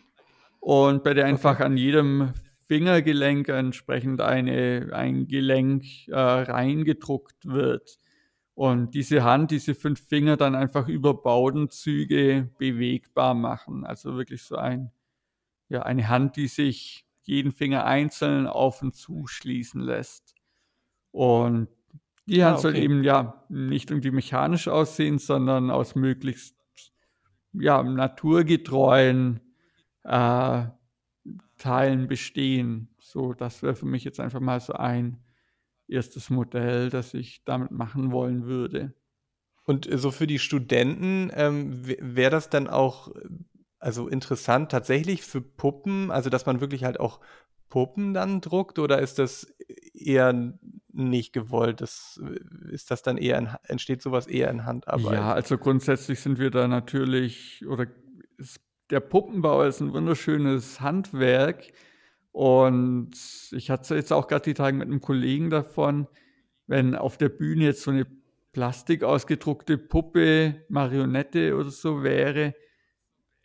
und 0.60 1.02
bei 1.02 1.14
der 1.14 1.26
einfach 1.26 1.54
okay. 1.54 1.64
an 1.64 1.76
jedem 1.76 2.34
Fingergelenk 2.68 3.48
entsprechend 3.48 4.20
eine, 4.20 4.90
ein 4.92 5.26
Gelenk 5.26 5.84
äh, 6.08 6.14
reingedruckt 6.14 7.46
wird. 7.46 7.98
und 8.54 8.94
diese 8.94 9.24
Hand, 9.24 9.50
diese 9.52 9.74
fünf 9.74 10.06
Finger 10.06 10.36
dann 10.36 10.54
einfach 10.54 10.86
über 10.88 11.14
Baudenzüge 11.14 12.50
bewegbar 12.58 13.34
machen. 13.34 13.84
Also 13.86 14.16
wirklich 14.16 14.42
so 14.42 14.56
ein, 14.56 14.90
ja, 15.68 15.82
eine 15.82 16.08
Hand, 16.08 16.36
die 16.36 16.48
sich 16.48 17.06
jeden 17.22 17.52
Finger 17.52 17.84
einzeln 17.84 18.46
auf 18.46 18.82
und 18.82 18.94
zuschließen 18.94 19.80
lässt. 19.80 20.34
Und 21.10 21.68
die 22.26 22.44
Hand 22.44 22.56
ah, 22.56 22.58
okay. 22.58 22.62
soll 22.62 22.76
eben 22.76 23.04
ja 23.04 23.44
nicht 23.48 23.90
irgendwie 23.90 24.10
mechanisch 24.10 24.68
aussehen, 24.68 25.18
sondern 25.18 25.70
aus 25.70 25.94
möglichst 25.94 26.56
ja, 27.54 27.82
naturgetreuen 27.82 29.40
äh, 30.04 30.64
Teilen 31.58 32.08
bestehen. 32.08 32.88
So, 32.98 33.34
das 33.34 33.62
wäre 33.62 33.74
für 33.74 33.86
mich 33.86 34.04
jetzt 34.04 34.20
einfach 34.20 34.40
mal 34.40 34.60
so 34.60 34.74
ein 34.74 35.22
erstes 35.88 36.30
Modell, 36.30 36.90
das 36.90 37.14
ich 37.14 37.44
damit 37.44 37.70
machen 37.70 38.12
wollen 38.12 38.44
würde. 38.46 38.94
Und 39.64 39.90
äh, 39.90 39.98
so 39.98 40.10
für 40.10 40.26
die 40.26 40.38
Studenten 40.38 41.30
ähm, 41.34 41.86
wäre 41.86 42.30
das 42.30 42.50
dann 42.50 42.68
auch 42.68 43.12
also 43.78 44.08
interessant 44.08 44.70
tatsächlich 44.70 45.22
für 45.22 45.40
Puppen, 45.40 46.10
also 46.10 46.30
dass 46.30 46.46
man 46.46 46.60
wirklich 46.60 46.84
halt 46.84 46.98
auch 46.98 47.20
Puppen 47.68 48.14
dann 48.14 48.40
druckt 48.40 48.78
oder 48.78 49.00
ist 49.00 49.18
das 49.18 49.46
eher 49.94 50.54
nicht 50.90 51.32
gewollt? 51.32 51.80
Das, 51.80 52.20
ist 52.70 52.90
das 52.90 53.02
dann 53.02 53.18
eher 53.18 53.38
in, 53.38 53.48
entsteht 53.64 54.02
sowas 54.02 54.26
eher 54.26 54.50
in 54.50 54.64
Handarbeit? 54.64 55.12
Ja, 55.12 55.32
also 55.32 55.58
grundsätzlich 55.58 56.20
sind 56.20 56.38
wir 56.38 56.50
da 56.50 56.66
natürlich 56.66 57.64
oder 57.66 57.86
ist, 58.36 58.60
der 58.90 59.00
Puppenbau 59.00 59.62
ist 59.64 59.80
ein 59.80 59.92
wunderschönes 59.92 60.80
Handwerk 60.80 61.72
und 62.32 63.10
ich 63.52 63.70
hatte 63.70 63.94
jetzt 63.94 64.12
auch 64.12 64.28
gerade 64.28 64.44
die 64.44 64.54
Tage 64.54 64.76
mit 64.76 64.88
einem 64.88 65.00
Kollegen 65.00 65.50
davon, 65.50 66.06
wenn 66.66 66.94
auf 66.94 67.16
der 67.16 67.28
Bühne 67.28 67.64
jetzt 67.64 67.82
so 67.82 67.90
eine 67.90 68.06
Plastik 68.52 69.02
ausgedruckte 69.02 69.78
Puppe, 69.78 70.64
Marionette 70.68 71.56
oder 71.56 71.70
so 71.70 72.02
wäre, 72.02 72.54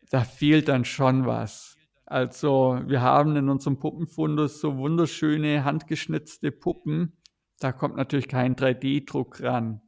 da 0.09 0.21
fehlt 0.21 0.67
dann 0.67 0.85
schon 0.85 1.25
was. 1.25 1.75
Also 2.05 2.79
wir 2.85 3.01
haben 3.01 3.35
in 3.35 3.49
unserem 3.49 3.79
Puppenfundus 3.79 4.61
so 4.61 4.77
wunderschöne 4.77 5.63
handgeschnitzte 5.65 6.51
Puppen. 6.51 7.17
Da 7.59 7.71
kommt 7.71 7.95
natürlich 7.95 8.27
kein 8.27 8.55
3D-Druck 8.55 9.41
ran. 9.41 9.81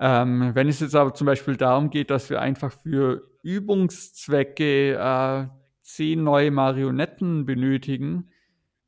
Ähm, 0.00 0.52
wenn 0.54 0.68
es 0.68 0.80
jetzt 0.80 0.94
aber 0.94 1.12
zum 1.12 1.26
Beispiel 1.26 1.56
darum 1.56 1.90
geht, 1.90 2.10
dass 2.10 2.30
wir 2.30 2.40
einfach 2.40 2.72
für 2.72 3.31
Übungszwecke 3.42 4.94
äh, 4.94 5.48
zehn 5.82 6.24
neue 6.24 6.50
Marionetten 6.50 7.44
benötigen, 7.44 8.30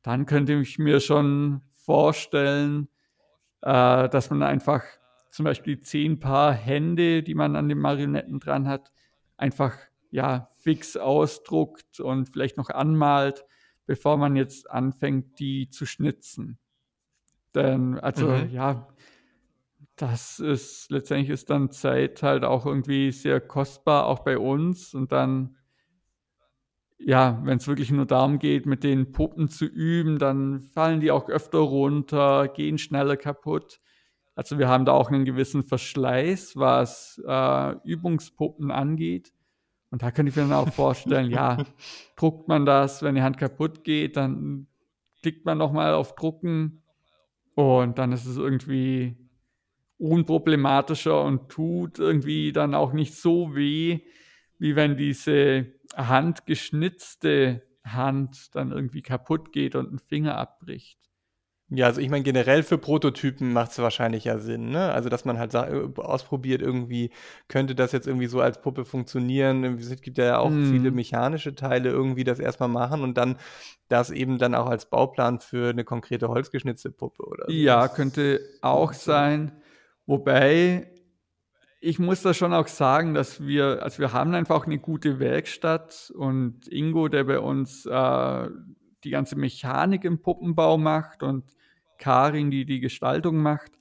dann 0.03 0.27
könnte 0.27 0.55
ich 0.55 0.79
mir 0.79 1.01
schon 1.01 1.63
vorstellen, 1.73 2.89
äh, 3.63 4.09
dass 4.09 4.31
man 4.31 4.43
einfach 4.43 4.83
zum 5.31 5.45
Beispiel 5.45 5.77
die 5.77 5.83
zehn 5.83 6.19
Paar 6.19 6.53
Hände, 6.53 7.23
die 7.23 7.35
man 7.35 7.57
an 7.57 7.69
den 7.69 7.79
Marionetten 7.79 8.39
dran 8.39 8.69
hat, 8.69 8.93
einfach 9.37 9.77
ja 10.11 10.49
fix 10.61 10.97
ausdruckt 10.97 11.99
und 11.99 12.29
vielleicht 12.29 12.57
noch 12.57 12.71
anmalt, 12.71 13.45
bevor 13.87 14.17
man 14.17 14.37
jetzt 14.37 14.71
anfängt, 14.71 15.39
die 15.41 15.69
zu 15.69 15.87
schnitzen. 15.87 16.59
Denn 17.55 17.99
also 17.99 18.29
mhm. 18.29 18.51
ja, 18.51 18.89
das 19.97 20.41
ist 20.41 20.91
letztendlich 20.91 21.31
ist 21.31 21.51
dann 21.51 21.71
Zeit 21.71 22.23
halt 22.23 22.45
auch 22.45 22.67
irgendwie 22.67 23.13
sehr 23.13 23.41
kostbar, 23.41 24.07
auch 24.07 24.21
bei 24.21 24.39
uns. 24.39 24.95
Und 24.95 25.13
dann 25.13 25.57
ja, 26.99 27.41
wenn 27.45 27.59
es 27.59 27.69
wirklich 27.69 27.91
nur 27.91 28.07
darum 28.07 28.39
geht, 28.39 28.67
mit 28.67 28.83
den 28.83 29.13
Puppen 29.13 29.49
zu 29.49 29.67
üben, 29.67 30.19
dann 30.19 30.63
fallen 30.63 31.01
die 31.01 31.11
auch 31.11 31.29
öfter 31.29 31.59
runter, 31.59 32.49
gehen 32.49 32.79
schneller 32.79 33.17
kaputt. 33.17 33.81
Also 34.35 34.59
wir 34.59 34.69
haben 34.69 34.85
da 34.85 34.93
auch 34.93 35.11
einen 35.11 35.25
gewissen 35.25 35.63
Verschleiß, 35.63 36.57
was 36.57 37.23
äh, 37.27 37.77
Übungspuppen 37.85 38.71
angeht. 38.71 39.33
Und 39.91 40.03
da 40.03 40.11
könnte 40.11 40.31
ich 40.31 40.37
mir 40.37 40.43
dann 40.43 40.53
auch 40.53 40.73
vorstellen, 40.73 41.31
ja, 41.31 41.59
druckt 42.17 42.49
man 42.49 42.67
das, 42.67 43.03
wenn 43.03 43.15
die 43.15 43.23
Hand 43.23 43.39
kaputt 43.39 43.85
geht, 43.85 44.17
dann 44.17 44.67
klickt 45.21 45.45
man 45.45 45.59
nochmal 45.59 45.95
auf 45.95 46.17
Drucken 46.17 46.83
und 47.55 47.99
dann 47.99 48.13
ist 48.13 48.27
es 48.27 48.37
irgendwie 48.37 49.17
unproblematischer 50.05 51.23
und 51.23 51.49
tut 51.49 51.99
irgendwie 51.99 52.53
dann 52.53 52.75
auch 52.75 52.93
nicht 52.93 53.15
so 53.15 53.55
weh, 53.55 54.01
wie 54.59 54.77
wenn 54.77 54.97
diese 54.97 55.67
handgeschnitzte 55.97 57.63
Hand 57.85 58.55
dann 58.55 58.73
irgendwie 58.73 59.03
kaputt 59.03 59.53
geht 59.53 59.75
und 59.75 59.89
einen 59.89 59.99
Finger 59.99 60.37
abbricht. 60.39 60.99
Ja, 61.71 61.87
also 61.87 62.01
ich 62.01 62.11
meine, 62.11 62.23
generell 62.23 62.63
für 62.63 62.77
Prototypen 62.77 63.53
macht 63.53 63.73
es 63.73 63.79
wahrscheinlich 63.79 64.25
ja 64.25 64.39
Sinn, 64.39 64.69
ne? 64.69 64.93
Also, 64.93 65.09
dass 65.09 65.25
man 65.25 65.39
halt 65.39 65.55
äh, 65.55 65.89
ausprobiert, 65.97 66.61
irgendwie, 66.61 67.11
könnte 67.49 67.75
das 67.75 67.93
jetzt 67.93 68.07
irgendwie 68.07 68.27
so 68.27 68.41
als 68.41 68.61
Puppe 68.61 68.85
funktionieren? 68.85 69.65
Es 69.79 70.01
gibt 70.03 70.19
ja 70.19 70.39
auch 70.39 70.51
mm. 70.51 70.71
viele 70.71 70.91
mechanische 70.91 71.55
Teile 71.55 71.89
irgendwie 71.89 72.23
das 72.23 72.39
erstmal 72.39 72.69
machen 72.69 73.03
und 73.03 73.17
dann 73.17 73.39
das 73.89 74.11
eben 74.11 74.39
dann 74.39 74.55
auch 74.55 74.67
als 74.67 74.91
Bauplan 74.91 75.41
für 75.41 75.71
eine 75.71 75.85
konkrete 75.85 76.29
holzgeschnitzte 76.29 76.91
Puppe 76.91 77.25
oder 77.25 77.47
so. 77.47 77.53
Ja, 77.53 77.89
könnte 77.89 78.41
auch 78.61 78.93
sein. 78.93 79.53
Wobei 80.07 80.91
ich 81.81 81.99
muss 81.99 82.23
da 82.23 82.33
schon 82.33 82.55
auch 82.55 82.67
sagen, 82.67 83.13
dass 83.13 83.47
wir, 83.47 83.83
also 83.83 83.99
wir 83.99 84.13
haben 84.13 84.35
einfach 84.35 84.67
eine 84.67 84.79
gute 84.79 85.19
Werkstatt 85.19 86.11
und 86.17 86.67
Ingo, 86.69 87.09
der 87.09 87.25
bei 87.25 87.39
uns 87.39 87.85
äh, 87.85 88.49
die 89.05 89.11
ganze 89.11 89.37
Mechanik 89.37 90.05
im 90.05 90.23
Puppenbau 90.23 90.79
macht 90.79 91.23
und 91.23 91.45
Karin, 91.99 92.51
die 92.51 92.65
die 92.65 92.81
Gestaltung 92.81 93.37
macht, 93.37 93.73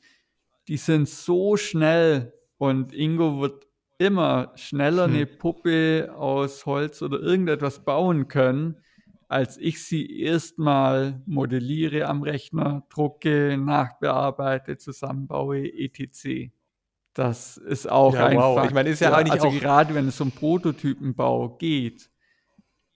die 0.67 0.78
sind 0.78 1.07
so 1.07 1.55
schnell 1.55 2.34
und 2.57 2.93
Ingo 2.93 3.39
wird 3.39 3.67
immer 3.97 4.51
schneller 4.55 5.05
hm. 5.05 5.13
eine 5.13 5.26
Puppe 5.26 6.13
aus 6.15 6.65
Holz 6.65 7.01
oder 7.01 7.19
irgendetwas 7.19 7.86
bauen 7.86 8.28
können, 8.28 8.82
als 9.28 9.57
ich 9.57 9.84
sie 9.84 10.19
erstmal 10.19 11.21
modelliere 11.26 12.07
am 12.07 12.24
Rechner, 12.24 12.86
drucke, 12.89 13.57
nachbearbeite, 13.57 14.78
zusammenbaue, 14.78 15.67
etc. 15.67 16.51
Das 17.13 17.57
ist 17.57 17.89
auch 17.89 18.13
ja, 18.13 18.26
einfach. 18.28 18.55
Wow. 18.55 18.65
Ich 18.65 18.74
meine, 18.74 18.89
ist 18.89 19.01
ja, 19.01 19.11
ja 19.11 19.17
eigentlich 19.17 19.34
also 19.34 19.47
auch 19.47 19.59
gerade 19.59 19.93
wenn 19.95 20.07
es 20.07 20.19
um 20.19 20.32
Prototypenbau 20.32 21.57
geht, 21.57 22.09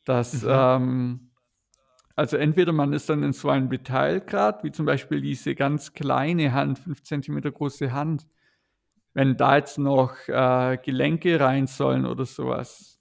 dass 0.05 0.43
mhm. 0.43 0.49
ähm, 0.51 1.27
also 2.17 2.35
entweder 2.37 2.71
man 2.71 2.93
ist 2.93 3.09
dann 3.09 3.21
in 3.21 3.31
so 3.31 3.49
einem 3.49 3.69
Detailgrad, 3.69 4.63
wie 4.63 4.71
zum 4.71 4.87
Beispiel 4.87 5.21
diese 5.21 5.53
ganz 5.53 5.93
kleine 5.93 6.51
Hand, 6.51 6.79
5 6.79 7.03
cm 7.03 7.41
große 7.41 7.91
Hand, 7.91 8.25
wenn 9.13 9.37
da 9.37 9.57
jetzt 9.57 9.77
noch 9.77 10.15
äh, 10.27 10.79
Gelenke 10.83 11.39
rein 11.39 11.67
sollen 11.67 12.07
oder 12.07 12.25
sowas, 12.25 12.96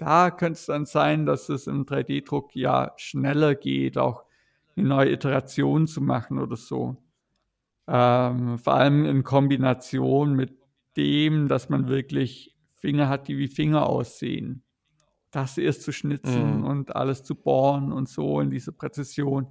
da 0.00 0.30
könnte 0.30 0.58
es 0.58 0.64
dann 0.64 0.86
sein, 0.86 1.26
dass 1.26 1.50
es 1.50 1.66
im 1.66 1.84
3D-Druck 1.84 2.56
ja 2.56 2.94
schneller 2.96 3.54
geht, 3.54 3.98
auch 3.98 4.24
eine 4.74 4.88
neue 4.88 5.12
Iteration 5.12 5.86
zu 5.86 6.00
machen 6.00 6.38
oder 6.38 6.56
so. 6.56 6.96
Ähm, 7.86 8.58
vor 8.58 8.74
allem 8.74 9.04
in 9.04 9.24
Kombination 9.24 10.34
mit 10.34 10.56
dem, 10.96 11.48
dass 11.48 11.68
man 11.68 11.88
wirklich 11.88 12.56
Finger 12.78 13.10
hat, 13.10 13.28
die 13.28 13.36
wie 13.36 13.48
Finger 13.48 13.86
aussehen. 13.86 14.62
Das 15.32 15.58
erst 15.58 15.82
zu 15.82 15.92
schnitzen 15.92 16.60
mhm. 16.60 16.64
und 16.64 16.96
alles 16.96 17.22
zu 17.22 17.34
bohren 17.34 17.92
und 17.92 18.08
so 18.08 18.40
in 18.40 18.50
diese 18.50 18.72
Präzision, 18.72 19.48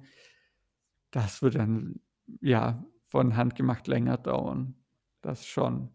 das 1.12 1.42
wird 1.42 1.54
dann 1.54 2.00
ja 2.40 2.84
von 3.06 3.36
Hand 3.36 3.54
gemacht 3.54 3.86
länger 3.86 4.18
dauern. 4.18 4.74
Das 5.22 5.46
schon. 5.46 5.90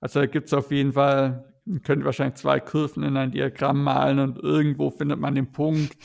Also 0.00 0.20
da 0.20 0.26
gibt 0.26 0.46
es 0.46 0.54
auf 0.54 0.70
jeden 0.70 0.94
Fall, 0.94 1.52
man 1.70 1.82
könnte 1.82 2.04
wahrscheinlich 2.04 2.34
zwei 2.34 2.58
Kurven 2.58 3.04
in 3.04 3.16
ein 3.16 3.30
Diagramm 3.30 3.84
malen 3.84 4.18
und 4.18 4.38
irgendwo 4.38 4.90
findet 4.90 5.20
man 5.20 5.36
den 5.36 5.52
Punkt, 5.52 5.96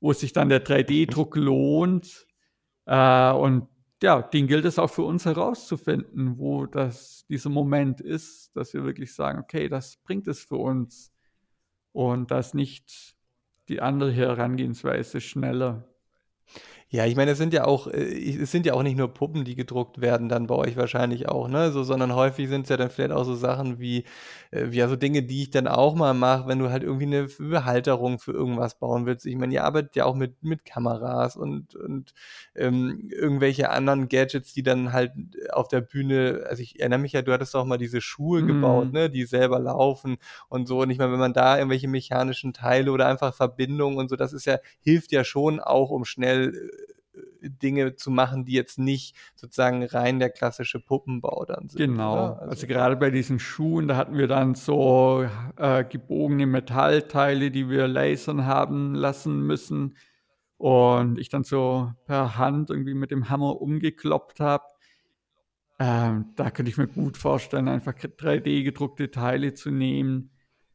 wo 0.00 0.12
sich 0.12 0.32
dann 0.32 0.48
der 0.48 0.64
3D-Druck 0.64 1.34
lohnt. 1.36 2.26
Äh, 2.86 3.32
und 3.32 3.66
ja, 4.02 4.22
den 4.22 4.46
gilt 4.46 4.64
es 4.64 4.78
auch 4.78 4.90
für 4.90 5.02
uns 5.02 5.24
herauszufinden, 5.24 6.38
wo 6.38 6.66
das, 6.66 7.26
dieser 7.28 7.50
Moment 7.50 8.00
ist, 8.00 8.54
dass 8.54 8.72
wir 8.72 8.84
wirklich 8.84 9.14
sagen, 9.14 9.40
okay, 9.40 9.68
das 9.68 9.96
bringt 9.96 10.28
es 10.28 10.44
für 10.44 10.56
uns. 10.56 11.12
Und 11.90 12.30
dass 12.30 12.54
nicht 12.54 13.16
die 13.68 13.80
andere 13.80 14.12
Herangehensweise 14.12 15.20
schneller. 15.20 15.88
Ja, 16.94 17.06
ich 17.06 17.16
meine, 17.16 17.32
es 17.32 17.38
sind 17.38 17.52
ja 17.52 17.64
auch, 17.64 17.88
äh, 17.88 18.40
es 18.40 18.52
sind 18.52 18.66
ja 18.66 18.74
auch 18.74 18.84
nicht 18.84 18.96
nur 18.96 19.12
Puppen, 19.12 19.44
die 19.44 19.56
gedruckt 19.56 20.00
werden, 20.00 20.28
dann 20.28 20.46
bei 20.46 20.54
euch 20.54 20.76
wahrscheinlich 20.76 21.28
auch, 21.28 21.48
ne? 21.48 21.72
So, 21.72 21.82
sondern 21.82 22.14
häufig 22.14 22.48
sind 22.48 22.62
es 22.62 22.68
ja 22.68 22.76
dann 22.76 22.88
vielleicht 22.88 23.10
auch 23.10 23.24
so 23.24 23.34
Sachen 23.34 23.80
wie, 23.80 24.04
äh, 24.52 24.68
ja, 24.68 24.86
so 24.86 24.94
Dinge, 24.94 25.24
die 25.24 25.42
ich 25.42 25.50
dann 25.50 25.66
auch 25.66 25.96
mal 25.96 26.14
mache, 26.14 26.46
wenn 26.46 26.60
du 26.60 26.70
halt 26.70 26.84
irgendwie 26.84 27.06
eine 27.06 27.26
Behalterung 27.40 28.20
für 28.20 28.30
irgendwas 28.30 28.78
bauen 28.78 29.06
willst. 29.06 29.26
Ich 29.26 29.34
meine, 29.34 29.52
ihr 29.52 29.64
arbeitet 29.64 29.96
ja 29.96 30.04
auch 30.04 30.14
mit, 30.14 30.44
mit 30.44 30.64
Kameras 30.64 31.36
und, 31.36 31.74
und 31.74 32.14
ähm, 32.54 33.08
irgendwelche 33.10 33.70
anderen 33.70 34.08
Gadgets, 34.08 34.52
die 34.52 34.62
dann 34.62 34.92
halt 34.92 35.14
auf 35.50 35.66
der 35.66 35.80
Bühne, 35.80 36.44
also 36.48 36.62
ich 36.62 36.78
erinnere 36.78 37.00
mich 37.00 37.12
ja, 37.12 37.22
du 37.22 37.32
hattest 37.32 37.56
auch 37.56 37.64
mal 37.64 37.76
diese 37.76 38.00
Schuhe 38.00 38.40
mm. 38.42 38.46
gebaut, 38.46 38.92
ne, 38.92 39.10
die 39.10 39.24
selber 39.24 39.58
laufen 39.58 40.18
und 40.48 40.68
so. 40.68 40.82
Und 40.82 40.90
ich 40.90 40.98
meine, 40.98 41.10
wenn 41.10 41.18
man 41.18 41.32
da 41.32 41.58
irgendwelche 41.58 41.88
mechanischen 41.88 42.52
Teile 42.52 42.92
oder 42.92 43.08
einfach 43.08 43.34
Verbindungen 43.34 43.98
und 43.98 44.10
so, 44.10 44.14
das 44.14 44.32
ist 44.32 44.44
ja, 44.44 44.58
hilft 44.80 45.10
ja 45.10 45.24
schon 45.24 45.58
auch, 45.58 45.90
um 45.90 46.04
schnell 46.04 46.52
Dinge 47.50 47.96
zu 47.96 48.10
machen, 48.10 48.44
die 48.44 48.52
jetzt 48.52 48.78
nicht 48.78 49.16
sozusagen 49.34 49.84
rein 49.84 50.18
der 50.18 50.30
klassische 50.30 50.80
Puppenbau 50.80 51.44
dann 51.44 51.68
sind. 51.68 51.78
Genau. 51.78 52.34
Also, 52.34 52.50
also, 52.50 52.66
gerade 52.66 52.96
bei 52.96 53.10
diesen 53.10 53.38
Schuhen, 53.38 53.88
da 53.88 53.96
hatten 53.96 54.16
wir 54.16 54.28
dann 54.28 54.54
so 54.54 55.26
äh, 55.56 55.84
gebogene 55.84 56.46
Metallteile, 56.46 57.50
die 57.50 57.68
wir 57.68 57.88
lasern 57.88 58.46
haben 58.46 58.94
lassen 58.94 59.40
müssen. 59.46 59.96
Und 60.56 61.18
ich 61.18 61.28
dann 61.28 61.44
so 61.44 61.92
per 62.06 62.38
Hand 62.38 62.70
irgendwie 62.70 62.94
mit 62.94 63.10
dem 63.10 63.28
Hammer 63.28 63.60
umgekloppt 63.60 64.40
habe. 64.40 64.64
Ähm, 65.78 66.32
da 66.36 66.50
könnte 66.50 66.70
ich 66.70 66.78
mir 66.78 66.86
gut 66.86 67.16
vorstellen, 67.16 67.68
einfach 67.68 67.94
3D-gedruckte 67.94 69.10
Teile 69.10 69.54
zu 69.54 69.70
nehmen. 69.70 70.30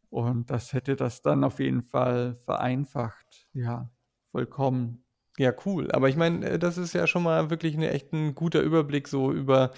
Und 0.09 0.49
das 0.49 0.73
hätte 0.73 0.95
das 0.95 1.21
dann 1.21 1.43
auf 1.43 1.59
jeden 1.59 1.83
Fall 1.83 2.35
vereinfacht. 2.35 3.47
Ja, 3.53 3.89
vollkommen. 4.31 5.03
Ja, 5.39 5.53
cool. 5.65 5.89
Aber 5.93 6.09
ich 6.09 6.17
meine, 6.17 6.45
äh, 6.45 6.59
das 6.59 6.77
ist 6.77 6.93
ja 6.93 7.07
schon 7.07 7.23
mal 7.23 7.49
wirklich 7.49 7.73
ein 7.73 7.81
echt 7.81 8.11
ein 8.11 8.35
guter 8.35 8.59
Überblick 8.59 9.07
so 9.07 9.31
über 9.31 9.71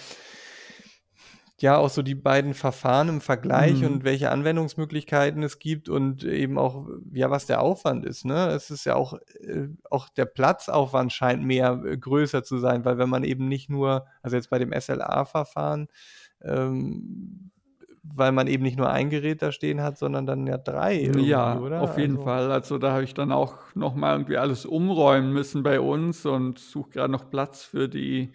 ja 1.60 1.78
auch 1.78 1.92
so 1.92 2.02
die 2.02 2.16
beiden 2.16 2.56
Verfahren 2.56 3.08
im 3.10 3.22
Vergleich 3.22 3.82
mhm. 3.82 3.86
und 3.86 4.04
welche 4.04 4.32
Anwendungsmöglichkeiten 4.32 5.44
es 5.44 5.60
gibt 5.60 5.88
und 5.88 6.24
eben 6.24 6.58
auch, 6.58 6.88
ja, 7.14 7.30
was 7.30 7.46
der 7.46 7.62
Aufwand 7.62 8.08
ist. 8.08 8.26
Ne? 8.26 8.48
Es 8.48 8.72
ist 8.72 8.86
ja 8.86 8.96
auch, 8.96 9.14
äh, 9.40 9.68
auch 9.92 10.10
der 10.10 10.26
Platzaufwand 10.26 11.14
scheint 11.14 11.44
mehr 11.44 11.80
äh, 11.86 11.96
größer 11.96 12.44
zu 12.44 12.58
sein, 12.58 12.84
weil 12.84 12.98
wenn 12.98 13.10
man 13.10 13.24
eben 13.24 13.48
nicht 13.48 13.70
nur, 13.70 14.08
also 14.24 14.38
jetzt 14.38 14.50
bei 14.50 14.58
dem 14.58 14.74
SLA-Verfahren, 14.74 15.90
ähm, 16.42 17.52
weil 18.04 18.32
man 18.32 18.48
eben 18.48 18.64
nicht 18.64 18.78
nur 18.78 18.90
ein 18.90 19.10
Gerät 19.10 19.42
da 19.42 19.52
stehen 19.52 19.82
hat, 19.82 19.98
sondern 19.98 20.26
dann 20.26 20.48
ja 20.48 20.58
drei. 20.58 21.12
Ja, 21.18 21.60
oder? 21.60 21.82
auf 21.82 21.98
jeden 21.98 22.14
also. 22.14 22.24
Fall. 22.24 22.52
Also 22.52 22.78
da 22.78 22.94
habe 22.94 23.04
ich 23.04 23.14
dann 23.14 23.32
auch 23.32 23.58
nochmal 23.76 24.16
irgendwie 24.16 24.38
alles 24.38 24.66
umräumen 24.66 25.34
müssen 25.34 25.64
bei 25.64 25.80
uns 25.80 26.26
und 26.26 26.58
suche 26.58 26.92
gerade 26.92 27.12
noch 27.12 27.30
Platz 27.30 27.64
für 27.64 27.88
die 27.88 28.34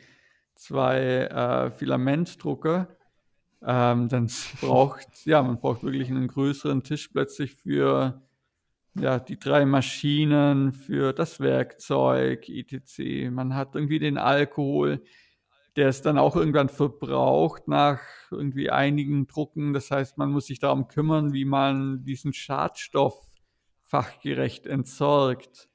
zwei 0.55 0.99
äh, 0.99 1.71
Filamentdrucker. 1.71 2.89
Ähm, 3.65 4.09
dann 4.09 4.31
braucht, 4.61 5.25
ja, 5.25 5.43
man 5.43 5.59
braucht 5.59 5.83
wirklich 5.83 6.11
einen 6.11 6.29
größeren 6.29 6.85
Tisch 6.85 7.09
plötzlich 7.09 7.55
für 7.55 8.23
ja, 8.99 9.19
die 9.19 9.39
drei 9.39 9.67
Maschinen, 9.67 10.73
für 10.73 11.13
das 11.13 11.41
Werkzeug, 11.41 12.49
etc. 12.49 13.31
Man 13.31 13.55
hat 13.55 13.75
irgendwie 13.75 13.99
den 13.99 14.17
Alkohol 14.17 15.03
der 15.77 15.89
ist 15.91 16.07
dann 16.07 16.19
auch 16.19 16.37
irgendwann 16.37 16.69
verbraucht 16.69 17.69
nach 17.69 18.01
irgendwie 18.31 18.71
einigen 18.71 19.27
Drucken. 19.27 19.73
Das 19.73 19.91
heißt, 19.91 20.17
man 20.19 20.31
muss 20.31 20.47
sich 20.47 20.59
darum 20.59 20.89
kümmern, 20.89 21.33
wie 21.33 21.45
man 21.45 22.05
diesen 22.05 22.33
Schadstoff 22.33 23.15
fachgerecht 23.83 24.67
entsorgt. 24.67 25.69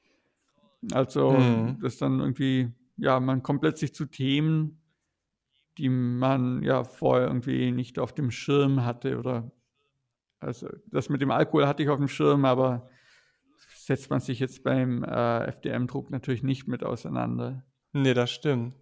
Also 0.92 1.32
mhm. 1.32 1.78
das 1.80 1.98
dann 1.98 2.20
irgendwie, 2.20 2.72
ja, 2.96 3.20
man 3.20 3.42
kommt 3.42 3.60
plötzlich 3.60 3.94
zu 3.94 4.06
Themen, 4.06 4.80
die 5.78 5.88
man 5.88 6.62
ja 6.62 6.84
vorher 6.84 7.28
irgendwie 7.28 7.70
nicht 7.70 7.98
auf 7.98 8.12
dem 8.12 8.30
Schirm 8.30 8.84
hatte 8.84 9.18
oder 9.18 9.50
also 10.40 10.68
das 10.86 11.08
mit 11.08 11.22
dem 11.22 11.30
Alkohol 11.30 11.68
hatte 11.68 11.84
ich 11.84 11.88
auf 11.88 11.98
dem 11.98 12.08
Schirm, 12.08 12.44
aber 12.44 12.90
setzt 13.76 14.10
man 14.10 14.20
sich 14.20 14.40
jetzt 14.40 14.64
beim 14.64 15.04
äh, 15.04 15.46
FDM-Druck 15.46 16.10
natürlich 16.10 16.42
nicht 16.42 16.66
mit 16.66 16.82
auseinander. 16.82 17.64
Nee, 17.92 18.12
das 18.12 18.30
stimmt. 18.30 18.74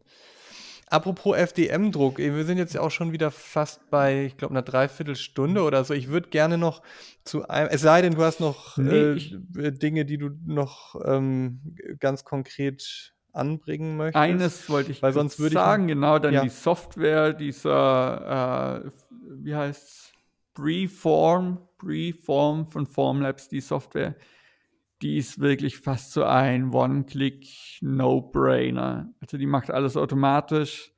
Apropos 0.91 1.37
FDM-Druck, 1.37 2.19
wir 2.19 2.45
sind 2.45 2.59
jetzt 2.59 2.75
ja 2.75 2.81
auch 2.81 2.91
schon 2.91 3.13
wieder 3.13 3.31
fast 3.31 3.89
bei, 3.91 4.25
ich 4.25 4.37
glaube, 4.37 4.53
einer 4.53 4.63
Dreiviertelstunde 4.63 5.63
oder 5.63 5.85
so. 5.85 5.95
Ich 5.95 6.09
würde 6.09 6.31
gerne 6.31 6.59
noch 6.59 6.83
zu 7.23 7.49
einem, 7.49 7.69
es 7.71 7.83
sei 7.83 8.03
denn, 8.03 8.17
du 8.17 8.23
hast 8.25 8.41
noch 8.41 8.77
nee, 8.77 8.97
äh, 8.97 9.39
äh, 9.57 9.73
Dinge, 9.73 10.05
die 10.05 10.19
du 10.19 10.31
noch 10.45 10.97
ähm, 11.05 11.77
ganz 12.01 12.25
konkret 12.25 13.15
anbringen 13.33 13.99
möchtest. 13.99 14.17
Eines 14.17 14.69
wollte 14.69 14.91
ich 14.91 15.01
Weil 15.01 15.13
sonst 15.13 15.39
würde 15.39 15.55
sagen, 15.55 15.89
ich, 15.89 15.95
genau, 15.95 16.19
dann 16.19 16.35
ja. 16.35 16.43
die 16.43 16.49
Software 16.49 17.35
dieser, 17.35 18.83
äh, 18.85 18.91
wie 19.45 19.55
heißt 19.55 20.13
Preform, 20.55 21.69
Preform 21.79 22.67
von 22.67 22.85
Formlabs, 22.85 23.49
die 23.49 23.61
Software 23.61 24.17
die 25.03 25.17
ist 25.17 25.41
wirklich 25.41 25.79
fast 25.79 26.13
so 26.13 26.25
ein 26.25 26.73
One-Click-No-Brainer. 26.75 29.13
Also 29.21 29.39
die 29.39 29.47
macht 29.47 29.71
alles 29.71 29.97
automatisch. 29.97 30.93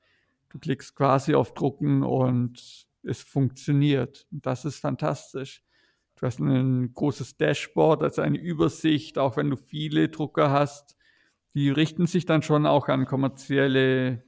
Du 0.48 0.58
klickst 0.58 0.96
quasi 0.96 1.34
auf 1.34 1.52
Drucken 1.54 2.02
und 2.02 2.88
es 3.02 3.22
funktioniert. 3.22 4.26
Und 4.32 4.46
das 4.46 4.64
ist 4.64 4.80
fantastisch. 4.80 5.62
Du 6.16 6.26
hast 6.26 6.40
ein 6.40 6.92
großes 6.92 7.36
Dashboard, 7.36 8.02
also 8.02 8.22
eine 8.22 8.38
Übersicht, 8.38 9.18
auch 9.18 9.36
wenn 9.36 9.50
du 9.50 9.56
viele 9.56 10.08
Drucker 10.08 10.50
hast. 10.50 10.96
Die 11.54 11.70
richten 11.70 12.06
sich 12.06 12.26
dann 12.26 12.42
schon 12.42 12.66
auch 12.66 12.88
an 12.88 13.06
kommerzielle 13.06 14.24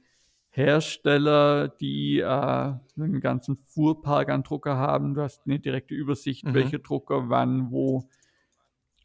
Hersteller, 0.49 1.67
die 1.67 2.19
äh, 2.19 2.25
einen 2.25 3.19
ganzen 3.19 3.57
Fuhrpark 3.57 4.29
an 4.29 4.43
Drucker 4.43 4.77
haben. 4.77 5.15
Du 5.15 5.21
hast 5.21 5.41
eine 5.45 5.59
direkte 5.59 5.95
Übersicht, 5.95 6.45
mhm. 6.45 6.53
welche 6.53 6.79
Drucker 6.79 7.29
wann, 7.29 7.71
wo 7.71 8.07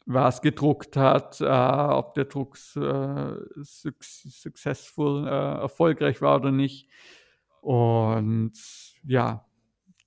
was 0.05 0.41
gedruckt 0.41 0.97
hat, 0.97 1.41
äh, 1.41 1.45
ob 1.45 2.13
der 2.15 2.25
Druck 2.25 2.57
äh, 2.75 3.35
successful, 3.61 5.27
äh, 5.27 5.61
erfolgreich 5.61 6.21
war 6.21 6.37
oder 6.37 6.51
nicht. 6.51 6.89
Und 7.61 8.53
ja, 9.03 9.45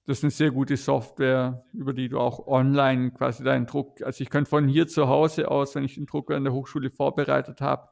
das 0.06 0.18
ist 0.18 0.24
eine 0.24 0.30
sehr 0.30 0.50
gute 0.50 0.76
Software, 0.76 1.64
über 1.72 1.94
die 1.94 2.08
du 2.08 2.18
auch 2.18 2.46
online 2.46 3.12
quasi 3.12 3.42
deinen 3.42 3.66
Druck, 3.66 4.02
also 4.02 4.22
ich 4.22 4.28
könnte 4.28 4.50
von 4.50 4.68
hier 4.68 4.86
zu 4.86 5.08
Hause 5.08 5.50
aus, 5.50 5.74
wenn 5.74 5.84
ich 5.84 5.94
den 5.94 6.06
Drucker 6.06 6.36
an 6.36 6.44
der 6.44 6.52
Hochschule 6.52 6.90
vorbereitet 6.90 7.60
habe, 7.60 7.88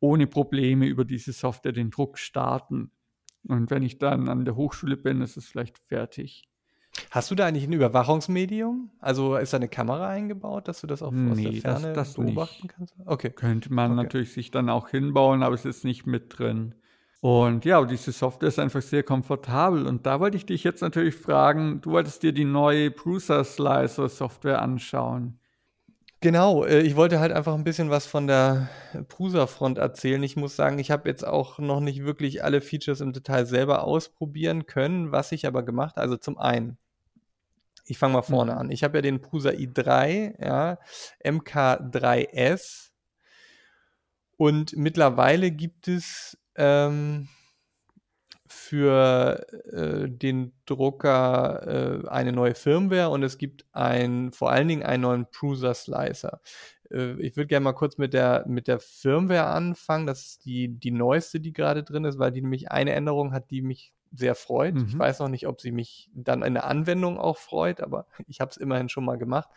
ohne 0.00 0.26
Probleme 0.26 0.86
über 0.86 1.04
diese 1.04 1.32
Software 1.32 1.72
den 1.72 1.90
Druck 1.90 2.18
starten. 2.18 2.90
Und 3.48 3.70
wenn 3.70 3.82
ich 3.82 3.98
dann 3.98 4.28
an 4.28 4.44
der 4.44 4.56
Hochschule 4.56 4.96
bin, 4.96 5.22
ist 5.22 5.36
es 5.36 5.46
vielleicht 5.46 5.78
fertig. 5.78 6.48
Hast 7.10 7.30
du 7.30 7.34
da 7.34 7.46
eigentlich 7.46 7.64
ein 7.64 7.72
Überwachungsmedium? 7.72 8.90
Also 9.00 9.36
ist 9.36 9.52
da 9.52 9.56
eine 9.56 9.68
Kamera 9.68 10.08
eingebaut, 10.08 10.68
dass 10.68 10.80
du 10.82 10.86
das 10.86 11.02
auch 11.02 11.12
aus 11.12 11.38
der 11.38 11.52
Ferne 11.54 11.92
das, 11.92 12.14
das 12.14 12.14
beobachten 12.14 12.62
nicht. 12.62 12.74
kannst? 12.76 12.94
Okay. 13.06 13.30
Könnte 13.30 13.72
man 13.72 13.92
okay. 13.92 14.02
natürlich 14.02 14.32
sich 14.32 14.50
dann 14.50 14.68
auch 14.68 14.88
hinbauen, 14.88 15.42
aber 15.42 15.54
es 15.54 15.64
ist 15.64 15.84
nicht 15.84 16.06
mit 16.06 16.38
drin. 16.38 16.74
Und 17.20 17.64
ja, 17.64 17.84
diese 17.84 18.10
Software 18.10 18.48
ist 18.48 18.58
einfach 18.58 18.82
sehr 18.82 19.04
komfortabel. 19.04 19.86
Und 19.86 20.06
da 20.06 20.20
wollte 20.20 20.36
ich 20.36 20.44
dich 20.44 20.64
jetzt 20.64 20.82
natürlich 20.82 21.14
fragen, 21.14 21.80
du 21.80 21.92
wolltest 21.92 22.22
dir 22.22 22.32
die 22.32 22.44
neue 22.44 22.90
Prusa 22.90 23.44
Slicer 23.44 24.08
Software 24.08 24.60
anschauen. 24.60 25.38
Genau, 26.22 26.64
äh, 26.64 26.82
ich 26.82 26.94
wollte 26.94 27.18
halt 27.18 27.32
einfach 27.32 27.54
ein 27.54 27.64
bisschen 27.64 27.90
was 27.90 28.06
von 28.06 28.28
der 28.28 28.68
Prusa-Front 29.08 29.78
erzählen. 29.78 30.22
Ich 30.22 30.36
muss 30.36 30.54
sagen, 30.54 30.78
ich 30.78 30.92
habe 30.92 31.08
jetzt 31.08 31.26
auch 31.26 31.58
noch 31.58 31.80
nicht 31.80 32.04
wirklich 32.04 32.44
alle 32.44 32.60
Features 32.60 33.00
im 33.00 33.12
Detail 33.12 33.44
selber 33.44 33.82
ausprobieren 33.82 34.66
können, 34.66 35.10
was 35.10 35.32
ich 35.32 35.46
aber 35.46 35.64
gemacht 35.64 35.98
Also 35.98 36.16
zum 36.16 36.38
einen, 36.38 36.78
ich 37.84 37.98
fange 37.98 38.14
mal 38.14 38.22
vorne 38.22 38.52
mhm. 38.52 38.58
an. 38.58 38.70
Ich 38.70 38.84
habe 38.84 38.98
ja 38.98 39.02
den 39.02 39.20
Prusa 39.20 39.50
i3, 39.50 40.42
ja, 40.44 40.78
MK3S 41.24 42.90
und 44.36 44.76
mittlerweile 44.76 45.50
gibt 45.50 45.88
es 45.88 46.38
ähm, 46.56 47.28
für 48.48 49.46
äh, 49.72 50.08
den 50.08 50.52
Drucker 50.66 52.02
äh, 52.04 52.08
eine 52.08 52.32
neue 52.32 52.54
Firmware 52.54 53.10
und 53.10 53.22
es 53.22 53.38
gibt 53.38 53.64
ein, 53.72 54.32
vor 54.32 54.50
allen 54.50 54.68
Dingen 54.68 54.82
einen 54.82 55.02
neuen 55.02 55.26
Prusa 55.30 55.74
Slicer. 55.74 56.40
Äh, 56.90 57.12
ich 57.20 57.36
würde 57.36 57.46
gerne 57.46 57.64
mal 57.64 57.72
kurz 57.72 57.98
mit 57.98 58.14
der, 58.14 58.44
mit 58.46 58.68
der 58.68 58.78
Firmware 58.78 59.46
anfangen. 59.46 60.06
Das 60.06 60.26
ist 60.26 60.44
die, 60.44 60.68
die 60.68 60.90
neueste, 60.90 61.40
die 61.40 61.52
gerade 61.52 61.82
drin 61.82 62.04
ist, 62.04 62.18
weil 62.18 62.32
die 62.32 62.42
nämlich 62.42 62.70
eine 62.70 62.92
Änderung 62.92 63.32
hat, 63.32 63.50
die 63.50 63.62
mich 63.62 63.94
sehr 64.14 64.34
freut. 64.34 64.74
Mhm. 64.74 64.86
Ich 64.88 64.98
weiß 64.98 65.20
noch 65.20 65.28
nicht, 65.28 65.46
ob 65.46 65.60
sie 65.60 65.72
mich 65.72 66.10
dann 66.14 66.42
in 66.42 66.54
der 66.54 66.64
Anwendung 66.64 67.18
auch 67.18 67.38
freut, 67.38 67.80
aber 67.80 68.06
ich 68.26 68.40
habe 68.40 68.50
es 68.50 68.56
immerhin 68.56 68.88
schon 68.88 69.04
mal 69.04 69.18
gemacht. 69.18 69.48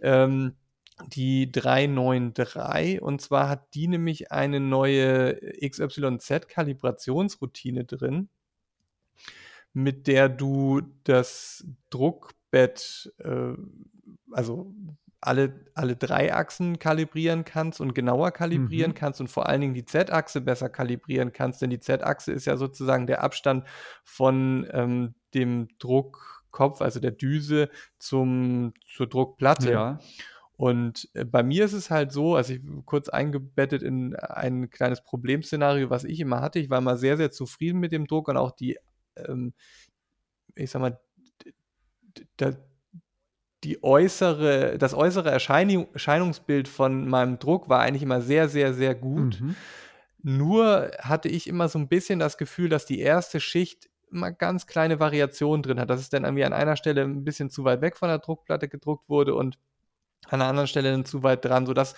Ähm, 0.00 0.56
die 1.08 1.50
393 1.50 3.00
und 3.00 3.22
zwar 3.22 3.48
hat 3.48 3.74
die 3.74 3.88
nämlich 3.88 4.30
eine 4.32 4.60
neue 4.60 5.40
XYZ-Kalibrationsroutine 5.66 7.84
drin, 7.84 8.28
mit 9.72 10.06
der 10.06 10.28
du 10.28 10.82
das 11.04 11.66
Druckbett, 11.88 13.14
äh, 13.18 13.54
also 14.30 14.74
alle, 15.20 15.66
alle 15.74 15.96
drei 15.96 16.32
Achsen 16.34 16.78
kalibrieren 16.78 17.44
kannst 17.44 17.80
und 17.80 17.94
genauer 17.94 18.30
kalibrieren 18.30 18.92
mhm. 18.92 18.94
kannst 18.94 19.20
und 19.20 19.28
vor 19.28 19.46
allen 19.46 19.60
Dingen 19.60 19.74
die 19.74 19.84
Z-Achse 19.84 20.40
besser 20.40 20.70
kalibrieren 20.70 21.32
kannst, 21.32 21.60
denn 21.60 21.70
die 21.70 21.80
Z-Achse 21.80 22.32
ist 22.32 22.46
ja 22.46 22.56
sozusagen 22.56 23.06
der 23.06 23.22
Abstand 23.22 23.66
von 24.02 24.66
ähm, 24.72 25.14
dem 25.34 25.68
Druckkopf, 25.78 26.80
also 26.80 27.00
der 27.00 27.10
Düse, 27.10 27.68
zum, 27.98 28.72
zur 28.86 29.08
Druckplatte. 29.08 29.70
Ja. 29.70 29.98
Und 30.56 31.08
äh, 31.14 31.24
bei 31.24 31.42
mir 31.42 31.64
ist 31.64 31.74
es 31.74 31.90
halt 31.90 32.12
so, 32.12 32.34
also 32.34 32.54
ich 32.54 32.60
kurz 32.86 33.08
eingebettet 33.08 33.82
in 33.82 34.14
ein 34.16 34.70
kleines 34.70 35.02
Problemszenario, 35.02 35.90
was 35.90 36.04
ich 36.04 36.20
immer 36.20 36.40
hatte. 36.40 36.58
Ich 36.58 36.70
war 36.70 36.78
immer 36.78 36.96
sehr, 36.96 37.16
sehr 37.16 37.30
zufrieden 37.30 37.78
mit 37.78 37.92
dem 37.92 38.06
Druck 38.06 38.28
und 38.28 38.36
auch 38.36 38.52
die, 38.52 38.78
ähm, 39.16 39.52
ich 40.54 40.70
sag 40.70 40.80
mal, 40.80 40.98
da, 42.36 42.52
die 43.64 43.82
äußere, 43.82 44.78
das 44.78 44.94
äußere 44.94 45.30
Erscheinung, 45.30 45.88
Erscheinungsbild 45.92 46.68
von 46.68 47.08
meinem 47.08 47.38
Druck 47.38 47.68
war 47.68 47.80
eigentlich 47.80 48.02
immer 48.02 48.20
sehr, 48.20 48.48
sehr, 48.48 48.72
sehr 48.72 48.94
gut. 48.94 49.40
Mhm. 49.40 49.56
Nur 50.22 50.90
hatte 50.98 51.28
ich 51.28 51.46
immer 51.46 51.68
so 51.68 51.78
ein 51.78 51.88
bisschen 51.88 52.18
das 52.18 52.38
Gefühl, 52.38 52.68
dass 52.68 52.86
die 52.86 53.00
erste 53.00 53.40
Schicht 53.40 53.88
immer 54.10 54.32
ganz 54.32 54.66
kleine 54.66 54.98
Variationen 54.98 55.62
drin 55.62 55.80
hat, 55.80 55.90
dass 55.90 56.00
es 56.00 56.08
dann 56.08 56.24
irgendwie 56.24 56.44
an 56.44 56.52
einer 56.52 56.76
Stelle 56.76 57.02
ein 57.02 57.24
bisschen 57.24 57.50
zu 57.50 57.64
weit 57.64 57.80
weg 57.80 57.96
von 57.96 58.08
der 58.08 58.18
Druckplatte 58.18 58.68
gedruckt 58.68 59.08
wurde 59.08 59.34
und 59.34 59.58
an 60.26 60.40
einer 60.40 60.50
anderen 60.50 60.66
Stelle 60.66 60.90
dann 60.90 61.04
zu 61.04 61.22
weit 61.22 61.44
dran, 61.44 61.66
sodass 61.66 61.94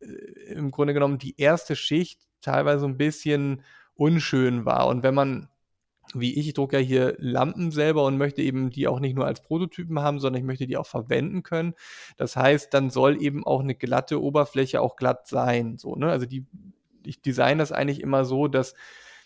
äh, 0.00 0.06
im 0.52 0.70
Grunde 0.70 0.94
genommen 0.94 1.18
die 1.18 1.38
erste 1.38 1.76
Schicht 1.76 2.20
teilweise 2.40 2.86
ein 2.86 2.96
bisschen 2.96 3.62
unschön 3.94 4.64
war. 4.64 4.86
Und 4.86 5.02
wenn 5.02 5.14
man 5.14 5.48
wie 6.14 6.38
ich, 6.38 6.48
ich 6.48 6.54
drucke 6.54 6.78
ja 6.78 6.84
hier 6.84 7.16
Lampen 7.18 7.70
selber 7.70 8.04
und 8.04 8.16
möchte 8.16 8.42
eben 8.42 8.70
die 8.70 8.88
auch 8.88 9.00
nicht 9.00 9.14
nur 9.14 9.26
als 9.26 9.42
Prototypen 9.42 10.00
haben, 10.00 10.20
sondern 10.20 10.40
ich 10.40 10.46
möchte 10.46 10.66
die 10.66 10.76
auch 10.76 10.86
verwenden 10.86 11.42
können. 11.42 11.74
Das 12.16 12.36
heißt, 12.36 12.72
dann 12.72 12.90
soll 12.90 13.22
eben 13.22 13.46
auch 13.46 13.60
eine 13.60 13.74
glatte 13.74 14.22
Oberfläche 14.22 14.80
auch 14.80 14.96
glatt 14.96 15.26
sein. 15.26 15.76
So, 15.76 15.94
ne? 15.94 16.10
Also 16.10 16.26
die, 16.26 16.46
ich 17.04 17.20
design 17.20 17.58
das 17.58 17.72
eigentlich 17.72 18.00
immer 18.00 18.24
so, 18.24 18.48
dass 18.48 18.74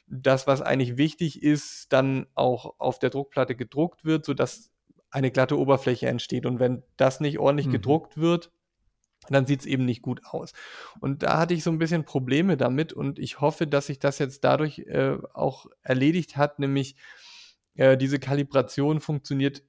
das, 0.08 0.46
was 0.46 0.60
eigentlich 0.60 0.96
wichtig 0.96 1.42
ist, 1.42 1.92
dann 1.92 2.26
auch 2.34 2.74
auf 2.78 2.98
der 2.98 3.10
Druckplatte 3.10 3.54
gedruckt 3.54 4.04
wird, 4.04 4.24
sodass 4.24 4.70
eine 5.10 5.30
glatte 5.30 5.58
Oberfläche 5.58 6.08
entsteht. 6.08 6.46
Und 6.46 6.58
wenn 6.58 6.82
das 6.96 7.20
nicht 7.20 7.38
ordentlich 7.38 7.68
mhm. 7.68 7.72
gedruckt 7.72 8.16
wird, 8.16 8.50
dann 9.28 9.46
sieht 9.46 9.60
es 9.60 9.66
eben 9.66 9.84
nicht 9.84 10.02
gut 10.02 10.24
aus. 10.26 10.52
Und 11.00 11.22
da 11.22 11.38
hatte 11.38 11.54
ich 11.54 11.62
so 11.62 11.70
ein 11.70 11.78
bisschen 11.78 12.04
Probleme 12.04 12.56
damit 12.56 12.92
und 12.92 13.18
ich 13.18 13.40
hoffe, 13.40 13.66
dass 13.66 13.86
sich 13.86 13.98
das 13.98 14.18
jetzt 14.18 14.44
dadurch 14.44 14.80
äh, 14.80 15.16
auch 15.32 15.66
erledigt 15.82 16.36
hat, 16.36 16.58
nämlich 16.58 16.96
äh, 17.74 17.96
diese 17.96 18.18
Kalibration 18.18 19.00
funktioniert 19.00 19.62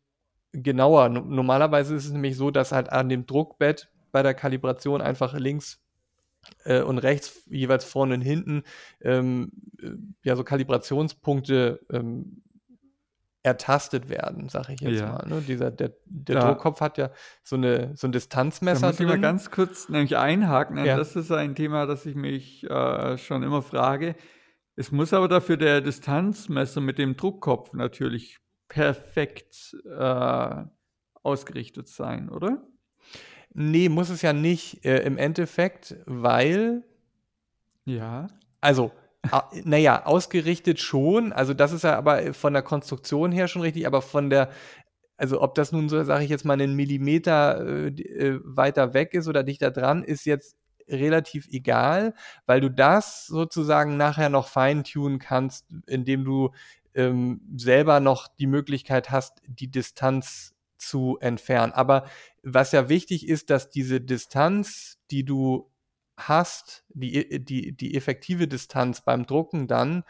genauer. 0.52 1.10
No 1.10 1.22
normalerweise 1.22 1.96
ist 1.96 2.06
es 2.06 2.12
nämlich 2.12 2.38
so, 2.38 2.52
dass 2.52 2.72
halt 2.72 2.92
an 2.92 3.10
dem 3.10 3.26
Druckbett 3.26 3.90
bei 4.12 4.24
der 4.24 4.34
Kalibration 4.34 5.02
einfach 5.02 5.34
links 5.34 5.82
äh, 6.66 6.82
und 6.82 7.00
rechts, 7.00 7.44
jeweils 7.48 7.86
vorne 7.86 8.16
und 8.16 8.22
hinten, 8.22 8.64
ähm, 9.02 9.52
äh, 9.82 9.92
ja, 10.24 10.36
so 10.36 10.44
Kalibrationspunkte 10.44 11.80
ähm, 11.92 12.43
ertastet 13.44 14.10
werden, 14.10 14.48
sage 14.48 14.74
ich 14.74 14.82
jetzt 14.82 15.02
ja. 15.02 15.12
mal. 15.12 15.28
Ne? 15.28 15.42
Dieser, 15.42 15.70
der 15.70 15.92
der 16.06 16.36
ja. 16.36 16.48
Druckkopf 16.48 16.80
hat 16.80 16.98
ja 16.98 17.12
so, 17.44 17.58
eine, 17.58 17.96
so 17.96 18.08
ein 18.08 18.14
Distanzmesser 18.14 18.82
da 18.82 18.88
muss 18.88 19.00
ich 19.00 19.06
mal 19.06 19.20
ganz 19.20 19.52
kurz 19.52 19.90
nämlich 19.90 20.18
einhaken. 20.18 20.84
Ja. 20.84 20.96
Das 20.96 21.16
ist 21.16 21.32
ein 21.32 21.54
Thema, 21.54 21.86
das 21.86 22.06
ich 22.06 22.16
mich 22.16 22.64
äh, 22.70 23.18
schon 23.18 23.44
immer 23.44 23.62
frage. 23.62 24.16
Es 24.76 24.92
muss 24.92 25.14
aber 25.14 25.28
dafür 25.28 25.58
der 25.58 25.82
Distanzmesser 25.82 26.82
mit 26.82 26.98
dem 26.98 27.18
Druckkopf 27.18 27.74
natürlich 27.74 28.40
perfekt 28.70 29.76
äh, 29.86 30.64
ausgerichtet 31.22 31.88
sein, 31.90 32.30
oder? 32.30 32.64
Nee, 33.54 33.90
muss 33.90 34.10
es 34.10 34.22
ja 34.22 34.34
nicht 34.34 34.84
äh, 34.86 35.04
im 35.04 35.18
Endeffekt, 35.18 35.96
weil. 36.06 36.84
Ja. 37.86 38.28
Also, 38.62 38.92
naja, 39.64 40.06
ausgerichtet 40.06 40.80
schon. 40.80 41.32
Also 41.32 41.54
das 41.54 41.72
ist 41.72 41.84
ja 41.84 41.98
aber 41.98 42.34
von 42.34 42.54
der 42.54 42.62
Konstruktion 42.62 43.32
her 43.32 43.48
schon 43.48 43.62
richtig, 43.62 43.88
aber 43.88 44.02
von 44.02 44.30
der, 44.30 44.50
also 45.18 45.42
ob 45.42 45.56
das 45.56 45.72
nun 45.72 45.90
so, 45.90 46.04
sage 46.04 46.24
ich 46.24 46.30
jetzt 46.30 46.46
mal, 46.46 46.54
einen 46.54 46.76
Millimeter 46.76 47.66
äh, 47.66 47.88
äh, 47.88 48.40
weiter 48.44 48.94
weg 48.94 49.14
ist 49.14 49.28
oder 49.28 49.44
dichter 49.44 49.72
dran, 49.72 50.04
ist 50.04 50.26
jetzt 50.26 50.58
relativ 50.90 51.48
egal, 51.50 52.14
weil 52.46 52.60
du 52.60 52.70
das 52.70 53.26
sozusagen 53.28 53.96
nachher 53.96 54.30
noch 54.30 54.48
feintunen 54.48 55.20
kannst, 55.20 55.66
indem 55.88 56.26
du 56.26 56.52
ähm, 56.94 57.42
selber 57.56 58.02
noch 58.02 58.28
die 58.28 58.48
Möglichkeit 58.48 59.10
hast, 59.10 59.42
die 59.48 59.72
Distanz 59.72 60.54
zu 60.78 61.18
entfernen. 61.22 61.72
Aber 61.72 62.06
was 62.44 62.74
ja 62.74 62.90
wichtig 62.90 63.28
ist, 63.28 63.50
dass 63.50 63.70
diese 63.70 64.02
Distanz, 64.02 65.00
die 65.10 65.24
du 65.24 65.70
hast, 66.28 66.84
die, 66.90 67.44
die, 67.44 67.76
die 67.76 67.96
effektive 67.96 68.48
Distanz 68.48 69.02
beim 69.02 69.26
Drucken 69.26 69.68
dann 69.68 70.04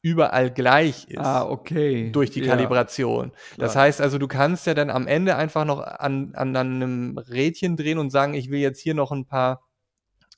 überall 0.00 0.50
gleich 0.50 1.08
ist. 1.08 1.18
Ah, 1.18 1.44
okay. 1.44 2.10
Durch 2.12 2.30
die 2.30 2.40
ja. 2.40 2.46
Kalibration. 2.54 3.30
Klar. 3.30 3.40
Das 3.56 3.76
heißt 3.76 4.00
also, 4.00 4.18
du 4.18 4.28
kannst 4.28 4.66
ja 4.66 4.74
dann 4.74 4.90
am 4.90 5.06
Ende 5.06 5.36
einfach 5.36 5.64
noch 5.64 5.80
an, 5.80 6.34
an, 6.34 6.56
einem 6.56 7.18
Rädchen 7.18 7.76
drehen 7.76 7.98
und 7.98 8.10
sagen, 8.10 8.34
ich 8.34 8.50
will 8.50 8.60
jetzt 8.60 8.80
hier 8.80 8.94
noch 8.94 9.10
ein 9.10 9.26
paar 9.26 9.64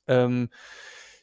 ähm, 0.09 0.49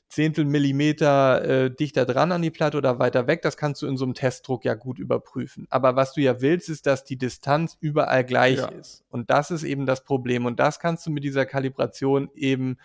Zehntel 0.09 0.45
Millimeter 0.45 1.43
äh, 1.43 1.75
dichter 1.75 2.05
dran 2.05 2.31
an 2.31 2.41
die 2.41 2.51
Platte 2.51 2.77
oder 2.77 2.97
weiter 2.97 3.27
weg. 3.27 3.41
Das 3.41 3.57
kannst 3.57 3.81
du 3.81 3.87
in 3.87 3.97
so 3.97 4.05
einem 4.05 4.13
Testdruck 4.13 4.63
ja 4.63 4.73
gut 4.73 4.99
überprüfen. 4.99 5.67
Aber 5.69 5.95
was 5.95 6.13
du 6.13 6.21
ja 6.21 6.39
willst, 6.39 6.69
ist, 6.69 6.85
dass 6.85 7.03
die 7.03 7.17
Distanz 7.17 7.75
überall 7.81 8.23
gleich 8.23 8.59
ja. 8.59 8.67
ist. 8.67 9.03
Und 9.09 9.29
das 9.29 9.51
ist 9.51 9.63
eben 9.63 9.85
das 9.85 10.05
Problem. 10.05 10.45
Und 10.45 10.59
das 10.59 10.79
kannst 10.79 11.05
du 11.05 11.11
mit 11.11 11.25
dieser 11.25 11.45
Kalibration 11.45 12.29
eben 12.35 12.77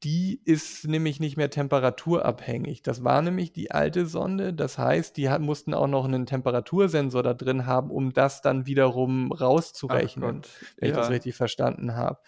die 0.04 0.40
ist 0.44 0.86
nämlich 0.86 1.18
nicht 1.18 1.36
mehr 1.36 1.50
temperaturabhängig. 1.50 2.82
Das 2.82 3.02
war 3.02 3.20
nämlich 3.20 3.52
die 3.52 3.72
alte 3.72 4.06
Sonde. 4.06 4.54
Das 4.54 4.78
heißt, 4.78 5.16
die 5.16 5.28
mussten 5.40 5.74
auch 5.74 5.88
noch 5.88 6.04
einen 6.04 6.26
Temperatursensor 6.26 7.22
da 7.22 7.34
drin 7.34 7.66
haben, 7.66 7.90
um 7.90 8.12
das 8.12 8.40
dann 8.40 8.66
wiederum 8.66 9.32
rauszurechnen, 9.32 10.42
wenn 10.76 10.88
ja. 10.88 10.94
ich 10.94 10.96
das 10.96 11.10
richtig 11.10 11.34
verstanden 11.34 11.96
habe. 11.96 12.20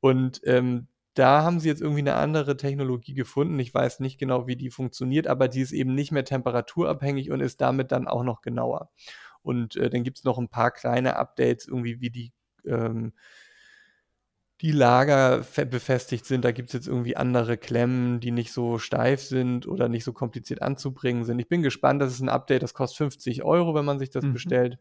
Und 0.00 0.42
ähm, 0.44 0.88
da 1.14 1.42
haben 1.42 1.60
sie 1.60 1.68
jetzt 1.68 1.80
irgendwie 1.80 2.00
eine 2.00 2.16
andere 2.16 2.56
Technologie 2.56 3.14
gefunden. 3.14 3.58
Ich 3.58 3.72
weiß 3.72 4.00
nicht 4.00 4.18
genau, 4.18 4.46
wie 4.46 4.56
die 4.56 4.70
funktioniert, 4.70 5.26
aber 5.26 5.48
die 5.48 5.60
ist 5.60 5.72
eben 5.72 5.94
nicht 5.94 6.12
mehr 6.12 6.24
temperaturabhängig 6.24 7.30
und 7.30 7.40
ist 7.40 7.60
damit 7.60 7.92
dann 7.92 8.06
auch 8.06 8.24
noch 8.24 8.42
genauer. 8.42 8.90
Und 9.40 9.76
äh, 9.76 9.88
dann 9.88 10.02
gibt 10.02 10.18
es 10.18 10.24
noch 10.24 10.38
ein 10.38 10.48
paar 10.48 10.72
kleine 10.72 11.16
Updates, 11.16 11.68
irgendwie 11.68 12.00
wie 12.00 12.10
die 12.10 12.32
ähm, 12.66 13.12
die 14.64 14.72
Lager 14.72 15.44
befestigt 15.70 16.24
sind. 16.24 16.42
Da 16.42 16.50
gibt 16.50 16.70
es 16.70 16.72
jetzt 16.72 16.88
irgendwie 16.88 17.18
andere 17.18 17.58
Klemmen, 17.58 18.18
die 18.20 18.30
nicht 18.30 18.50
so 18.50 18.78
steif 18.78 19.20
sind 19.20 19.68
oder 19.68 19.90
nicht 19.90 20.04
so 20.04 20.14
kompliziert 20.14 20.62
anzubringen 20.62 21.24
sind. 21.26 21.38
Ich 21.38 21.48
bin 21.48 21.62
gespannt, 21.62 22.00
das 22.00 22.14
ist 22.14 22.22
ein 22.22 22.30
Update, 22.30 22.62
das 22.62 22.72
kostet 22.72 22.96
50 22.96 23.44
Euro, 23.44 23.74
wenn 23.74 23.84
man 23.84 23.98
sich 23.98 24.08
das 24.08 24.24
mhm. 24.24 24.32
bestellt. 24.32 24.78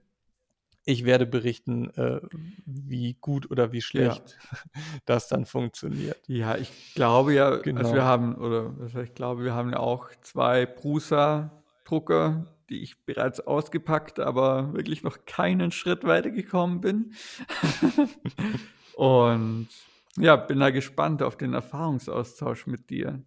Ich 0.85 1.03
werde 1.03 1.25
berichten, 1.25 1.89
äh, 1.97 2.21
wie 2.65 3.17
gut 3.19 3.51
oder 3.51 3.73
wie 3.73 3.81
schlecht 3.81 4.37
ja. 4.53 4.57
das 5.05 5.27
dann 5.27 5.45
funktioniert. 5.45 6.17
Ja, 6.27 6.55
ich 6.55 6.93
glaube 6.95 7.33
ja, 7.33 7.57
genau. 7.57 7.81
also 7.81 7.93
wir 7.93 8.05
haben, 8.05 8.35
oder 8.35 8.73
ich 9.03 9.13
glaube, 9.13 9.43
wir 9.43 9.53
haben 9.53 9.71
ja 9.71 9.79
auch 9.79 10.07
zwei 10.21 10.65
Prusa-Drucker, 10.65 12.47
die 12.69 12.83
ich 12.83 13.03
bereits 13.05 13.41
ausgepackt, 13.41 14.21
aber 14.21 14.73
wirklich 14.73 15.03
noch 15.03 15.25
keinen 15.25 15.71
Schritt 15.71 16.05
weitergekommen 16.05 16.79
bin. 16.79 17.11
Und 18.95 19.69
ja, 20.17 20.35
bin 20.35 20.59
da 20.59 20.69
gespannt 20.69 21.21
auf 21.21 21.37
den 21.37 21.53
Erfahrungsaustausch 21.53 22.67
mit 22.67 22.89
dir. 22.89 23.23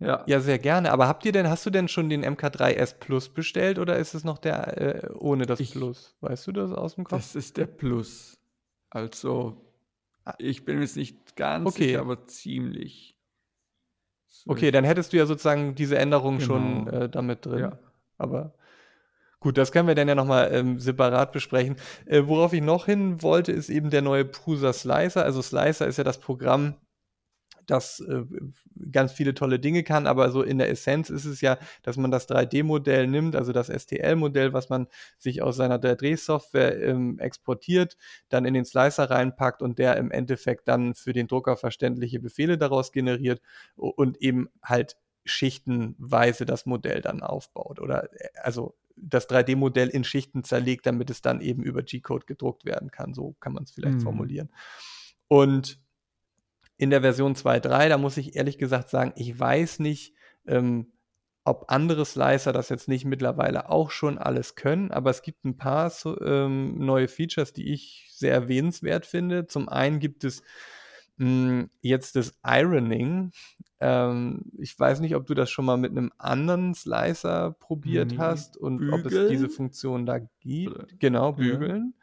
Ja. 0.00 0.22
ja, 0.26 0.40
sehr 0.40 0.58
gerne. 0.58 0.92
Aber 0.92 1.08
habt 1.08 1.24
ihr 1.24 1.32
denn, 1.32 1.48
hast 1.48 1.66
du 1.66 1.70
denn 1.70 1.88
schon 1.88 2.08
den 2.08 2.24
MK3S 2.24 2.98
Plus 2.98 3.28
bestellt 3.28 3.78
oder 3.78 3.98
ist 3.98 4.14
es 4.14 4.22
noch 4.22 4.38
der 4.38 5.06
äh, 5.06 5.12
ohne 5.14 5.44
das 5.44 5.58
ich, 5.58 5.72
Plus? 5.72 6.16
Weißt 6.20 6.46
du 6.46 6.52
das 6.52 6.70
aus 6.70 6.94
dem 6.94 7.04
Kopf? 7.04 7.18
Das 7.18 7.34
ist 7.34 7.56
der 7.56 7.66
Plus. 7.66 8.38
Also, 8.90 9.60
ah. 10.24 10.34
ich 10.38 10.64
bin 10.64 10.80
jetzt 10.80 10.96
nicht 10.96 11.34
ganz 11.34 11.66
okay. 11.66 11.88
sicher, 11.88 12.00
aber 12.00 12.26
ziemlich. 12.26 13.16
Okay, 14.46 14.70
dann 14.70 14.84
hättest 14.84 15.12
du 15.12 15.16
ja 15.16 15.26
sozusagen 15.26 15.74
diese 15.74 15.98
Änderung 15.98 16.38
genau. 16.38 16.46
schon 16.46 16.86
äh, 16.88 17.08
damit 17.08 17.44
drin. 17.44 17.58
Ja. 17.58 17.78
Aber 18.18 18.54
Gut, 19.40 19.56
das 19.56 19.70
können 19.70 19.86
wir 19.86 19.94
dann 19.94 20.08
ja 20.08 20.16
nochmal 20.16 20.50
ähm, 20.52 20.80
separat 20.80 21.30
besprechen. 21.32 21.76
Äh, 22.06 22.22
worauf 22.26 22.52
ich 22.52 22.60
noch 22.62 22.86
hin 22.86 23.22
wollte, 23.22 23.52
ist 23.52 23.70
eben 23.70 23.90
der 23.90 24.02
neue 24.02 24.24
Prusa 24.24 24.72
Slicer. 24.72 25.22
Also 25.24 25.42
Slicer 25.42 25.86
ist 25.86 25.96
ja 25.98 26.04
das 26.04 26.18
Programm, 26.18 26.74
das 27.66 28.00
äh, 28.00 28.24
ganz 28.90 29.12
viele 29.12 29.34
tolle 29.34 29.60
Dinge 29.60 29.84
kann, 29.84 30.06
aber 30.06 30.30
so 30.30 30.42
in 30.42 30.58
der 30.58 30.70
Essenz 30.70 31.10
ist 31.10 31.24
es 31.24 31.40
ja, 31.40 31.58
dass 31.82 31.96
man 31.96 32.10
das 32.10 32.28
3D-Modell 32.28 33.06
nimmt, 33.06 33.36
also 33.36 33.52
das 33.52 33.68
STL-Modell, 33.68 34.52
was 34.54 34.70
man 34.70 34.88
sich 35.18 35.42
aus 35.42 35.56
seiner 35.56 35.78
3D-Software 35.78 36.82
ähm, 36.82 37.18
exportiert, 37.20 37.96
dann 38.30 38.44
in 38.44 38.54
den 38.54 38.64
Slicer 38.64 39.10
reinpackt 39.10 39.62
und 39.62 39.78
der 39.78 39.96
im 39.98 40.10
Endeffekt 40.10 40.66
dann 40.66 40.94
für 40.94 41.12
den 41.12 41.28
Drucker 41.28 41.56
verständliche 41.56 42.20
Befehle 42.20 42.58
daraus 42.58 42.90
generiert 42.90 43.40
und 43.76 44.20
eben 44.20 44.48
halt 44.62 44.96
schichtenweise 45.26 46.46
das 46.46 46.66
Modell 46.66 47.02
dann 47.02 47.22
aufbaut. 47.22 47.80
Oder 47.80 48.12
äh, 48.14 48.28
also 48.42 48.74
das 49.00 49.28
3D-Modell 49.28 49.88
in 49.88 50.04
Schichten 50.04 50.44
zerlegt, 50.44 50.86
damit 50.86 51.10
es 51.10 51.22
dann 51.22 51.40
eben 51.40 51.62
über 51.62 51.82
G-Code 51.82 52.26
gedruckt 52.26 52.64
werden 52.64 52.90
kann. 52.90 53.14
So 53.14 53.36
kann 53.40 53.52
man 53.52 53.64
es 53.64 53.70
vielleicht 53.70 53.98
mhm. 53.98 54.02
formulieren. 54.02 54.50
Und 55.28 55.78
in 56.76 56.90
der 56.90 57.02
Version 57.02 57.34
2.3, 57.34 57.88
da 57.88 57.98
muss 57.98 58.16
ich 58.16 58.36
ehrlich 58.36 58.58
gesagt 58.58 58.88
sagen, 58.88 59.12
ich 59.16 59.38
weiß 59.38 59.80
nicht, 59.80 60.14
ähm, 60.46 60.92
ob 61.44 61.64
andere 61.68 62.04
Slicer 62.04 62.52
das 62.52 62.68
jetzt 62.68 62.88
nicht 62.88 63.04
mittlerweile 63.04 63.70
auch 63.70 63.90
schon 63.90 64.18
alles 64.18 64.54
können, 64.54 64.90
aber 64.90 65.10
es 65.10 65.22
gibt 65.22 65.44
ein 65.44 65.56
paar 65.56 65.92
ähm, 66.22 66.78
neue 66.78 67.08
Features, 67.08 67.52
die 67.52 67.72
ich 67.72 68.08
sehr 68.12 68.34
erwähnenswert 68.34 69.06
finde. 69.06 69.46
Zum 69.46 69.68
einen 69.68 69.98
gibt 69.98 70.24
es 70.24 70.42
jetzt 71.80 72.16
das 72.16 72.38
Ironing. 72.44 73.32
Ähm, 73.80 74.42
ich 74.58 74.78
weiß 74.78 75.00
nicht, 75.00 75.14
ob 75.14 75.26
du 75.26 75.34
das 75.34 75.50
schon 75.50 75.64
mal 75.64 75.76
mit 75.76 75.92
einem 75.92 76.12
anderen 76.18 76.74
Slicer 76.74 77.52
probiert 77.58 78.12
nee, 78.12 78.18
hast 78.18 78.56
und 78.56 78.78
bügeln? 78.78 79.00
ob 79.00 79.06
es 79.06 79.28
diese 79.28 79.48
Funktion 79.48 80.06
da 80.06 80.18
gibt. 80.40 80.74
Oder? 80.74 80.86
Genau, 80.98 81.32
bügeln. 81.32 81.94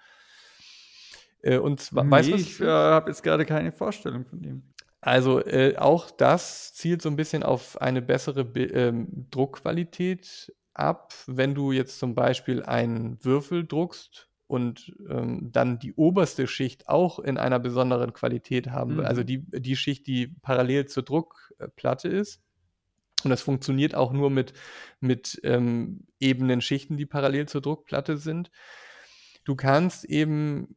Ja. 1.44 1.52
Äh, 1.52 1.58
und 1.60 1.80
zwar, 1.80 2.04
nee, 2.04 2.12
weißt 2.12 2.30
du, 2.30 2.36
ich 2.36 2.60
äh, 2.62 2.66
habe 2.66 3.10
jetzt 3.10 3.24
gerade 3.24 3.46
keine 3.46 3.72
Vorstellung 3.72 4.26
von 4.26 4.42
dem. 4.42 4.64
Also 5.02 5.40
äh, 5.46 5.78
auch 5.78 6.10
das 6.10 6.74
zielt 6.74 7.02
so 7.02 7.10
ein 7.10 7.16
bisschen 7.16 7.44
auf 7.44 7.80
eine 7.80 8.02
bessere 8.02 8.44
Be 8.44 8.64
ähm, 8.64 9.28
Druckqualität 9.30 10.52
ab. 10.74 11.14
Wenn 11.28 11.54
du 11.54 11.72
jetzt 11.72 12.00
zum 12.00 12.16
Beispiel 12.16 12.64
einen 12.64 13.24
Würfel 13.24 13.68
druckst 13.68 14.30
und 14.48 14.96
ähm, 15.10 15.52
dann 15.52 15.80
die 15.80 15.94
oberste 15.94 16.48
Schicht 16.48 16.88
auch 16.88 17.20
in 17.20 17.38
einer 17.38 17.60
besonderen 17.60 18.14
Qualität 18.14 18.70
haben 18.70 18.98
will. 18.98 19.06
Also 19.06 19.22
mhm. 19.22 19.26
die, 19.26 19.46
die 19.62 19.76
Schicht, 19.76 20.06
die 20.08 20.28
parallel 20.28 20.86
zur 20.86 21.04
Druckplatte 21.04 22.08
ist. 22.08 22.42
Und 23.24 23.32
das 23.32 23.42
funktioniert 23.42 23.96
auch 23.96 24.14
nur 24.14 24.30
mit, 24.30 24.54
mit 25.00 25.40
ähm, 25.44 26.06
ebenen 26.20 26.62
Schichten, 26.62 26.96
die 26.96 27.08
parallel 27.08 27.48
zur 27.48 27.62
Druckplatte 27.62 28.18
sind. 28.18 28.52
Du 29.46 29.56
kannst 29.56 30.06
eben, 30.06 30.76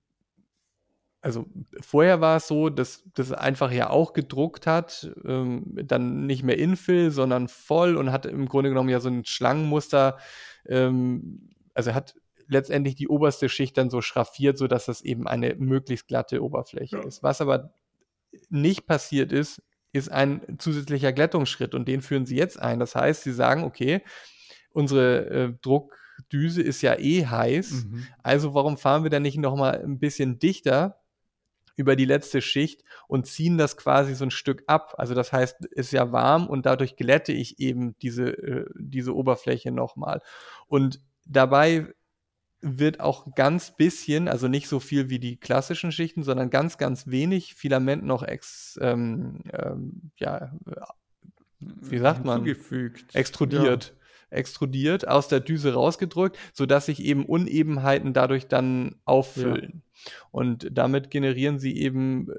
also 1.21 1.47
vorher 1.81 2.23
war 2.23 2.39
es 2.39 2.49
so, 2.49 2.71
dass 2.71 3.05
das 3.13 3.33
einfach 3.33 3.71
ja 3.71 3.91
auch 3.91 4.15
gedruckt 4.15 4.67
hat, 4.67 5.11
ähm, 5.27 5.65
dann 5.75 6.25
nicht 6.25 6.43
mehr 6.43 6.59
Infill, 6.59 7.11
sondern 7.11 7.49
voll 7.49 7.97
und 7.97 8.13
hat 8.13 8.25
im 8.25 8.47
Grunde 8.47 8.71
genommen 8.71 8.89
ja 8.89 9.01
so 9.01 9.11
ein 9.11 9.27
Schlangenmuster, 9.27 10.17
ähm, 10.67 11.51
also 11.75 11.93
hat 11.93 12.15
letztendlich 12.49 12.95
die 12.95 13.09
oberste 13.09 13.49
Schicht 13.49 13.77
dann 13.77 13.91
so 13.91 14.01
schraffiert, 14.01 14.59
sodass 14.59 14.87
das 14.87 15.03
eben 15.03 15.29
eine 15.29 15.55
möglichst 15.57 16.09
glatte 16.09 16.43
Oberfläche 16.43 16.97
ja. 16.97 17.05
ist. 17.05 17.23
Was 17.23 17.41
aber 17.41 17.73
nicht 18.49 18.87
passiert 18.87 19.33
ist, 19.33 19.63
ist 19.93 20.11
ein 20.11 20.59
zusätzlicher 20.59 21.13
Glättungsschritt 21.13 21.75
und 21.75 21.89
den 21.89 22.03
führen 22.03 22.27
sie 22.27 22.37
jetzt 22.37 22.61
ein. 22.61 22.79
Das 22.79 22.95
heißt, 22.95 23.23
sie 23.23 23.33
sagen, 23.33 23.65
okay, 23.65 24.03
unsere 24.71 25.27
äh, 25.27 25.53
Druckdüse 25.63 26.63
ist 26.63 26.83
ja 26.83 26.99
eh 26.99 27.27
heiß, 27.27 27.85
mhm. 27.85 28.07
also 28.23 28.55
warum 28.55 28.77
fahren 28.77 29.03
wir 29.03 29.11
dann 29.11 29.23
nicht 29.23 29.39
nochmal 29.39 29.83
ein 29.83 29.99
bisschen 29.99 30.39
dichter 30.39 31.01
über 31.77 31.95
die 31.95 32.05
letzte 32.05 32.43
Schicht 32.43 32.83
und 33.07 33.27
ziehen 33.27 33.57
das 33.57 33.77
quasi 33.77 34.15
so 34.15 34.25
ein 34.25 34.33
Stück 34.33 34.65
ab. 34.67 34.95
Also 34.99 35.15
das 35.15 35.33
heißt, 35.33 35.65
ist 35.67 35.93
ja 35.93 36.11
warm 36.11 36.49
und 36.49 36.67
dadurch 36.67 36.97
glätte 36.97 37.33
ich 37.33 37.61
eben 37.61 37.97
diese, 38.03 38.31
äh, 38.31 38.67
diese 38.75 39.15
Oberfläche 39.15 39.71
nochmal. 39.71 40.21
Und 40.67 41.01
dabei 41.25 41.95
wird 42.61 43.01
auch 43.01 43.35
ganz 43.35 43.77
bisschen, 43.77 44.29
also 44.29 44.49
nicht 44.49 44.69
so 44.69 44.81
viel 44.81 45.11
wie 45.11 45.19
die 45.19 45.37
klassischen 45.37 45.93
Schichten, 45.93 46.23
sondern 46.23 46.51
ganz, 46.51 46.79
ganz 46.79 47.07
wenig 47.07 47.55
Filament 47.55 48.05
noch 48.05 48.23
ex, 48.23 48.79
ähm, 48.83 49.43
ähm, 49.53 50.11
ja, 50.19 50.53
wie 51.61 51.99
sagt 51.99 52.25
man? 52.25 52.41
Zugefügt. 52.41 53.15
Extrudiert. 53.15 53.95
Ja. 53.95 54.37
Extrudiert, 54.37 55.09
aus 55.09 55.29
der 55.29 55.41
Düse 55.41 55.73
rausgedrückt, 55.73 56.37
sodass 56.53 56.87
sich 56.87 57.03
eben 57.03 57.25
Unebenheiten 57.25 58.13
dadurch 58.13 58.47
dann 58.47 58.97
auffüllen. 59.07 59.83
Ja. 59.83 60.11
Und 60.31 60.69
damit 60.71 61.11
generieren 61.11 61.59
sie 61.59 61.79
eben 61.79 62.31
äh, 62.31 62.35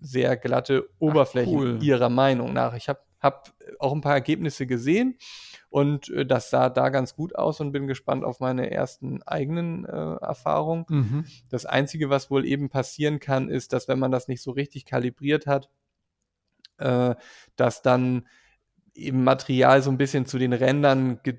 sehr 0.00 0.36
glatte 0.36 0.88
Oberflächen, 0.98 1.54
Ach, 1.54 1.60
cool. 1.60 1.78
ihrer 1.82 2.08
Meinung 2.08 2.54
nach. 2.54 2.74
Ich 2.74 2.88
habe 2.88 3.00
hab 3.20 3.52
auch 3.78 3.92
ein 3.92 4.00
paar 4.00 4.14
Ergebnisse 4.14 4.66
gesehen 4.66 5.18
und 5.72 6.10
äh, 6.10 6.26
das 6.26 6.50
sah 6.50 6.68
da 6.68 6.90
ganz 6.90 7.16
gut 7.16 7.34
aus 7.34 7.60
und 7.60 7.72
bin 7.72 7.86
gespannt 7.86 8.24
auf 8.24 8.40
meine 8.40 8.70
ersten 8.70 9.22
eigenen 9.22 9.86
äh, 9.86 10.16
Erfahrungen. 10.16 10.84
Mhm. 10.88 11.24
Das 11.50 11.64
Einzige, 11.64 12.10
was 12.10 12.30
wohl 12.30 12.44
eben 12.44 12.68
passieren 12.68 13.20
kann, 13.20 13.48
ist, 13.48 13.72
dass 13.72 13.88
wenn 13.88 13.98
man 13.98 14.10
das 14.10 14.28
nicht 14.28 14.42
so 14.42 14.50
richtig 14.50 14.84
kalibriert 14.84 15.46
hat, 15.46 15.70
äh, 16.76 17.14
dass 17.56 17.80
dann 17.80 18.26
eben 18.94 19.24
Material 19.24 19.82
so 19.82 19.90
ein 19.90 19.96
bisschen 19.96 20.26
zu 20.26 20.38
den 20.38 20.52
Rändern 20.52 21.20
ge 21.22 21.38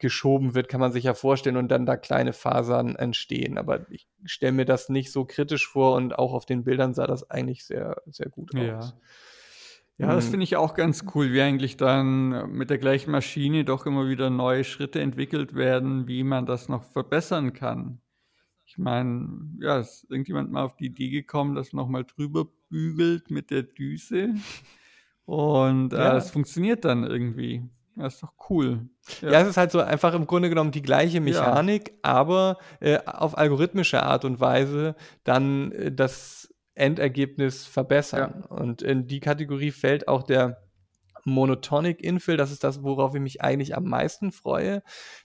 geschoben 0.00 0.54
wird, 0.54 0.68
kann 0.68 0.78
man 0.78 0.92
sich 0.92 1.04
ja 1.04 1.14
vorstellen, 1.14 1.56
und 1.56 1.68
dann 1.68 1.84
da 1.84 1.96
kleine 1.96 2.32
Fasern 2.32 2.94
entstehen. 2.94 3.58
Aber 3.58 3.90
ich 3.90 4.06
stelle 4.24 4.52
mir 4.52 4.64
das 4.64 4.88
nicht 4.88 5.10
so 5.10 5.24
kritisch 5.24 5.66
vor 5.66 5.96
und 5.96 6.16
auch 6.16 6.34
auf 6.34 6.46
den 6.46 6.62
Bildern 6.62 6.94
sah 6.94 7.08
das 7.08 7.28
eigentlich 7.30 7.64
sehr, 7.64 8.00
sehr 8.06 8.28
gut 8.28 8.54
ja. 8.54 8.78
aus. 8.78 8.94
Ja, 9.98 10.14
das 10.14 10.26
mhm. 10.26 10.30
finde 10.30 10.44
ich 10.44 10.56
auch 10.56 10.74
ganz 10.74 11.04
cool, 11.14 11.32
wie 11.32 11.40
eigentlich 11.40 11.76
dann 11.76 12.52
mit 12.52 12.70
der 12.70 12.78
gleichen 12.78 13.10
Maschine 13.10 13.64
doch 13.64 13.84
immer 13.84 14.08
wieder 14.08 14.30
neue 14.30 14.62
Schritte 14.62 15.00
entwickelt 15.00 15.54
werden, 15.56 16.06
wie 16.06 16.22
man 16.22 16.46
das 16.46 16.68
noch 16.68 16.84
verbessern 16.84 17.52
kann. 17.52 18.00
Ich 18.64 18.78
meine, 18.78 19.28
ja, 19.60 19.78
ist 19.78 20.06
irgendjemand 20.08 20.52
mal 20.52 20.62
auf 20.62 20.76
die 20.76 20.86
Idee 20.86 21.10
gekommen, 21.10 21.56
das 21.56 21.72
nochmal 21.72 22.04
drüber 22.04 22.46
bügelt 22.68 23.30
mit 23.30 23.50
der 23.50 23.64
Düse 23.64 24.34
und 25.24 25.92
äh, 25.92 26.16
es 26.16 26.30
funktioniert 26.30 26.84
dann 26.84 27.04
irgendwie. 27.04 27.68
Das 27.96 28.14
ist 28.14 28.22
doch 28.22 28.32
cool. 28.48 28.88
Ja. 29.20 29.32
ja. 29.32 29.40
es 29.40 29.48
ist 29.48 29.56
halt 29.56 29.72
so 29.72 29.80
einfach 29.80 30.14
im 30.14 30.26
Grunde 30.26 30.48
genommen 30.48 30.70
die 30.70 30.82
gleiche 30.82 31.20
Mechanik, 31.20 31.88
ja. 31.88 31.94
aber 32.02 32.58
äh, 32.78 32.98
auf 33.04 33.36
algorithmische 33.36 34.02
Art 34.02 34.24
und 34.24 34.38
Weise 34.38 34.94
dann 35.24 35.72
äh, 35.72 35.90
das 35.90 36.47
Endergebnis 36.78 37.66
verbessern. 37.66 38.44
Ja. 38.48 38.56
Und 38.56 38.82
in 38.82 39.06
die 39.06 39.20
Kategorie 39.20 39.70
fällt 39.70 40.08
auch 40.08 40.22
der 40.22 40.62
Monotonic 41.24 42.02
Infill, 42.02 42.36
das 42.36 42.50
ist 42.50 42.64
das, 42.64 42.82
worauf 42.82 43.14
ich 43.14 43.20
mich 43.20 43.42
eigentlich 43.42 43.76
am 43.76 43.84
meisten 43.84 44.32
freue. 44.32 44.82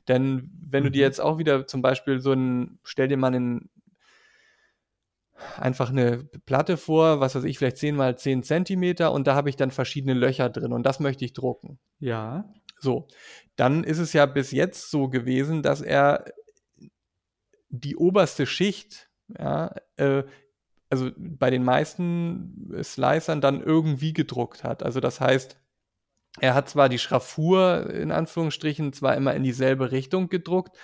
Denn 0.07 0.51
wenn 0.69 0.83
mhm. 0.83 0.87
du 0.87 0.91
dir 0.91 1.03
mhm. 1.03 1.07
jetzt 1.07 1.21
auch 1.21 1.37
wieder 1.37 1.65
zum 1.67 1.81
Beispiel 1.81 2.19
so 2.19 2.33
ein, 2.33 2.79
stell 2.83 3.07
dir 3.07 3.17
mal 3.17 3.33
einen, 3.33 3.69
einfach 5.57 5.89
eine 5.89 6.25
Platte 6.45 6.77
vor, 6.77 7.19
was 7.19 7.35
weiß 7.35 7.43
ich, 7.45 7.57
vielleicht 7.57 7.77
10 7.77 7.95
mal 7.95 8.17
10 8.17 8.43
Zentimeter 8.43 9.11
und 9.11 9.27
da 9.27 9.35
habe 9.35 9.49
ich 9.49 9.55
dann 9.55 9.71
verschiedene 9.71 10.13
Löcher 10.13 10.49
drin 10.49 10.73
und 10.73 10.83
das 10.83 10.99
möchte 10.99 11.25
ich 11.25 11.33
drucken. 11.33 11.79
Ja. 11.99 12.49
So, 12.79 13.07
dann 13.55 13.83
ist 13.83 13.99
es 13.99 14.13
ja 14.13 14.25
bis 14.25 14.51
jetzt 14.51 14.91
so 14.91 15.07
gewesen, 15.07 15.63
dass 15.63 15.81
er 15.81 16.25
die 17.69 17.95
oberste 17.95 18.45
Schicht 18.45 19.09
ja, 19.39 19.73
äh, 19.95 20.23
also 20.93 21.09
bei 21.17 21.49
den 21.49 21.63
meisten 21.63 22.71
Slicern 22.83 23.41
dann 23.41 23.63
irgendwie 23.63 24.13
gedruckt 24.13 24.63
hat. 24.63 24.83
Also 24.83 24.99
das 24.99 25.19
heißt, 25.19 25.57
er 26.39 26.53
hat 26.53 26.69
zwar 26.69 26.87
die 26.87 26.99
Schraffur 26.99 27.89
in 27.89 28.11
Anführungsstrichen 28.11 28.93
zwar 28.93 29.15
immer 29.15 29.33
in 29.33 29.41
dieselbe 29.41 29.91
Richtung 29.91 30.29
gedruckt, 30.29 30.77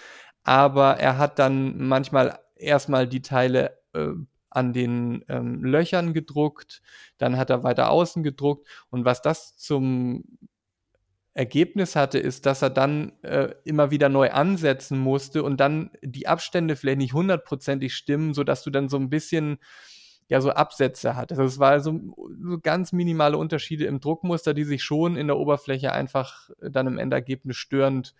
aber 0.43 0.97
er 0.97 1.19
hat 1.19 1.37
dann 1.37 1.77
manchmal 1.77 2.39
erstmal 2.55 3.07
die 3.07 3.21
Teile 3.21 3.77
äh, 3.93 4.13
an 4.49 4.73
den 4.73 5.23
ähm, 5.29 5.63
Löchern 5.63 6.15
gedruckt, 6.15 6.81
dann 7.19 7.37
hat 7.37 7.51
er 7.51 7.63
weiter 7.63 7.91
außen 7.91 8.23
gedruckt 8.23 8.67
und 8.89 9.05
was 9.05 9.21
das 9.21 9.57
zum 9.57 10.23
Ergebnis 11.35 11.95
hatte, 11.95 12.17
ist, 12.17 12.47
dass 12.47 12.63
er 12.63 12.71
dann 12.71 13.13
äh, 13.21 13.53
immer 13.63 13.91
wieder 13.91 14.09
neu 14.09 14.31
ansetzen 14.31 14.97
musste 14.97 15.43
und 15.43 15.59
dann 15.59 15.91
die 16.01 16.27
Abstände 16.27 16.75
vielleicht 16.75 16.97
nicht 16.97 17.13
hundertprozentig 17.13 17.93
stimmen, 17.93 18.33
sodass 18.33 18.63
du 18.63 18.71
dann 18.71 18.89
so 18.89 18.97
ein 18.97 19.09
bisschen 19.09 19.59
ja 20.29 20.41
so 20.41 20.51
Absätze 20.51 21.15
hat. 21.15 21.31
Also 21.31 21.43
es 21.43 21.59
war 21.59 21.79
so, 21.79 21.99
so 22.41 22.59
ganz 22.59 22.93
minimale 22.93 23.37
Unterschiede 23.37 23.85
im 23.85 23.99
Druckmuster, 23.99 24.53
die 24.53 24.63
sich 24.63 24.83
schon 24.83 25.17
in 25.17 25.27
der 25.27 25.37
Oberfläche 25.37 25.91
einfach 25.91 26.49
dann 26.61 26.87
im 26.87 26.99
Endergebnis 26.99 27.57
störend 27.57 28.15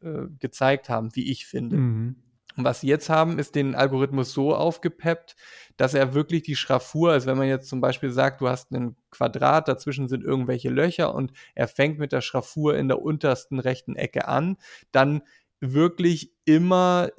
äh, 0.00 0.26
gezeigt 0.40 0.88
haben, 0.88 1.14
wie 1.14 1.30
ich 1.30 1.46
finde. 1.46 1.76
Mhm. 1.76 2.16
Und 2.56 2.64
was 2.64 2.80
sie 2.80 2.88
jetzt 2.88 3.08
haben, 3.08 3.38
ist 3.38 3.54
den 3.54 3.74
Algorithmus 3.74 4.32
so 4.32 4.54
aufgepeppt, 4.54 5.36
dass 5.76 5.94
er 5.94 6.14
wirklich 6.14 6.42
die 6.42 6.56
Schraffur, 6.56 7.12
also 7.12 7.26
wenn 7.26 7.38
man 7.38 7.48
jetzt 7.48 7.68
zum 7.68 7.80
Beispiel 7.80 8.10
sagt, 8.10 8.40
du 8.40 8.48
hast 8.48 8.72
ein 8.72 8.96
Quadrat, 9.10 9.68
dazwischen 9.68 10.08
sind 10.08 10.22
irgendwelche 10.22 10.68
Löcher 10.68 11.14
und 11.14 11.32
er 11.54 11.68
fängt 11.68 11.98
mit 11.98 12.12
der 12.12 12.20
Schraffur 12.20 12.76
in 12.76 12.88
der 12.88 13.00
untersten 13.00 13.58
rechten 13.58 13.96
Ecke 13.96 14.28
an, 14.28 14.56
dann 14.90 15.22
wirklich 15.60 16.32
immer 16.44 17.10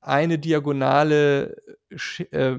eine 0.00 0.38
diagonale 0.38 1.56
äh, 2.30 2.58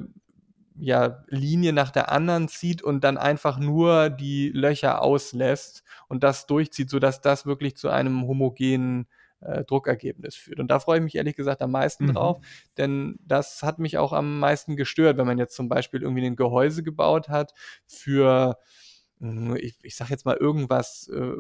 ja, 0.76 1.24
Linie 1.28 1.74
nach 1.74 1.92
der 1.92 2.12
anderen 2.12 2.48
zieht 2.48 2.82
und 2.82 3.04
dann 3.04 3.18
einfach 3.18 3.60
nur 3.60 4.10
die 4.10 4.50
Löcher 4.50 5.02
auslässt 5.02 5.84
und 6.08 6.24
das 6.24 6.48
durchzieht, 6.48 6.90
sodass 6.90 7.22
das 7.22 7.46
wirklich 7.46 7.76
zu 7.78 7.90
einem 7.90 8.28
homogenen 8.28 9.08
äh, 9.42 9.64
Druckergebnis 9.64 10.36
führt. 10.36 10.60
Und 10.60 10.70
da 10.70 10.80
freue 10.80 10.98
ich 10.98 11.04
mich 11.04 11.16
ehrlich 11.16 11.36
gesagt 11.36 11.62
am 11.62 11.72
meisten 11.72 12.06
mhm. 12.06 12.14
drauf, 12.14 12.38
denn 12.78 13.18
das 13.26 13.62
hat 13.64 13.80
mich 13.80 13.98
auch 13.98 14.14
am 14.14 14.40
meisten 14.40 14.76
gestört, 14.76 15.18
wenn 15.18 15.28
man 15.28 15.38
jetzt 15.38 15.56
zum 15.56 15.70
Beispiel 15.70 16.02
irgendwie 16.02 16.26
ein 16.26 16.36
Gehäuse 16.36 16.84
gebaut 16.84 17.30
hat 17.30 17.54
für 17.86 18.58
hm, 19.20 19.56
ich, 19.56 19.78
ich 19.84 19.96
sag 19.96 20.10
jetzt 20.10 20.26
mal 20.26 20.38
irgendwas, 20.38 21.08
äh, 21.08 21.36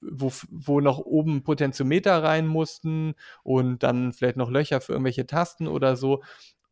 wo, 0.00 0.32
wo 0.50 0.80
noch 0.80 0.98
oben 0.98 1.44
Potentiometer 1.44 2.22
rein 2.22 2.46
mussten 2.46 3.14
und 3.42 3.82
dann 3.82 4.12
vielleicht 4.12 4.36
noch 4.36 4.50
Löcher 4.50 4.80
für 4.80 4.92
irgendwelche 4.92 5.26
Tasten 5.26 5.68
oder 5.68 5.96
so. 5.96 6.22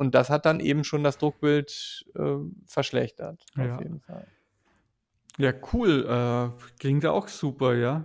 Und 0.02 0.16
das 0.16 0.30
hat 0.30 0.46
dann 0.46 0.58
eben 0.58 0.82
schon 0.82 1.04
das 1.04 1.16
Druckbild 1.16 2.04
äh, 2.16 2.34
verschlechtert, 2.66 3.46
ja. 3.56 3.76
auf 3.76 3.80
jeden 3.80 4.00
Fall. 4.00 4.26
Ja, 5.38 5.52
cool. 5.72 6.04
Äh, 6.04 6.80
klingt 6.80 7.04
ja 7.04 7.12
auch 7.12 7.28
super, 7.28 7.76
ja. 7.76 8.04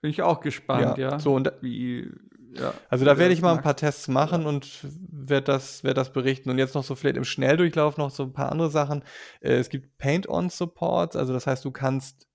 Bin 0.00 0.10
ich 0.10 0.22
auch 0.22 0.40
gespannt, 0.40 0.98
ja. 0.98 1.10
ja. 1.10 1.18
So, 1.20 1.36
und 1.36 1.52
wie, 1.60 2.10
ja, 2.54 2.74
also 2.88 3.04
da 3.04 3.18
werde 3.18 3.34
ich 3.34 3.40
mal 3.40 3.54
ein 3.54 3.62
paar 3.62 3.76
Tests 3.76 4.08
machen 4.08 4.42
ja. 4.42 4.48
und 4.48 4.80
werde 4.82 5.44
das, 5.44 5.84
werd 5.84 5.96
das 5.96 6.12
berichten. 6.12 6.50
Und 6.50 6.58
jetzt 6.58 6.74
noch 6.74 6.82
so 6.82 6.96
vielleicht 6.96 7.18
im 7.18 7.24
Schnelldurchlauf 7.24 7.98
noch 7.98 8.10
so 8.10 8.24
ein 8.24 8.32
paar 8.32 8.50
andere 8.50 8.70
Sachen. 8.70 9.04
Äh, 9.40 9.52
es 9.58 9.68
gibt 9.68 9.98
Paint-on-Supports, 9.98 11.14
also 11.14 11.32
das 11.32 11.46
heißt, 11.46 11.64
du 11.64 11.70
kannst 11.70 12.25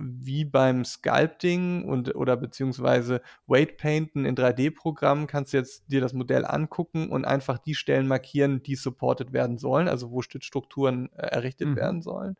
wie 0.00 0.44
beim 0.44 0.84
Sculpting 0.84 1.84
und 1.84 2.14
oder 2.14 2.36
beziehungsweise 2.36 3.20
Weight 3.46 3.76
Painten 3.76 4.24
in 4.24 4.34
3D-Programmen 4.34 5.26
kannst 5.26 5.52
du 5.52 5.58
jetzt 5.58 5.84
dir 5.88 6.00
das 6.00 6.12
Modell 6.12 6.44
angucken 6.44 7.10
und 7.10 7.24
einfach 7.24 7.58
die 7.58 7.74
Stellen 7.74 8.08
markieren, 8.08 8.62
die 8.62 8.76
supported 8.76 9.32
werden 9.32 9.58
sollen, 9.58 9.88
also 9.88 10.10
wo 10.10 10.22
Stützstrukturen 10.22 11.10
äh, 11.12 11.26
errichtet 11.26 11.68
mhm. 11.68 11.76
werden 11.76 12.02
sollen. 12.02 12.36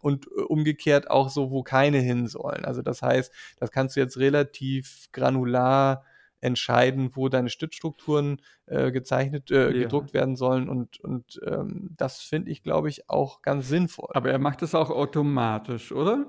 Und 0.00 0.26
äh, 0.26 0.42
umgekehrt 0.42 1.10
auch 1.10 1.28
so, 1.28 1.50
wo 1.50 1.62
keine 1.62 1.98
hin 1.98 2.26
sollen. 2.26 2.64
Also 2.64 2.82
das 2.82 3.02
heißt, 3.02 3.32
das 3.58 3.70
kannst 3.70 3.96
du 3.96 4.00
jetzt 4.00 4.18
relativ 4.18 5.08
granular 5.12 6.04
entscheiden, 6.44 7.10
wo 7.14 7.28
deine 7.28 7.48
Stützstrukturen 7.48 8.40
äh, 8.66 8.92
gezeichnet, 8.92 9.50
äh, 9.50 9.70
ja. 9.70 9.82
gedruckt 9.84 10.12
werden 10.12 10.36
sollen. 10.36 10.68
Und, 10.68 11.00
und 11.00 11.40
ähm, 11.46 11.90
das 11.96 12.20
finde 12.20 12.50
ich, 12.50 12.62
glaube 12.62 12.90
ich, 12.90 13.08
auch 13.08 13.40
ganz 13.40 13.68
sinnvoll. 13.68 14.10
Aber 14.12 14.30
er 14.30 14.38
macht 14.38 14.60
das 14.60 14.74
auch 14.74 14.90
automatisch, 14.90 15.90
oder? 15.90 16.26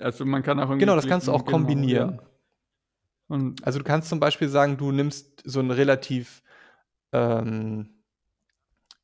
Also 0.00 0.24
man 0.24 0.42
kann 0.42 0.60
auch. 0.60 0.76
Genau, 0.78 0.96
das 0.96 1.06
kannst 1.06 1.28
du 1.28 1.32
auch 1.32 1.44
genau, 1.44 1.58
kombinieren. 1.58 2.20
Ja. 3.28 3.52
also 3.62 3.78
du 3.78 3.84
kannst 3.84 4.08
zum 4.08 4.20
Beispiel 4.20 4.48
sagen, 4.48 4.76
du 4.76 4.92
nimmst 4.92 5.42
so 5.44 5.60
einen 5.60 5.70
relativ 5.70 6.42
ähm, 7.12 7.97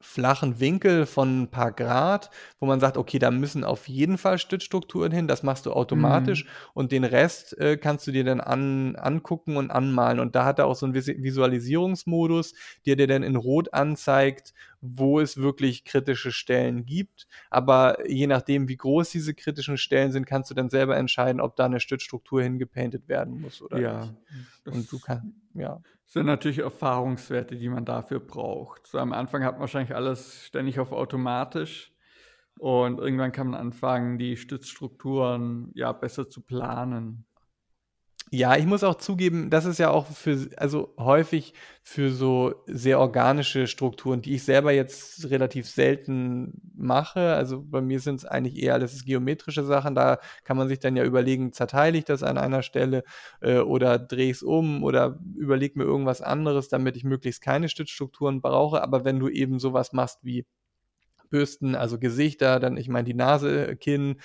flachen 0.05 0.61
Winkel 0.61 1.07
von 1.07 1.43
ein 1.43 1.51
paar 1.51 1.73
Grad, 1.73 2.31
wo 2.61 2.67
man 2.67 2.79
sagt, 2.79 2.99
okay, 2.99 3.19
da 3.19 3.31
müssen 3.31 3.65
auf 3.65 3.89
jeden 3.89 4.19
Fall 4.19 4.39
Stützstrukturen 4.39 5.11
hin, 5.11 5.27
das 5.27 5.43
machst 5.43 5.65
du 5.65 5.73
automatisch 5.73 6.45
mhm. 6.45 6.51
und 6.75 6.93
den 6.93 7.05
Rest 7.05 7.59
äh, 7.59 7.79
kannst 7.79 8.07
du 8.07 8.13
dir 8.13 8.23
dann 8.23 8.41
an, 8.41 8.97
angucken 8.97 9.57
und 9.57 9.71
anmalen. 9.71 10.21
Und 10.21 10.37
da 10.37 10.45
hat 10.45 10.59
er 10.59 10.67
auch 10.67 10.77
so 10.77 10.87
einen 10.87 10.95
Visualisierungsmodus, 10.95 12.55
der 12.85 12.97
dir 12.97 13.07
dann 13.07 13.23
in 13.23 13.35
Rot 13.35 13.73
anzeigt, 13.73 14.53
wo 14.83 15.21
es 15.21 15.39
wirklich 15.39 15.85
kritische 15.85 16.33
Stellen 16.33 16.85
gibt. 16.85 17.27
Aber 17.49 18.07
je 18.09 18.27
nachdem, 18.27 18.69
wie 18.69 18.77
groß 18.77 19.11
diese 19.11 19.33
kritischen 19.33 19.79
Stellen 19.79 20.13
sind, 20.13 20.27
kannst 20.27 20.51
du 20.51 20.55
dann 20.55 20.69
selber 20.69 20.97
entscheiden, 20.97 21.41
ob 21.41 21.57
da 21.57 21.65
eine 21.65 21.81
Stützstruktur 21.81 22.43
hingepainted 22.43 23.09
werden 23.09 23.41
muss 23.41 23.63
oder 23.63 23.81
ja, 23.81 24.01
nicht. 24.01 24.77
Und 24.77 24.93
du 24.93 24.99
kannst, 24.99 25.25
ja. 25.55 25.81
Sind 26.07 26.27
natürlich 26.27 26.59
Erfahrungswerte, 26.59 27.57
die 27.57 27.69
man 27.69 27.85
dafür 27.85 28.21
braucht. 28.21 28.87
So 28.87 28.99
am 28.99 29.13
Anfang 29.13 29.43
hat 29.45 29.55
man 29.55 29.63
wahrscheinlich 29.63 29.95
alles 29.95 30.45
ständig 30.45 30.79
auf 30.79 30.93
automatisch. 30.93 31.93
Und 32.59 32.99
irgendwann 32.99 33.33
kann 33.33 33.49
man 33.49 33.61
anfangen, 33.61 34.19
die 34.19 34.37
Stützstrukturen 34.37 35.71
ja 35.75 35.93
besser 35.93 36.29
zu 36.29 36.43
planen. 36.43 37.27
Ja, 38.31 38.57
ich 38.57 38.67
muss 38.67 38.83
auch 38.83 38.97
zugeben, 38.97 39.49
das 39.51 39.65
ist 39.65 39.79
ja 39.79 39.91
auch 39.91 40.07
für, 40.07 40.49
also 40.57 40.93
häufig 40.99 41.55
für 41.83 42.11
so 42.11 42.55
sehr 42.67 42.99
organische 42.99 43.67
Strukturen, 43.69 44.23
die 44.23 44.35
ich 44.35 44.43
selber 44.43 44.73
jetzt 44.73 45.31
relativ 45.31 45.69
selten 45.69 46.61
mache. 46.75 47.35
Also 47.35 47.63
bei 47.63 47.81
mir 47.81 48.01
sind 48.01 48.17
es 48.17 48.25
eigentlich 48.25 48.61
eher 48.61 48.75
alles 48.75 49.05
geometrische 49.05 49.63
Sachen. 49.63 49.95
Da 49.95 50.19
kann 50.43 50.57
man 50.57 50.69
sich 50.69 50.81
dann 50.81 50.97
ja 50.97 51.05
überlegen, 51.05 51.53
zerteile 51.53 51.97
ich 51.99 52.05
das 52.07 52.23
an 52.25 52.37
einer 52.39 52.63
Stelle 52.63 53.05
äh, 53.41 53.59
oder 53.59 53.99
drehe 53.99 54.33
es 54.33 54.43
um 54.43 54.83
oder 54.83 55.19
überlege 55.37 55.79
mir 55.79 55.85
irgendwas 55.85 56.21
anderes, 56.21 56.69
damit 56.69 56.97
ich 56.97 57.05
möglichst 57.05 57.41
keine 57.43 57.69
Stützstrukturen 57.69 58.41
brauche. 58.41 58.83
Aber 58.83 59.05
wenn 59.05 59.21
du 59.21 59.29
eben 59.29 59.61
sowas 59.61 59.93
machst 59.93 60.19
wie 60.25 60.45
Bürsten, 61.31 61.75
also 61.75 61.99
Gesichter, 61.99 62.61
dann, 62.61 62.77
ich 62.77 62.89
meine, 62.89 63.05
die 63.07 63.15
Nase, 63.15 63.77
Kinn, 63.77 64.21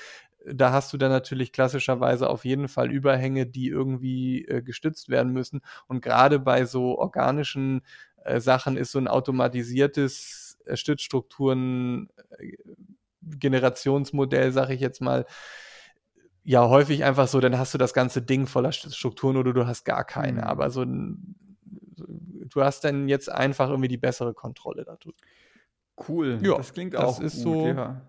da 0.46 0.72
hast 0.72 0.94
du 0.94 0.98
dann 0.98 1.12
natürlich 1.12 1.52
klassischerweise 1.52 2.30
auf 2.30 2.46
jeden 2.46 2.68
Fall 2.68 2.92
Überhänge, 2.92 3.46
die 3.46 3.68
irgendwie 3.68 4.46
äh, 4.46 4.62
gestützt 4.62 5.10
werden 5.10 5.34
müssen. 5.34 5.62
Und 5.88 6.02
gerade 6.02 6.40
bei 6.40 6.66
so 6.66 6.98
organischen 6.98 7.82
äh, 8.24 8.40
Sachen 8.40 8.78
ist 8.78 8.92
so 8.92 9.00
ein 9.00 9.08
automatisiertes 9.08 10.58
äh, 10.66 10.76
Stützstrukturen 10.76 12.10
äh, 12.38 12.54
Generationsmodell, 13.22 14.52
sage 14.52 14.74
ich 14.74 14.82
jetzt 14.82 15.02
mal, 15.02 15.26
ja 16.44 16.68
häufig 16.68 17.04
einfach 17.04 17.28
so, 17.28 17.40
dann 17.40 17.58
hast 17.58 17.74
du 17.74 17.78
das 17.78 17.94
ganze 17.94 18.22
Ding 18.22 18.48
voller 18.48 18.72
Strukturen 18.72 19.38
oder 19.38 19.54
du 19.54 19.68
hast 19.68 19.84
gar 19.84 20.04
keine. 20.04 20.42
Mhm. 20.42 20.48
Aber 20.48 20.70
so 20.70 20.86
du 20.86 22.64
hast 22.64 22.84
dann 22.84 23.08
jetzt 23.08 23.30
einfach 23.32 23.70
irgendwie 23.70 23.90
die 23.90 23.98
bessere 23.98 24.34
Kontrolle 24.34 24.86
darüber. 24.86 25.18
Cool, 26.08 26.40
ja, 26.42 26.56
das 26.56 26.74
klingt 26.74 26.94
das 26.94 27.04
auch 27.04 27.20
ist 27.20 27.36
gut, 27.36 27.44
so. 27.44 27.68
Ja. 27.68 28.02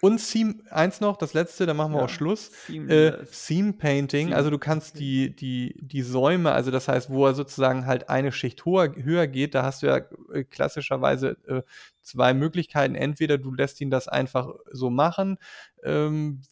Und 0.00 0.18
Theme, 0.18 0.56
eins 0.70 1.00
noch, 1.00 1.16
das 1.16 1.34
letzte, 1.34 1.66
dann 1.66 1.76
machen 1.76 1.92
wir 1.92 1.98
ja, 1.98 2.04
auch 2.04 2.08
Schluss. 2.08 2.50
Theme, 2.66 2.92
äh, 2.92 3.24
Theme 3.26 3.72
Painting, 3.72 4.26
Theme. 4.28 4.36
also 4.36 4.50
du 4.50 4.58
kannst 4.58 4.98
die, 4.98 5.34
die, 5.34 5.74
die 5.80 6.02
Säume, 6.02 6.52
also 6.52 6.70
das 6.70 6.88
heißt, 6.88 7.10
wo 7.10 7.26
er 7.26 7.34
sozusagen 7.34 7.86
halt 7.86 8.08
eine 8.08 8.32
Schicht 8.32 8.64
hoher, 8.64 8.94
höher 8.94 9.26
geht, 9.26 9.54
da 9.54 9.64
hast 9.64 9.82
du 9.82 9.86
ja 9.88 10.00
äh, 10.32 10.44
klassischerweise 10.44 11.36
äh, 11.46 11.62
zwei 12.02 12.34
Möglichkeiten. 12.34 12.94
Entweder 12.94 13.38
du 13.38 13.52
lässt 13.52 13.80
ihn 13.80 13.90
das 13.90 14.08
einfach 14.08 14.48
so 14.70 14.90
machen 14.90 15.38
ähm, 15.82 16.42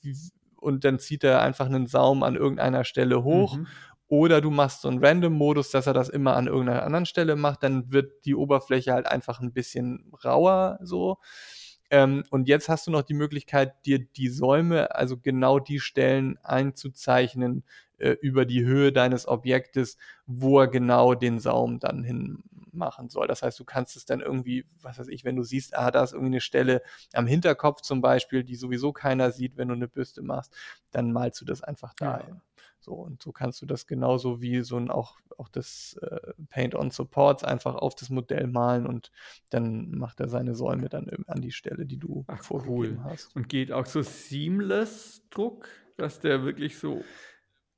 und 0.57 0.85
dann 0.85 0.99
zieht 0.99 1.23
er 1.25 1.43
einfach 1.43 1.67
einen 1.67 1.87
Saum 1.87 2.23
an 2.23 2.35
irgendeiner 2.35 2.85
Stelle 2.85 3.23
hoch. 3.23 3.57
Mhm. 3.57 3.67
Oder 4.09 4.41
du 4.41 4.51
machst 4.51 4.83
so 4.83 4.89
einen 4.89 5.05
Random-Modus, 5.05 5.71
dass 5.71 5.89
er 5.89 5.93
das 5.93 6.09
immer 6.09 6.37
an 6.37 6.47
irgendeiner 6.47 6.85
anderen 6.85 7.07
Stelle 7.07 7.35
macht, 7.35 7.65
dann 7.65 7.91
wird 7.93 8.25
die 8.25 8.37
Oberfläche 8.37 8.93
halt 8.93 9.09
einfach 9.09 9.41
ein 9.41 9.53
bisschen 9.53 10.13
rauer 10.25 10.79
so. 10.81 11.19
Ähm, 11.91 12.25
und 12.31 12.49
jetzt 12.49 12.69
hast 12.69 12.87
du 12.87 12.91
noch 12.91 13.03
die 13.03 13.15
Möglichkeit, 13.15 13.87
dir 13.87 13.99
die 13.99 14.29
Säume, 14.29 14.95
also 14.95 15.17
genau 15.17 15.59
die 15.59 15.81
Stellen 15.81 16.39
einzuzeichnen 16.43 17.65
äh, 17.99 18.11
über 18.21 18.45
die 18.45 18.65
Höhe 18.65 18.93
deines 18.93 19.27
Objektes, 19.29 19.97
wo 20.27 20.61
er 20.61 20.69
genau 20.69 21.15
den 21.15 21.39
Saum 21.39 21.79
dann 21.79 22.03
hin 22.03 22.43
machen 22.73 23.09
soll. 23.09 23.27
Das 23.27 23.43
heißt, 23.43 23.59
du 23.59 23.65
kannst 23.65 23.97
es 23.97 24.05
dann 24.05 24.21
irgendwie, 24.21 24.67
was 24.83 24.99
weiß 24.99 25.09
ich, 25.09 25.25
wenn 25.25 25.37
du 25.37 25.43
siehst, 25.43 25.77
ah, 25.77 25.91
da 25.91 26.03
ist 26.03 26.13
irgendwie 26.13 26.35
eine 26.35 26.41
Stelle 26.41 26.83
am 27.15 27.27
Hinterkopf 27.27 27.81
zum 27.81 28.01
Beispiel, 28.01 28.45
die 28.45 28.57
sowieso 28.57 28.93
keiner 28.93 29.31
sieht, 29.31 29.57
wenn 29.57 29.69
du 29.69 29.75
eine 29.75 29.89
Büste 29.89 30.23
machst, 30.23 30.55
dann 30.91 31.13
malst 31.13 31.41
du 31.41 31.45
das 31.45 31.63
einfach 31.63 31.95
dahin. 31.95 32.35
Ja. 32.35 32.41
So, 32.87 32.93
und 32.93 33.21
so 33.21 33.33
kannst 33.33 33.61
du 33.63 33.67
das 33.67 33.89
genauso 33.89 34.41
wie 34.41 34.63
so 34.63 34.77
ein 34.77 34.93
auch, 34.93 35.19
auch 35.39 35.49
das 35.49 35.99
äh, 36.03 36.35
Paint-on-Supports 36.51 37.43
einfach 37.43 37.75
auf 37.75 37.97
das 37.97 38.11
Modell 38.11 38.47
malen 38.47 38.87
und 38.87 39.11
dann 39.51 39.91
macht 39.91 40.21
er 40.21 40.29
seine 40.29 40.55
Säume 40.55 40.89
dann 40.89 41.11
an 41.27 41.43
die 41.43 41.51
Stelle, 41.51 41.85
die 41.85 41.97
du 41.97 42.25
Ach, 42.29 42.45
vorgegeben 42.45 42.99
cool. 42.99 43.05
hast. 43.05 43.35
Und 43.35 43.49
geht 43.49 43.73
auch 43.73 43.87
so 43.87 44.03
seamless 44.03 45.27
Druck, 45.31 45.69
dass 45.97 46.21
der 46.21 46.45
wirklich 46.45 46.79
so 46.79 47.03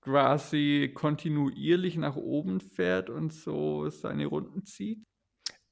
quasi 0.02 0.92
kontinuierlich 0.94 1.96
nach 1.96 2.16
oben 2.16 2.61
fährt 2.61 3.09
und 3.09 3.32
so 3.32 3.88
seine 3.88 4.26
Runden 4.26 4.66
zieht? 4.66 5.06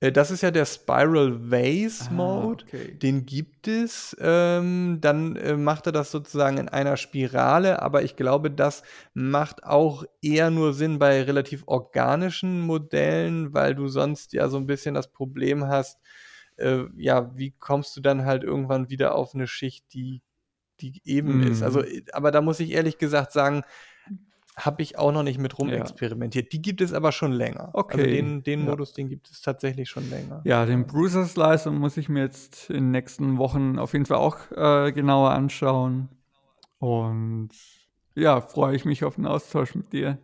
Äh, 0.01 0.13
das 0.13 0.31
ist 0.31 0.43
ja 0.43 0.51
der 0.51 0.67
Spiral 0.67 1.51
Vase 1.51 2.07
ah, 2.09 2.13
Mode. 2.13 2.65
Ah, 2.65 2.69
okay. 2.69 2.95
Den 2.95 3.27
gibt 3.27 3.69
es. 3.69 4.17
Ähm, 4.21 4.99
dann 5.01 5.37
äh, 5.37 5.57
macht 5.57 5.87
er 5.87 5.93
das 5.93 6.11
sozusagen 6.11 6.59
in 6.59 6.69
einer 6.69 6.97
Spirale, 6.97 7.83
aber 7.83 8.03
ich 8.03 8.17
glaube, 8.17 8.51
das 8.51 8.83
macht 9.15 9.65
auch 9.65 10.05
eher 10.23 10.51
nur 10.51 10.75
Sinn 10.75 10.99
bei 10.99 11.23
relativ 11.23 11.65
organischen 11.67 12.61
Modellen, 12.61 13.55
weil 13.55 13.75
du 13.75 13.89
sonst 13.89 14.33
ja 14.33 14.49
so 14.49 14.57
ein 14.57 14.67
bisschen 14.67 14.95
das 14.95 15.13
Problem 15.13 15.67
hast, 15.67 15.99
äh, 16.57 16.85
ja, 16.97 17.37
wie 17.37 17.53
kommst 17.59 17.97
du 17.97 18.01
dann 18.01 18.25
halt 18.25 18.45
irgendwann 18.45 18.91
wieder 18.91 19.15
auf 19.15 19.35
eine 19.35 19.47
Schicht, 19.47 19.93
die, 19.93 20.23
die 20.81 21.01
eben 21.05 21.41
mm. 21.41 21.53
ist. 21.53 21.63
Also, 21.63 21.81
mhm. 21.81 21.87
äh, 21.87 22.03
aber 22.13 22.31
da 22.31 22.41
muss 22.41 22.61
ich 22.61 22.73
ehrlich 22.73 22.99
gesagt 22.99 23.33
sagen, 23.33 23.63
habe 24.57 24.83
ich 24.83 24.99
auch 24.99 25.13
noch 25.13 25.23
nicht 25.23 25.39
mit 25.39 25.59
rumexperimentiert. 25.59 26.47
Ja. 26.47 26.49
Die 26.51 26.63
gibt 26.63 26.81
es 26.81 26.95
aber 26.95 27.13
schon 27.13 27.33
länger. 27.33 27.67
Also 27.67 27.79
okay. 27.79 27.99
Also 27.99 28.11
den, 28.11 28.43
den 28.43 28.61
ja. 28.61 28.71
Modus, 28.71 28.95
den 28.95 29.09
gibt 29.09 29.31
es 29.31 29.43
tatsächlich 29.43 29.91
schon 29.91 30.09
länger. 30.09 30.41
Ja, 30.45 30.65
den 30.65 30.87
Bruiser 30.87 31.27
Slicer 31.27 31.71
muss 31.71 31.97
ich 31.99 32.09
mir 32.09 32.23
jetzt 32.23 32.71
in 32.71 32.77
den 32.77 32.91
nächsten 32.91 33.37
Wochen 33.37 33.79
auf 33.79 33.93
jeden 33.93 34.07
Fall 34.07 34.17
auch 34.17 34.39
äh, 34.53 34.93
genauer 34.93 35.33
anschauen. 35.33 36.09
Und 36.79 37.51
ja, 38.15 38.41
freue 38.41 38.75
ich 38.75 38.87
mich 38.87 39.05
auf 39.05 39.17
den 39.17 39.27
Austausch 39.27 39.75
mit 39.75 39.93
dir. 39.93 40.19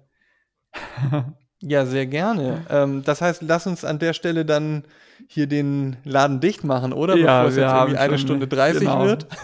ja, 1.60 1.84
sehr 1.84 2.06
gerne. 2.06 2.64
Ähm, 2.70 3.02
das 3.04 3.20
heißt, 3.20 3.42
lass 3.42 3.66
uns 3.66 3.84
an 3.84 3.98
der 3.98 4.14
Stelle 4.14 4.46
dann 4.46 4.84
hier 5.28 5.46
den 5.46 5.98
Laden 6.04 6.40
dicht 6.40 6.64
machen, 6.64 6.94
oder? 6.94 7.16
Ja, 7.16 7.42
Bevor 7.42 7.48
es 7.50 7.56
jetzt 7.56 7.72
irgendwie 7.72 7.98
eine 7.98 8.18
Stunde 8.18 8.48
30 8.48 8.80
genau. 8.80 9.04
wird. 9.04 9.26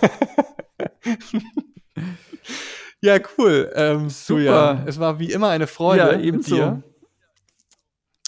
Ja, 3.01 3.19
cool. 3.37 3.71
Ähm, 3.75 4.11
Super. 4.11 4.43
Ja, 4.43 4.83
es 4.87 4.99
war 4.99 5.19
wie 5.19 5.33
immer 5.33 5.49
eine 5.49 5.67
Freude 5.67 6.13
ja, 6.13 6.19
ebenso. 6.19 6.55
dir. 6.55 6.83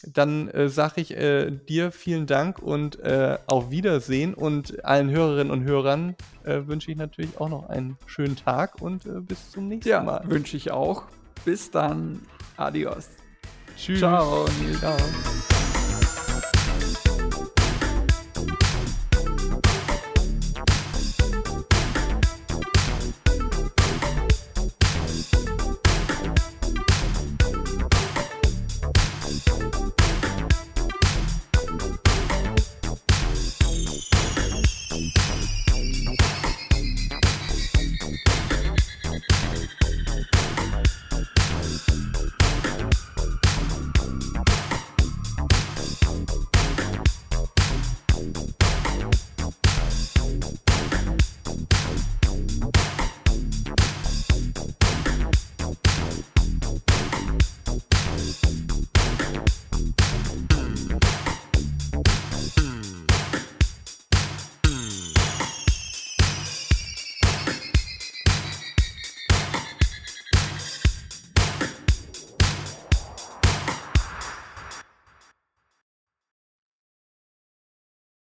Dann 0.07 0.49
äh, 0.49 0.69
sage 0.69 1.01
ich 1.03 1.15
äh, 1.15 1.51
dir 1.51 1.93
vielen 1.93 2.27
Dank 2.27 2.59
und 2.61 3.01
äh, 3.01 3.37
auf 3.47 3.71
Wiedersehen 3.71 4.33
und 4.33 4.83
allen 4.85 5.11
Hörerinnen 5.11 5.51
und 5.51 5.65
Hörern 5.65 6.17
äh, 6.45 6.61
wünsche 6.67 6.91
ich 6.91 6.97
natürlich 6.97 7.39
auch 7.39 7.51
noch 7.51 7.69
einen 7.69 7.99
schönen 8.07 8.37
Tag 8.37 8.81
und 8.81 9.05
äh, 9.05 9.21
bis 9.21 9.51
zum 9.51 9.69
nächsten 9.69 9.91
ja, 9.91 10.03
Mal. 10.03 10.23
Wünsche 10.27 10.57
ich 10.57 10.71
auch. 10.71 11.05
Bis 11.45 11.71
dann. 11.71 12.23
Adios. 12.57 13.11
Tschüss. 13.77 13.99
Ciao. 13.99 14.47
Ciao. 14.79 14.97